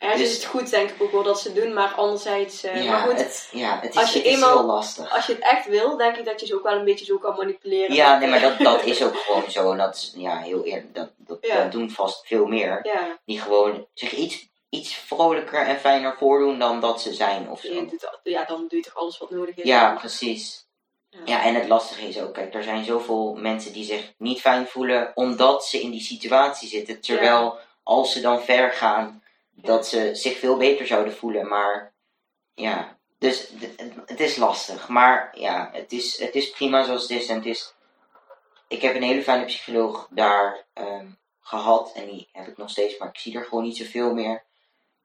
[0.10, 2.64] Dus- is het goed, denk ik ook wel, dat ze doen, maar anderzijds...
[2.64, 5.14] eh, ja, maar goed, het, ja, het is, als je het is eenmaal- heel lastig.
[5.16, 7.18] als je het echt wil, denk ik dat je ze ook wel een beetje zo
[7.18, 7.96] kan manipuleren.
[7.96, 9.72] Ja, nee, maar dat, dat is ook gewoon zo.
[9.72, 11.56] En dat is, ja, heel eerlijk, dat, dat, Ja.
[11.64, 12.80] dat doen vast veel meer.
[12.84, 17.62] Ja, Die gewoon zich iets, iets vrolijker en fijner voordoen dan dat ze zijn of
[17.62, 17.88] zo.
[18.24, 19.64] ja, dan doe je toch alles wat nodig is.
[19.64, 20.66] Ja, precies.
[21.10, 21.20] Ja.
[21.26, 24.68] Ja, en het lastige is ook, kijk, er zijn zoveel mensen die zich niet fijn
[24.68, 27.02] voelen omdat ze in die situatie zitten.
[27.02, 29.24] Terwijl als ze dan ver gaan,
[29.62, 31.48] dat ze zich veel beter zouden voelen.
[31.48, 31.94] Maar
[32.54, 33.52] ja, dus
[34.06, 34.88] het is lastig.
[34.88, 37.28] Maar ja, het is, het is prima zoals het is.
[37.28, 37.74] En het is,
[38.68, 41.08] ik heb een hele fijne psycholoog daar ehm,
[41.42, 44.44] gehad en die heb ik nog steeds, maar ik zie er gewoon niet zoveel meer.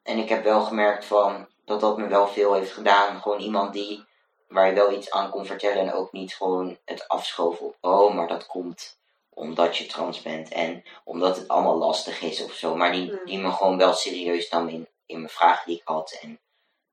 [0.03, 3.21] En ik heb wel gemerkt van, dat dat me wel veel heeft gedaan.
[3.23, 4.05] Gewoon iemand die
[4.49, 8.15] waar je wel iets aan kon vertellen en ook niet gewoon het afschoven op, oh,
[8.15, 8.99] maar dat komt
[9.37, 12.77] omdat je trans bent en omdat het allemaal lastig is of zo.
[12.77, 13.21] Maar die, Mm.
[13.25, 16.19] die me gewoon wel serieus nam in, in mijn vragen die ik had.
[16.23, 16.41] En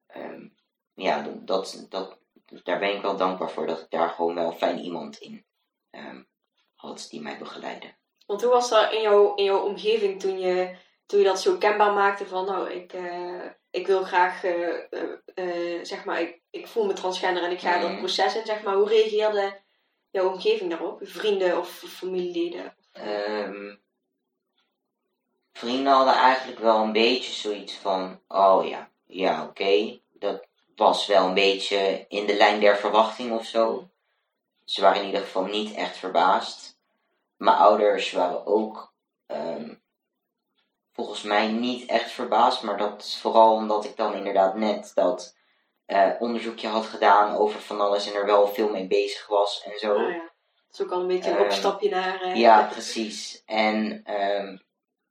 [0.07, 0.47] ehm,
[0.93, 2.17] ja, dat, dat,
[2.63, 5.45] daar ben ik wel dankbaar voor dat ik daar gewoon wel fijn iemand in
[5.89, 6.21] ehm,
[6.75, 7.87] had die mij begeleidde.
[8.25, 10.75] Want hoe was dat in jouw, in jouw omgeving toen je,
[11.05, 14.77] toen je dat zo kenbaar maakte van, nou, ik, eh, ik wil graag, eh,
[15.33, 17.97] eh, zeg maar, ik, ik voel me transgender en ik ga dat Mhm.
[17.99, 18.75] proces in, zeg maar.
[18.75, 19.61] Hoe reageerde
[20.13, 20.99] jouw omgeving daarop?
[21.01, 22.75] Vrienden of familieleden?
[22.91, 23.75] Ehm,
[25.53, 29.99] vrienden hadden eigenlijk wel een beetje zoiets van: oh ja, ja, oké.
[30.11, 30.45] Dat
[30.75, 33.89] was wel een beetje in de lijn der verwachting of zo.
[34.65, 36.77] Ze waren in ieder geval niet echt verbaasd.
[37.37, 38.93] Mijn ouders waren ook
[39.25, 39.73] ehm,
[40.93, 45.35] volgens mij niet echt verbaasd, maar dat is vooral omdat ik dan inderdaad net dat
[45.85, 49.79] eh, onderzoekje had gedaan over van alles en er wel veel mee bezig was en
[49.79, 49.93] zo.
[49.95, 50.31] Oh ja.
[50.67, 52.21] Dat is ook al een beetje een Ehm, opstapje naar...
[52.21, 53.43] eh, Ja, precies.
[53.45, 54.57] En ehm,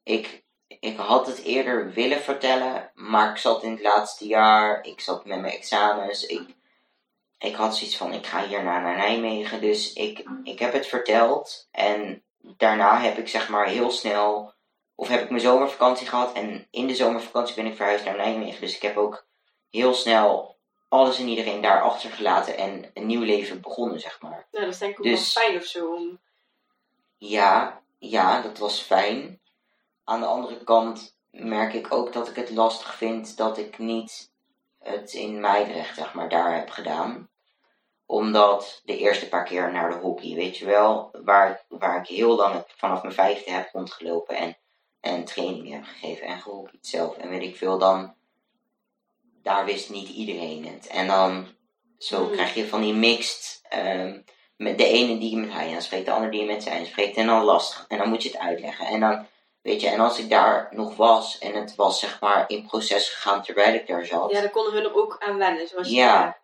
[0.02, 5.00] ik, ik had het eerder willen vertellen, maar ik zat in het laatste jaar, ik
[5.00, 6.42] zat met mijn examens, ik,
[7.38, 11.68] ik had zoiets van, ik ga hierna naar Nijmegen, dus ik, ik heb het verteld
[11.70, 14.52] en daarna heb ik zeg maar heel snel,
[14.94, 18.60] of heb ik mijn zomervakantie gehad en in de zomervakantie ben ik verhuisd naar Nijmegen,
[18.60, 19.26] dus ik heb ook
[19.70, 20.51] heel snel
[20.92, 24.46] alles en iedereen daar achtergelaten en een nieuw leven begonnen, zeg maar.
[24.50, 25.94] Ja, dat is denk ik ook Dus- wel fijn of zo.
[25.94, 26.18] Om...
[27.18, 29.40] Ja, ja, dat was fijn.
[30.04, 34.30] Aan de andere kant merk ik ook dat ik het lastig vind dat ik niet
[34.78, 37.28] het in Meidrecht, zeg maar, daar heb gedaan.
[38.06, 42.36] Omdat de eerste paar keer naar de hockey, weet je wel, waar, waar ik heel
[42.36, 44.56] lang vanaf mijn vijfde heb rondgelopen en,
[45.00, 47.16] en trainingen heb gegeven en gehockeyd zelf.
[47.16, 48.14] En weet ik veel, dan,
[49.42, 50.86] daar wist niet iedereen het.
[50.86, 51.46] En dan,
[51.98, 52.32] zo Mhm.
[52.32, 54.20] krijg je van die mixed, ehm,
[54.56, 57.16] met de ene die je met hij aanspreekt, de andere die je met zij aanspreekt.
[57.16, 57.84] En dan lastig.
[57.88, 58.86] En dan moet je het uitleggen.
[58.86, 59.26] En dan,
[59.62, 63.08] weet je, en als ik daar nog was en het was zeg maar in proces
[63.08, 64.30] gegaan terwijl ik daar zat.
[64.30, 65.68] Ja, dan konden hun er ook aan wennen.
[65.68, 66.40] Zoals je Ja.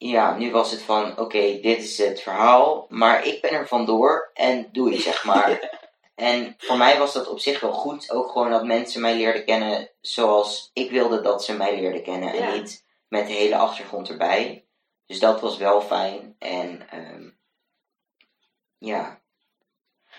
[0.00, 4.30] Ja, nu was het van, oké, dit is het verhaal, maar ik ben er vandoor
[4.34, 5.58] en doe je, zeg maar.
[6.18, 8.10] en voor mij was dat op zich wel goed.
[8.10, 12.34] Ook gewoon dat mensen mij leerden kennen zoals ik wilde dat ze mij leerden kennen.
[12.34, 12.40] Ja.
[12.40, 14.66] En niet met de hele achtergrond erbij.
[15.06, 16.36] Dus dat was wel fijn.
[16.38, 17.30] En ehm,
[18.78, 19.20] ja.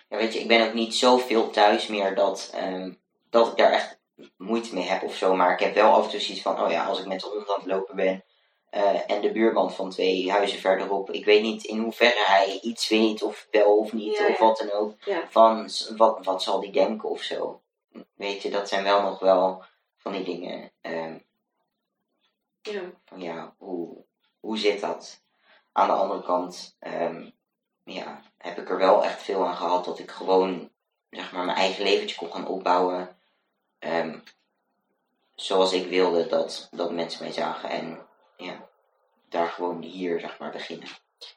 [0.10, 2.93] ja, weet je, ik ben ook niet zoveel thuis meer dat, ehm,
[3.30, 4.00] dat ik daar echt
[4.38, 5.36] moeite mee heb of zo.
[5.36, 7.28] Maar ik heb wel af en toe zoiets van, oh ja, als ik met de
[7.28, 8.24] hond aan het lopen ben
[8.70, 11.12] eh, en de buurman van twee huizen verderop.
[11.12, 14.58] Ik weet niet in hoeverre hij iets weet of wel of niet Ja, of wat
[14.58, 14.94] dan ook.
[15.06, 15.28] Ja.
[15.30, 17.62] Van wat, wat zal die denken of zo.
[18.14, 19.64] Weet je, dat zijn wel nog wel
[19.98, 20.72] van die dingen.
[20.82, 21.18] ehm,
[23.06, 24.06] van ja, hoe,
[24.40, 25.22] hoe zit dat?
[25.72, 27.30] Aan de andere kant ehm,
[27.84, 30.70] ja, heb ik er wel echt veel aan gehad dat ik gewoon
[31.10, 33.18] zeg maar, mijn eigen leventje kon gaan opbouwen.
[33.80, 34.20] ehm,
[35.36, 37.70] zoals ik wilde dat, dat mensen mij zagen.
[37.70, 38.08] En
[38.40, 38.68] ja,
[39.30, 40.88] daar gewoon hier zeg maar beginnen.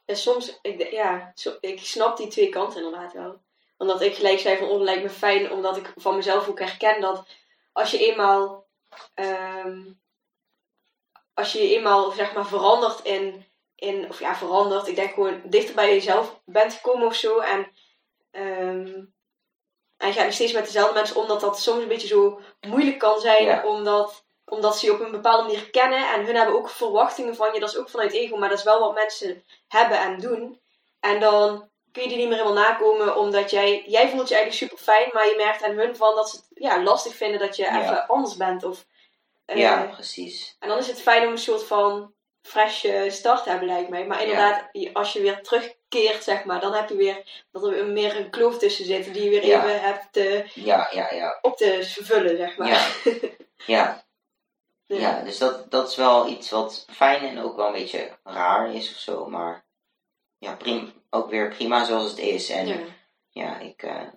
[0.06, 3.40] Ja, soms, ik, ja, ik snap die twee kanten inderdaad wel.
[3.76, 7.00] Omdat ik gelijk zei van, oh, lijkt me fijn, omdat ik van mezelf ook herken
[7.00, 7.26] dat
[7.72, 8.66] als je eenmaal,
[9.14, 9.82] ehm,
[11.34, 15.74] als je eenmaal, zeg maar, verandert in, in, of ja, verandert, ik denk gewoon dichter
[15.74, 17.72] bij jezelf bent gekomen of zo, en,
[18.30, 19.04] ehm,
[19.96, 22.40] en je gaat nog steeds met dezelfde mensen om, dat dat soms een beetje zo
[22.60, 23.66] moeilijk kan zijn, Ja.
[23.66, 27.52] omdat, omdat ze je op een bepaalde manier kennen, en hun hebben ook verwachtingen van
[27.54, 30.60] je, dat is ook vanuit ego, maar dat is wel wat mensen hebben en doen.
[31.00, 34.54] En dan kun je die niet meer helemaal nakomen, omdat jij, jij voelt je eigenlijk
[34.72, 37.56] super fijn, maar je merkt aan hun van dat ze het ja, lastig vinden dat
[37.56, 37.82] je Ja.
[37.82, 38.64] even anders bent.
[38.64, 38.84] Of,
[39.44, 40.56] eh, ja, precies.
[40.58, 44.06] En dan is het fijn om een soort van freshje start te hebben, lijkt mij.
[44.06, 47.86] Maar inderdaad, als je weer terugkeert, zeg maar, dan heb je weer dat er weer
[47.86, 49.58] meer een kloof tussen zit die je weer Ja.
[49.64, 51.38] even hebt Ja, ja, ja.
[51.42, 52.68] op te vervullen, zeg maar.
[52.68, 52.80] Ja.
[53.66, 54.04] Ja,
[54.94, 55.00] Ja.
[55.00, 58.74] ja, dus dat, dat is wel iets wat fijn en ook wel een beetje raar
[58.74, 59.28] is of zo.
[59.28, 59.66] Maar
[60.38, 62.48] ja, prim, ook weer prima zoals het is.
[62.50, 62.78] En Ja.
[63.28, 64.08] ja, ik, eh,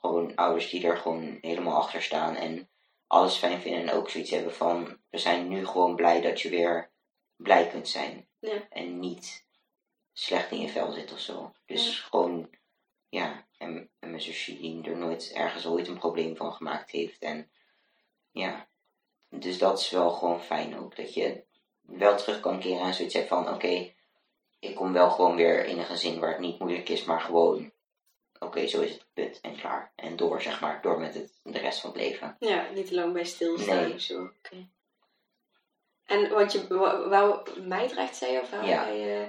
[0.00, 2.70] gewoon ouders die er gewoon helemaal achter staan en
[3.06, 6.48] alles fijn vinden en ook zoiets hebben van, we zijn nu gewoon blij dat je
[6.48, 6.90] weer
[7.36, 8.28] blij kunt zijn.
[8.38, 8.68] Ja.
[8.68, 9.46] En niet
[10.12, 11.52] slecht in je vel zit of zo.
[11.66, 12.02] Dus Ja.
[12.06, 12.50] gewoon,
[13.08, 17.22] ja, en, en mijn zusje die er nooit ergens ooit een probleem van gemaakt heeft.
[17.22, 17.50] En
[18.30, 18.68] ja,
[19.30, 21.42] dus dat is wel gewoon fijn ook, dat je
[21.80, 23.92] wel terug kan keren en zoiets hebt van, oké,
[24.58, 27.72] ik kom wel gewoon weer in een gezin waar het niet moeilijk is, maar gewoon,
[28.38, 29.92] oké, zo is het, punt, en klaar.
[29.96, 32.36] En door, zeg maar, door met het, de rest van het leven.
[32.38, 33.94] Ja, niet te lang bij stilstaan Nee.
[33.94, 34.22] of zo.
[34.22, 34.68] Oké.
[36.04, 36.66] En want je
[37.08, 38.88] wou- Meidrecht zei of wou Ja.
[38.90, 39.28] eh,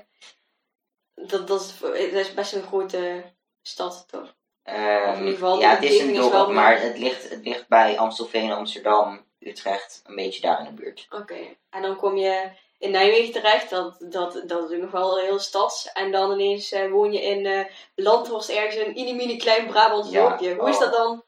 [1.15, 3.23] dat, dat, is, dat is best een grote
[3.61, 4.35] stad, toch?
[4.63, 7.29] Ehm, Of in ieder geval, de ja, het is een dorp, wel maar het ligt,
[7.29, 11.07] het ligt bij Amstelveen, Amsterdam, Utrecht, een beetje daar in de buurt.
[11.09, 11.37] Oké.
[11.69, 15.91] En dan kom je in Nijmegen terecht, dat, dat, dat is nog wel heel stads.
[15.91, 17.65] En dan ineens eh, woon je in eh
[17.95, 20.55] Landhorst, ergens in een mini-mini klein Brabants Ja, dorpje.
[20.55, 20.81] Hoe is oh.
[20.81, 21.23] dat dan?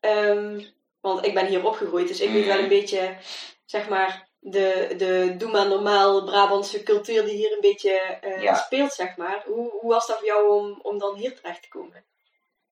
[0.00, 0.64] Ehm,
[1.00, 2.62] want ik ben hier opgegroeid, dus ik weet wel Mm.
[2.62, 3.16] een beetje,
[3.64, 7.90] zeg maar, de, de doe maar normaal Brabantse cultuur die hier een beetje
[8.20, 8.54] eh, Ja.
[8.54, 9.42] speelt, zeg maar.
[9.46, 12.04] Hoe, hoe was dat voor jou om, om dan hier terecht te komen?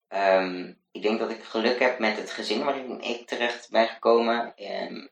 [0.08, 4.56] Ehm, ik denk dat ik geluk heb met het gezin waarin ik terecht ben gekomen.
[4.56, 5.06] Ehm,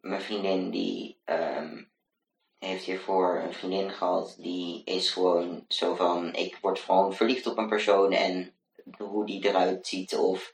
[0.00, 1.84] mijn vriendin die ehm,
[2.58, 4.34] heeft hiervoor een vriendin gehad.
[4.38, 8.54] Die is gewoon zo van, ik word gewoon verliefd op een persoon en
[8.98, 10.52] hoe die eruit ziet of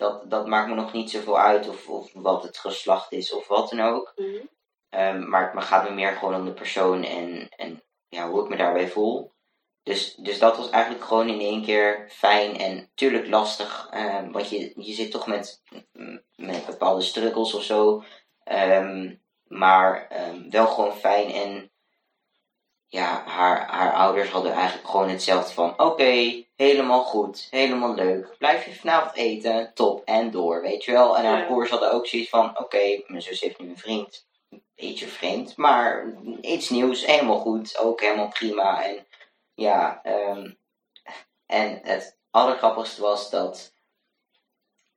[0.00, 3.48] dat, dat maakt me nog niet zoveel uit of, of wat het geslacht is of
[3.48, 4.14] wat dan ook.
[4.88, 8.48] Ehm, maar het gaat me meer gewoon om de persoon en, en ja, hoe ik
[8.48, 9.32] me daarbij voel.
[9.90, 13.88] Dus, dus dat was eigenlijk gewoon in één keer fijn en tuurlijk lastig.
[13.90, 15.62] ehm, want je, je zit toch met,
[16.36, 18.02] met bepaalde struggles of zo.
[18.44, 19.14] Ehm,
[19.44, 21.32] maar ehm, wel gewoon fijn.
[21.32, 21.70] En
[22.86, 25.80] ja, haar, haar ouders hadden eigenlijk gewoon hetzelfde van...
[25.80, 28.34] Oké, helemaal goed, helemaal leuk.
[28.38, 31.16] Blijf je vanavond eten, top, en door, weet je wel.
[31.16, 32.58] En haar broers hadden ook zoiets van...
[32.58, 34.28] Oké, mijn zus heeft nu een vriend.
[34.74, 37.78] Beetje vreemd, maar iets nieuws, helemaal goed.
[37.78, 38.84] Ook helemaal prima.
[38.84, 39.06] En
[39.60, 40.50] ja, ehm,
[41.46, 43.72] en het allergrappigste was dat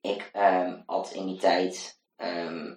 [0.01, 2.73] ik ehm had in die tijd, ehm,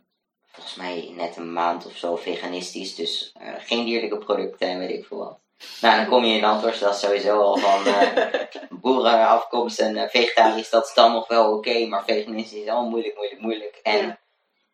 [0.46, 2.94] volgens mij net een maand of zo, veganistisch.
[2.94, 5.40] Dus eh, geen dierlijke producten en weet ik veel wat.
[5.80, 8.30] Nou, dan kom je in Antwerpen, dat is sowieso al van eh,
[8.82, 11.86] boerenafkomst en eh, vegetarisch, dat is dan nog wel oké.
[11.86, 13.80] maar veganistisch is al moeilijk, moeilijk, moeilijk.
[13.82, 14.18] En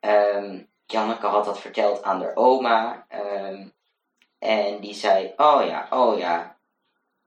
[0.00, 0.70] Ja.
[0.86, 3.06] Janneke had dat verteld aan haar oma.
[4.38, 6.51] en die zei, oh ja, oh ja,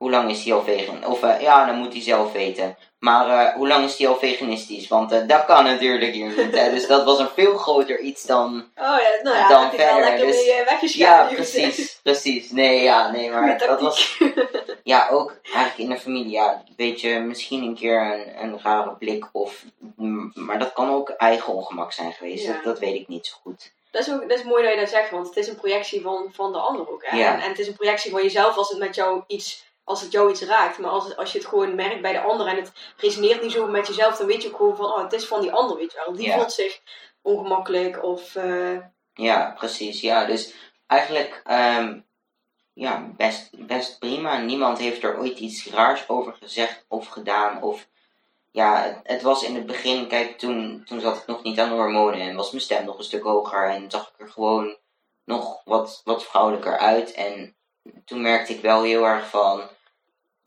[0.06, 1.06] hoe lang is hij al vegan?
[1.06, 2.78] Of eh, ja, dan moet hij zelf weten.
[3.00, 4.88] Maar eh, hoe lang is hij al veganistisch?
[4.88, 6.56] Want eh, dat kan natuurlijk hier niet.
[6.56, 6.70] Hè?
[6.76, 8.66] Dus dat was een veel groter iets dan...
[8.76, 10.18] Oh ja, nou ja, Dan je verder,
[10.80, 12.52] dus- Ja, precies, precies.
[12.52, 14.18] Nee, ja, nee, maar dat was...
[14.84, 18.96] Ja, ook eigenlijk in de familie, ja, een beetje misschien een keer een, een rare
[19.00, 19.64] blik of...
[19.96, 22.54] mm, Maar dat kan ook eigen ongemak zijn geweest, Ja.
[22.54, 23.72] dat, dat weet ik niet zo goed.
[23.92, 26.02] Dat is, ook, dat is mooi dat je dat zegt, want het is een projectie
[26.02, 27.06] van, van de ander ook.
[27.06, 27.18] Hè?
[27.18, 27.34] Ja.
[27.34, 30.12] En, en het is een projectie van jezelf als het met jou iets, als het
[30.12, 30.78] jou iets raakt.
[30.78, 33.52] Maar als, het, als je het gewoon merkt bij de ander en het resoneert niet
[33.52, 35.78] zo met jezelf, dan weet je ook gewoon van, oh, het is van die ander,
[35.78, 36.16] weet je wel.
[36.16, 36.36] Die Ja.
[36.38, 36.82] voelt zich
[37.22, 38.36] ongemakkelijk of...
[38.36, 38.78] eh,
[39.14, 40.02] Ja, precies.
[40.02, 40.54] Ja, dus
[40.88, 42.00] eigenlijk ehm,
[42.74, 44.38] ja, best, best prima.
[44.38, 47.62] Niemand heeft er ooit iets raars over gezegd of gedaan.
[47.64, 47.88] Of
[48.52, 51.70] ja, het, het was in het begin, kijk, toen, toen zat ik nog niet aan
[51.70, 54.78] de hormonen en was mijn stem nog een stuk hoger en zag ik er gewoon
[55.24, 57.12] nog wat, wat vrouwelijker uit.
[57.14, 57.56] En
[58.06, 59.62] toen merkte ik wel heel erg van,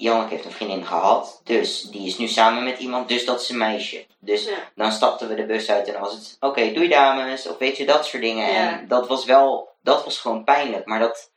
[0.01, 3.49] Janneke heeft een vriendin gehad, dus die is nu samen met iemand, dus dat is
[3.49, 4.07] een meisje.
[4.19, 4.71] Dus ja.
[4.75, 7.77] dan stapten we de bus uit en dan was het, oké, doei dames, of weet
[7.77, 8.53] je, dat soort dingen.
[8.53, 8.79] Ja.
[8.79, 11.31] En dat was wel, dat was gewoon pijnlijk, maar dat,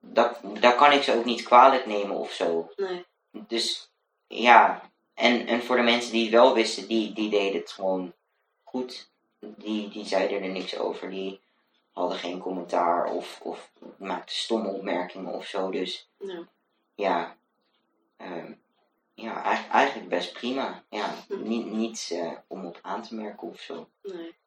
[0.00, 2.70] dat, daar kan ik ze ook niet kwalijk nemen of zo.
[2.76, 3.04] Nee.
[3.30, 3.90] Dus
[4.26, 8.12] ja, en, en voor de mensen die het wel wisten, die, die deden het gewoon
[8.64, 9.08] goed.
[9.38, 11.40] Die, die zeiden er niks over, die
[11.92, 15.70] hadden geen commentaar of, of maakten stomme opmerkingen of zo.
[15.70, 16.46] Dus Ja.
[16.94, 17.36] ja,
[18.20, 18.52] ehm,
[19.14, 20.82] ja eigenlijk, eigenlijk best prima.
[20.90, 23.88] Ja, niet, niets eh, om op aan te merken of zo.
[24.02, 24.38] Nee.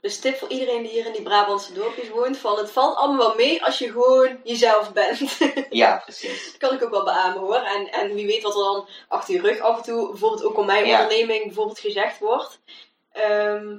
[0.00, 2.36] Dus tip voor iedereen die hier in die Brabantse dorpjes woont.
[2.38, 5.38] Van het valt allemaal wel mee als je gewoon jezelf bent.
[5.70, 6.44] Ja, precies.
[6.44, 7.54] Dat kan ik ook wel beamen hoor.
[7.56, 10.58] En, en wie weet wat er dan achter je rug af en toe, bijvoorbeeld ook
[10.58, 11.02] op mijn Ja.
[11.02, 12.60] onderneming, bijvoorbeeld gezegd wordt.
[13.12, 13.78] Ehm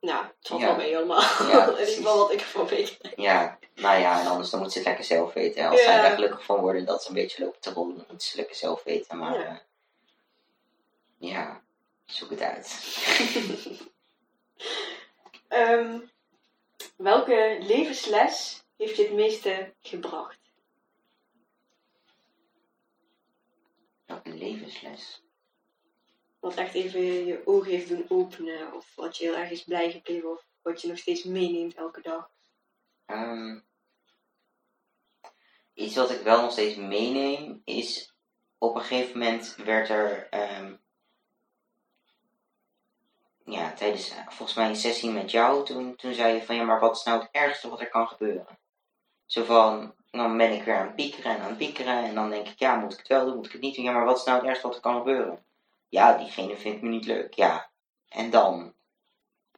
[0.00, 0.66] nou, het valt Ja.
[0.66, 1.20] wel mee allemaal.
[1.48, 2.98] Ja, in ieder geval wat ik ervan weet.
[3.16, 5.62] Ja, nou ja, en anders dan moet ze het lekker zelf weten.
[5.62, 6.04] En als zij Ja.
[6.04, 8.56] er gelukkig van worden dat ze een beetje lopen te rollen, dan moeten ze lekker
[8.56, 9.18] zelf weten.
[9.18, 9.40] Maar Ja.
[9.44, 9.62] ja,
[11.18, 11.62] ja
[12.04, 12.68] zoek het uit.
[15.48, 15.98] Ehm,
[16.96, 20.38] welke levensles heeft je het meeste gebracht?
[24.06, 25.22] Welke levensles.
[26.40, 28.72] Wat echt even je ogen heeft doen openen.
[28.72, 30.30] Of wat je heel erg is blij gebleven.
[30.30, 32.30] Of wat je nog steeds meeneemt elke dag.
[33.06, 33.58] Ehm,
[35.74, 38.14] iets wat ik wel nog steeds meeneem is.
[38.58, 40.28] Op een gegeven moment werd er.
[40.28, 40.74] ehm,
[43.44, 45.64] ja, tijdens volgens mij een sessie met jou.
[45.64, 48.08] Toen, toen zei je van ja, maar wat is nou het ergste wat er kan
[48.08, 48.58] gebeuren?
[49.26, 49.94] Zo van.
[50.10, 52.04] Dan ben ik weer aan het piekeren en aan het piekeren.
[52.04, 53.36] En dan denk ik, ja, moet ik het wel doen?
[53.36, 53.84] Moet ik het niet doen?
[53.84, 55.44] Ja, maar wat is nou het ergste wat er kan gebeuren?
[55.88, 57.34] Ja, diegene vindt me niet leuk.
[57.34, 57.70] Ja.
[58.08, 58.73] En dan?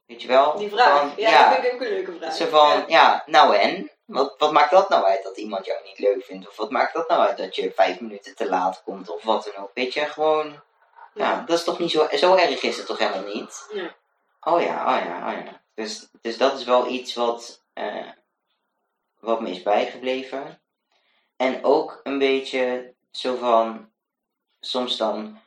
[0.06, 0.56] Weet je wel?
[0.56, 0.98] Die vraag.
[1.00, 2.34] Van, ja, dat vind ik ook een leuke vraag.
[2.34, 2.84] zo van, Ja.
[2.86, 3.90] ja, nou en?
[4.04, 6.48] Wat, wat maakt dat nou uit dat iemand jou niet leuk vindt?
[6.48, 9.08] Of wat maakt dat nou uit dat je vijf minuten te laat komt?
[9.10, 9.70] Of wat dan ook.
[9.74, 10.60] Weet je, gewoon...
[11.14, 12.08] Ja, dat is toch niet zo...
[12.12, 13.68] Zo erg is het toch helemaal niet?
[13.72, 13.94] Ja.
[14.40, 15.60] Oh ja, oh ja, oh ja.
[15.74, 17.62] Dus, dus dat is wel iets wat...
[17.72, 18.08] eh,
[19.20, 20.60] wat me is bijgebleven.
[21.36, 23.90] En ook een beetje zo van...
[24.60, 25.40] Soms dan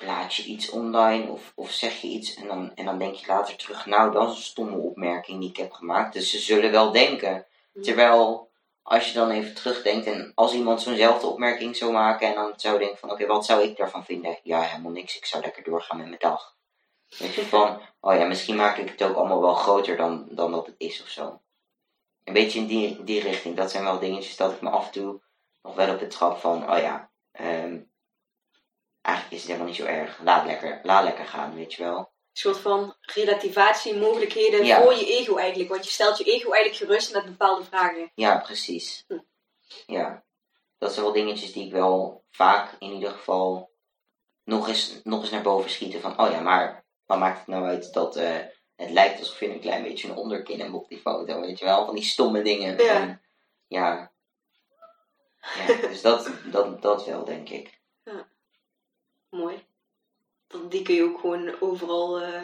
[0.00, 3.26] plaats je iets online of, of zeg je iets en dan, en dan denk je
[3.26, 6.12] later terug, nou, dat is een stomme opmerking die ik heb gemaakt.
[6.12, 7.46] Dus ze zullen wel denken.
[7.82, 8.50] Terwijl,
[8.82, 12.78] als je dan even terugdenkt en als iemand zo'nzelfde opmerking zou maken en dan zou
[12.78, 14.38] denken van, oké, wat zou ik daarvan vinden?
[14.42, 16.56] Ja, helemaal niks, ik zou lekker doorgaan met mijn dag.
[17.18, 20.50] Weet je, van, oh ja, misschien maak ik het ook allemaal wel groter dan, dan
[20.50, 21.40] dat het is of zo.
[22.24, 23.56] Een beetje in die, die richting.
[23.56, 25.20] Dat zijn wel dingetjes dat ik me af en toe
[25.62, 27.78] nog wel op betrap van, oh ja, ehm,
[29.10, 30.18] eigenlijk is het helemaal niet zo erg.
[30.22, 31.98] Laat lekker, laat lekker gaan, weet je wel.
[31.98, 34.82] Een soort van relativatie, mogelijkheden Ja.
[34.82, 35.70] voor je ego eigenlijk.
[35.70, 38.12] Want je stelt je ego eigenlijk gerust met bepaalde vragen.
[38.14, 39.04] Ja, precies.
[39.08, 39.18] Hm.
[39.86, 40.24] Ja.
[40.78, 43.70] Dat zijn wel dingetjes die ik wel vaak in ieder geval
[44.44, 46.00] nog eens, nog eens naar boven schieten.
[46.00, 48.36] Van, oh ja, maar wat maakt het nou uit dat eh,
[48.76, 51.64] het lijkt alsof je een klein beetje een onderkin hebt op die foto, weet je
[51.64, 51.84] wel?
[51.84, 52.84] Van die stomme dingen.
[52.84, 52.98] Ja.
[52.98, 53.20] Van,
[53.66, 54.12] ja.
[55.66, 55.66] ja.
[55.88, 57.80] Dus dat, dat, dat wel, denk ik.
[59.30, 59.64] Mooi.
[60.46, 62.42] Dat, die kun je ook gewoon overal eh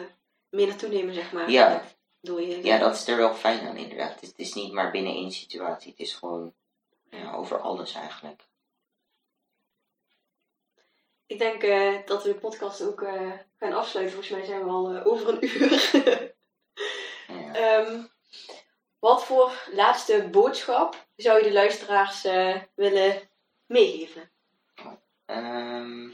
[0.49, 1.49] mee naartoe nemen, zeg maar.
[1.51, 1.83] Ja.
[2.21, 4.21] Door je Ja, dat is er wel fijn aan, inderdaad.
[4.21, 5.91] Het is, niet maar binnen één situatie.
[5.91, 6.53] Het is gewoon
[7.09, 8.41] ja, over alles eigenlijk.
[11.25, 14.15] Ik denk eh, dat we de podcast ook eh, gaan afsluiten.
[14.15, 15.75] Volgens mij zijn we al over een uur.
[17.27, 17.53] Ja.
[17.53, 18.03] Ehm,
[18.99, 22.21] wat voor laatste boodschap zou je de luisteraars
[22.73, 23.29] willen
[23.65, 24.31] meegeven?
[25.25, 26.09] Ehm,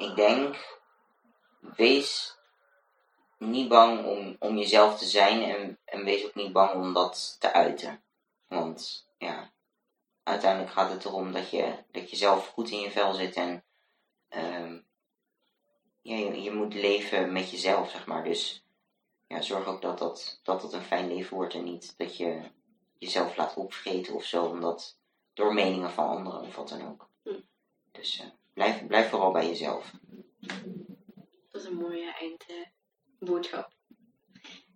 [0.00, 0.78] ik denk,
[1.60, 2.38] wees
[3.38, 7.36] niet bang om, om jezelf te zijn en, en wees ook niet bang om dat
[7.38, 8.02] te uiten.
[8.48, 9.50] Want ja,
[10.22, 13.64] uiteindelijk gaat het erom dat je, dat je zelf goed in je vel zit en
[14.28, 14.78] ehm,
[16.02, 18.24] ja, je, je moet leven met jezelf, zeg maar.
[18.24, 18.64] Dus
[19.26, 22.42] ja, zorg ook dat dat, dat het een fijn leven wordt en niet dat je
[22.98, 24.98] jezelf laat opvreten of zo, omdat
[25.34, 27.08] door meningen van anderen of wat dan ook.
[27.22, 27.40] Hm.
[27.90, 29.90] Dus eh, blijf, blijf vooral bij jezelf.
[31.50, 32.14] Dat is een mooie
[33.18, 33.68] eindboodschap.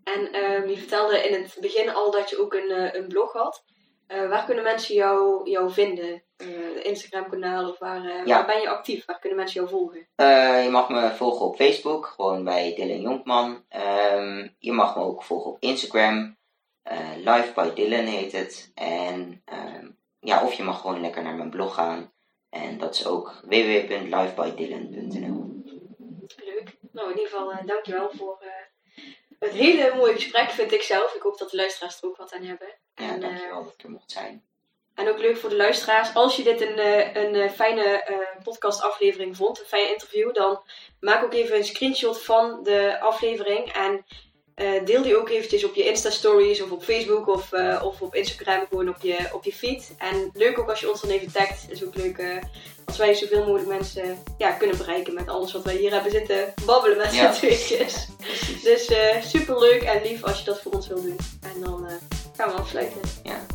[0.05, 3.32] en ehm, je vertelde in het begin al dat je ook een, eh, een blog
[3.32, 3.64] had.
[4.06, 6.22] Eh, waar kunnen mensen jou, jou vinden?
[6.36, 8.24] Eh Instagram kanaal of waar, Ja.
[8.24, 9.05] waar ben je actief?
[9.05, 10.09] Waar kunnen mensen jou volgen?
[10.64, 13.64] Je mag me volgen op Facebook, gewoon bij Dylan Jonkman.
[13.68, 16.36] Ehm, je mag me ook volgen op Instagram.
[17.16, 18.70] Live by Dylan heet het.
[18.74, 19.90] En ehm,
[20.20, 22.12] ja, of je mag gewoon lekker naar mijn blog gaan.
[22.55, 25.62] En dat is ook www.livebydylan.nl.
[26.44, 26.76] Leuk.
[26.93, 28.48] Nou, in ieder geval eh, dankjewel voor eh,
[29.39, 31.14] het hele mooie gesprek, vind ik zelf.
[31.14, 32.68] Ik hoop dat de luisteraars er ook wat aan hebben.
[32.94, 34.44] Ja, En, eh, dankjewel dat ik er mocht zijn.
[34.94, 36.14] En ook leuk voor de luisteraars.
[36.14, 36.78] Als je dit een,
[37.16, 38.05] een fijne
[38.43, 40.62] podcastaflevering vond, een fijne interview, dan
[41.01, 43.72] maak ook even een screenshot van de aflevering.
[43.72, 44.05] En
[44.55, 48.14] eh, deel die ook eventjes op je Insta-stories of op Facebook of, eh, of op
[48.14, 49.94] Instagram gewoon op je, op je feed.
[49.98, 51.62] En leuk ook als je ons dan even tagt.
[51.62, 52.36] Het is ook leuk eh,
[52.85, 56.55] als wij zoveel mogelijk mensen ja, kunnen bereiken met alles wat wij hier hebben zitten
[56.66, 57.32] babbelen met z'n Ja.
[57.32, 58.06] tweetjes.
[58.62, 58.90] Dus
[59.31, 61.16] super leuk en lief als je dat voor ons wil doen.
[61.43, 61.94] En dan eh,
[62.36, 63.01] gaan we afsluiten.
[63.22, 63.47] Ja.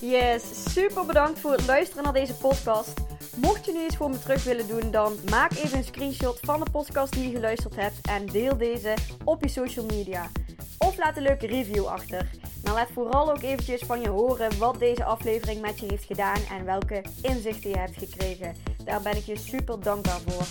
[0.00, 0.42] Yes,
[0.72, 2.92] super bedankt voor het luisteren naar deze podcast.
[3.36, 6.60] Mocht je nu iets voor me terug willen doen, dan maak even een screenshot van
[6.60, 8.94] de podcast die je geluisterd hebt en deel deze
[9.24, 10.30] op je social media.
[10.78, 12.30] Of laat een leuke review achter.
[12.64, 16.40] Maar laat vooral ook eventjes van je horen wat deze aflevering met je heeft gedaan
[16.50, 18.54] en welke inzichten je hebt gekregen.
[18.84, 20.46] Daar ben ik je super dankbaar voor.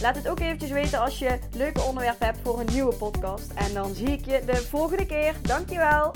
[0.00, 3.50] Laat het ook eventjes weten als je leuke onderwerpen hebt voor een nieuwe podcast.
[3.54, 5.34] En dan zie ik je de volgende keer.
[5.42, 6.12] Dankjewel!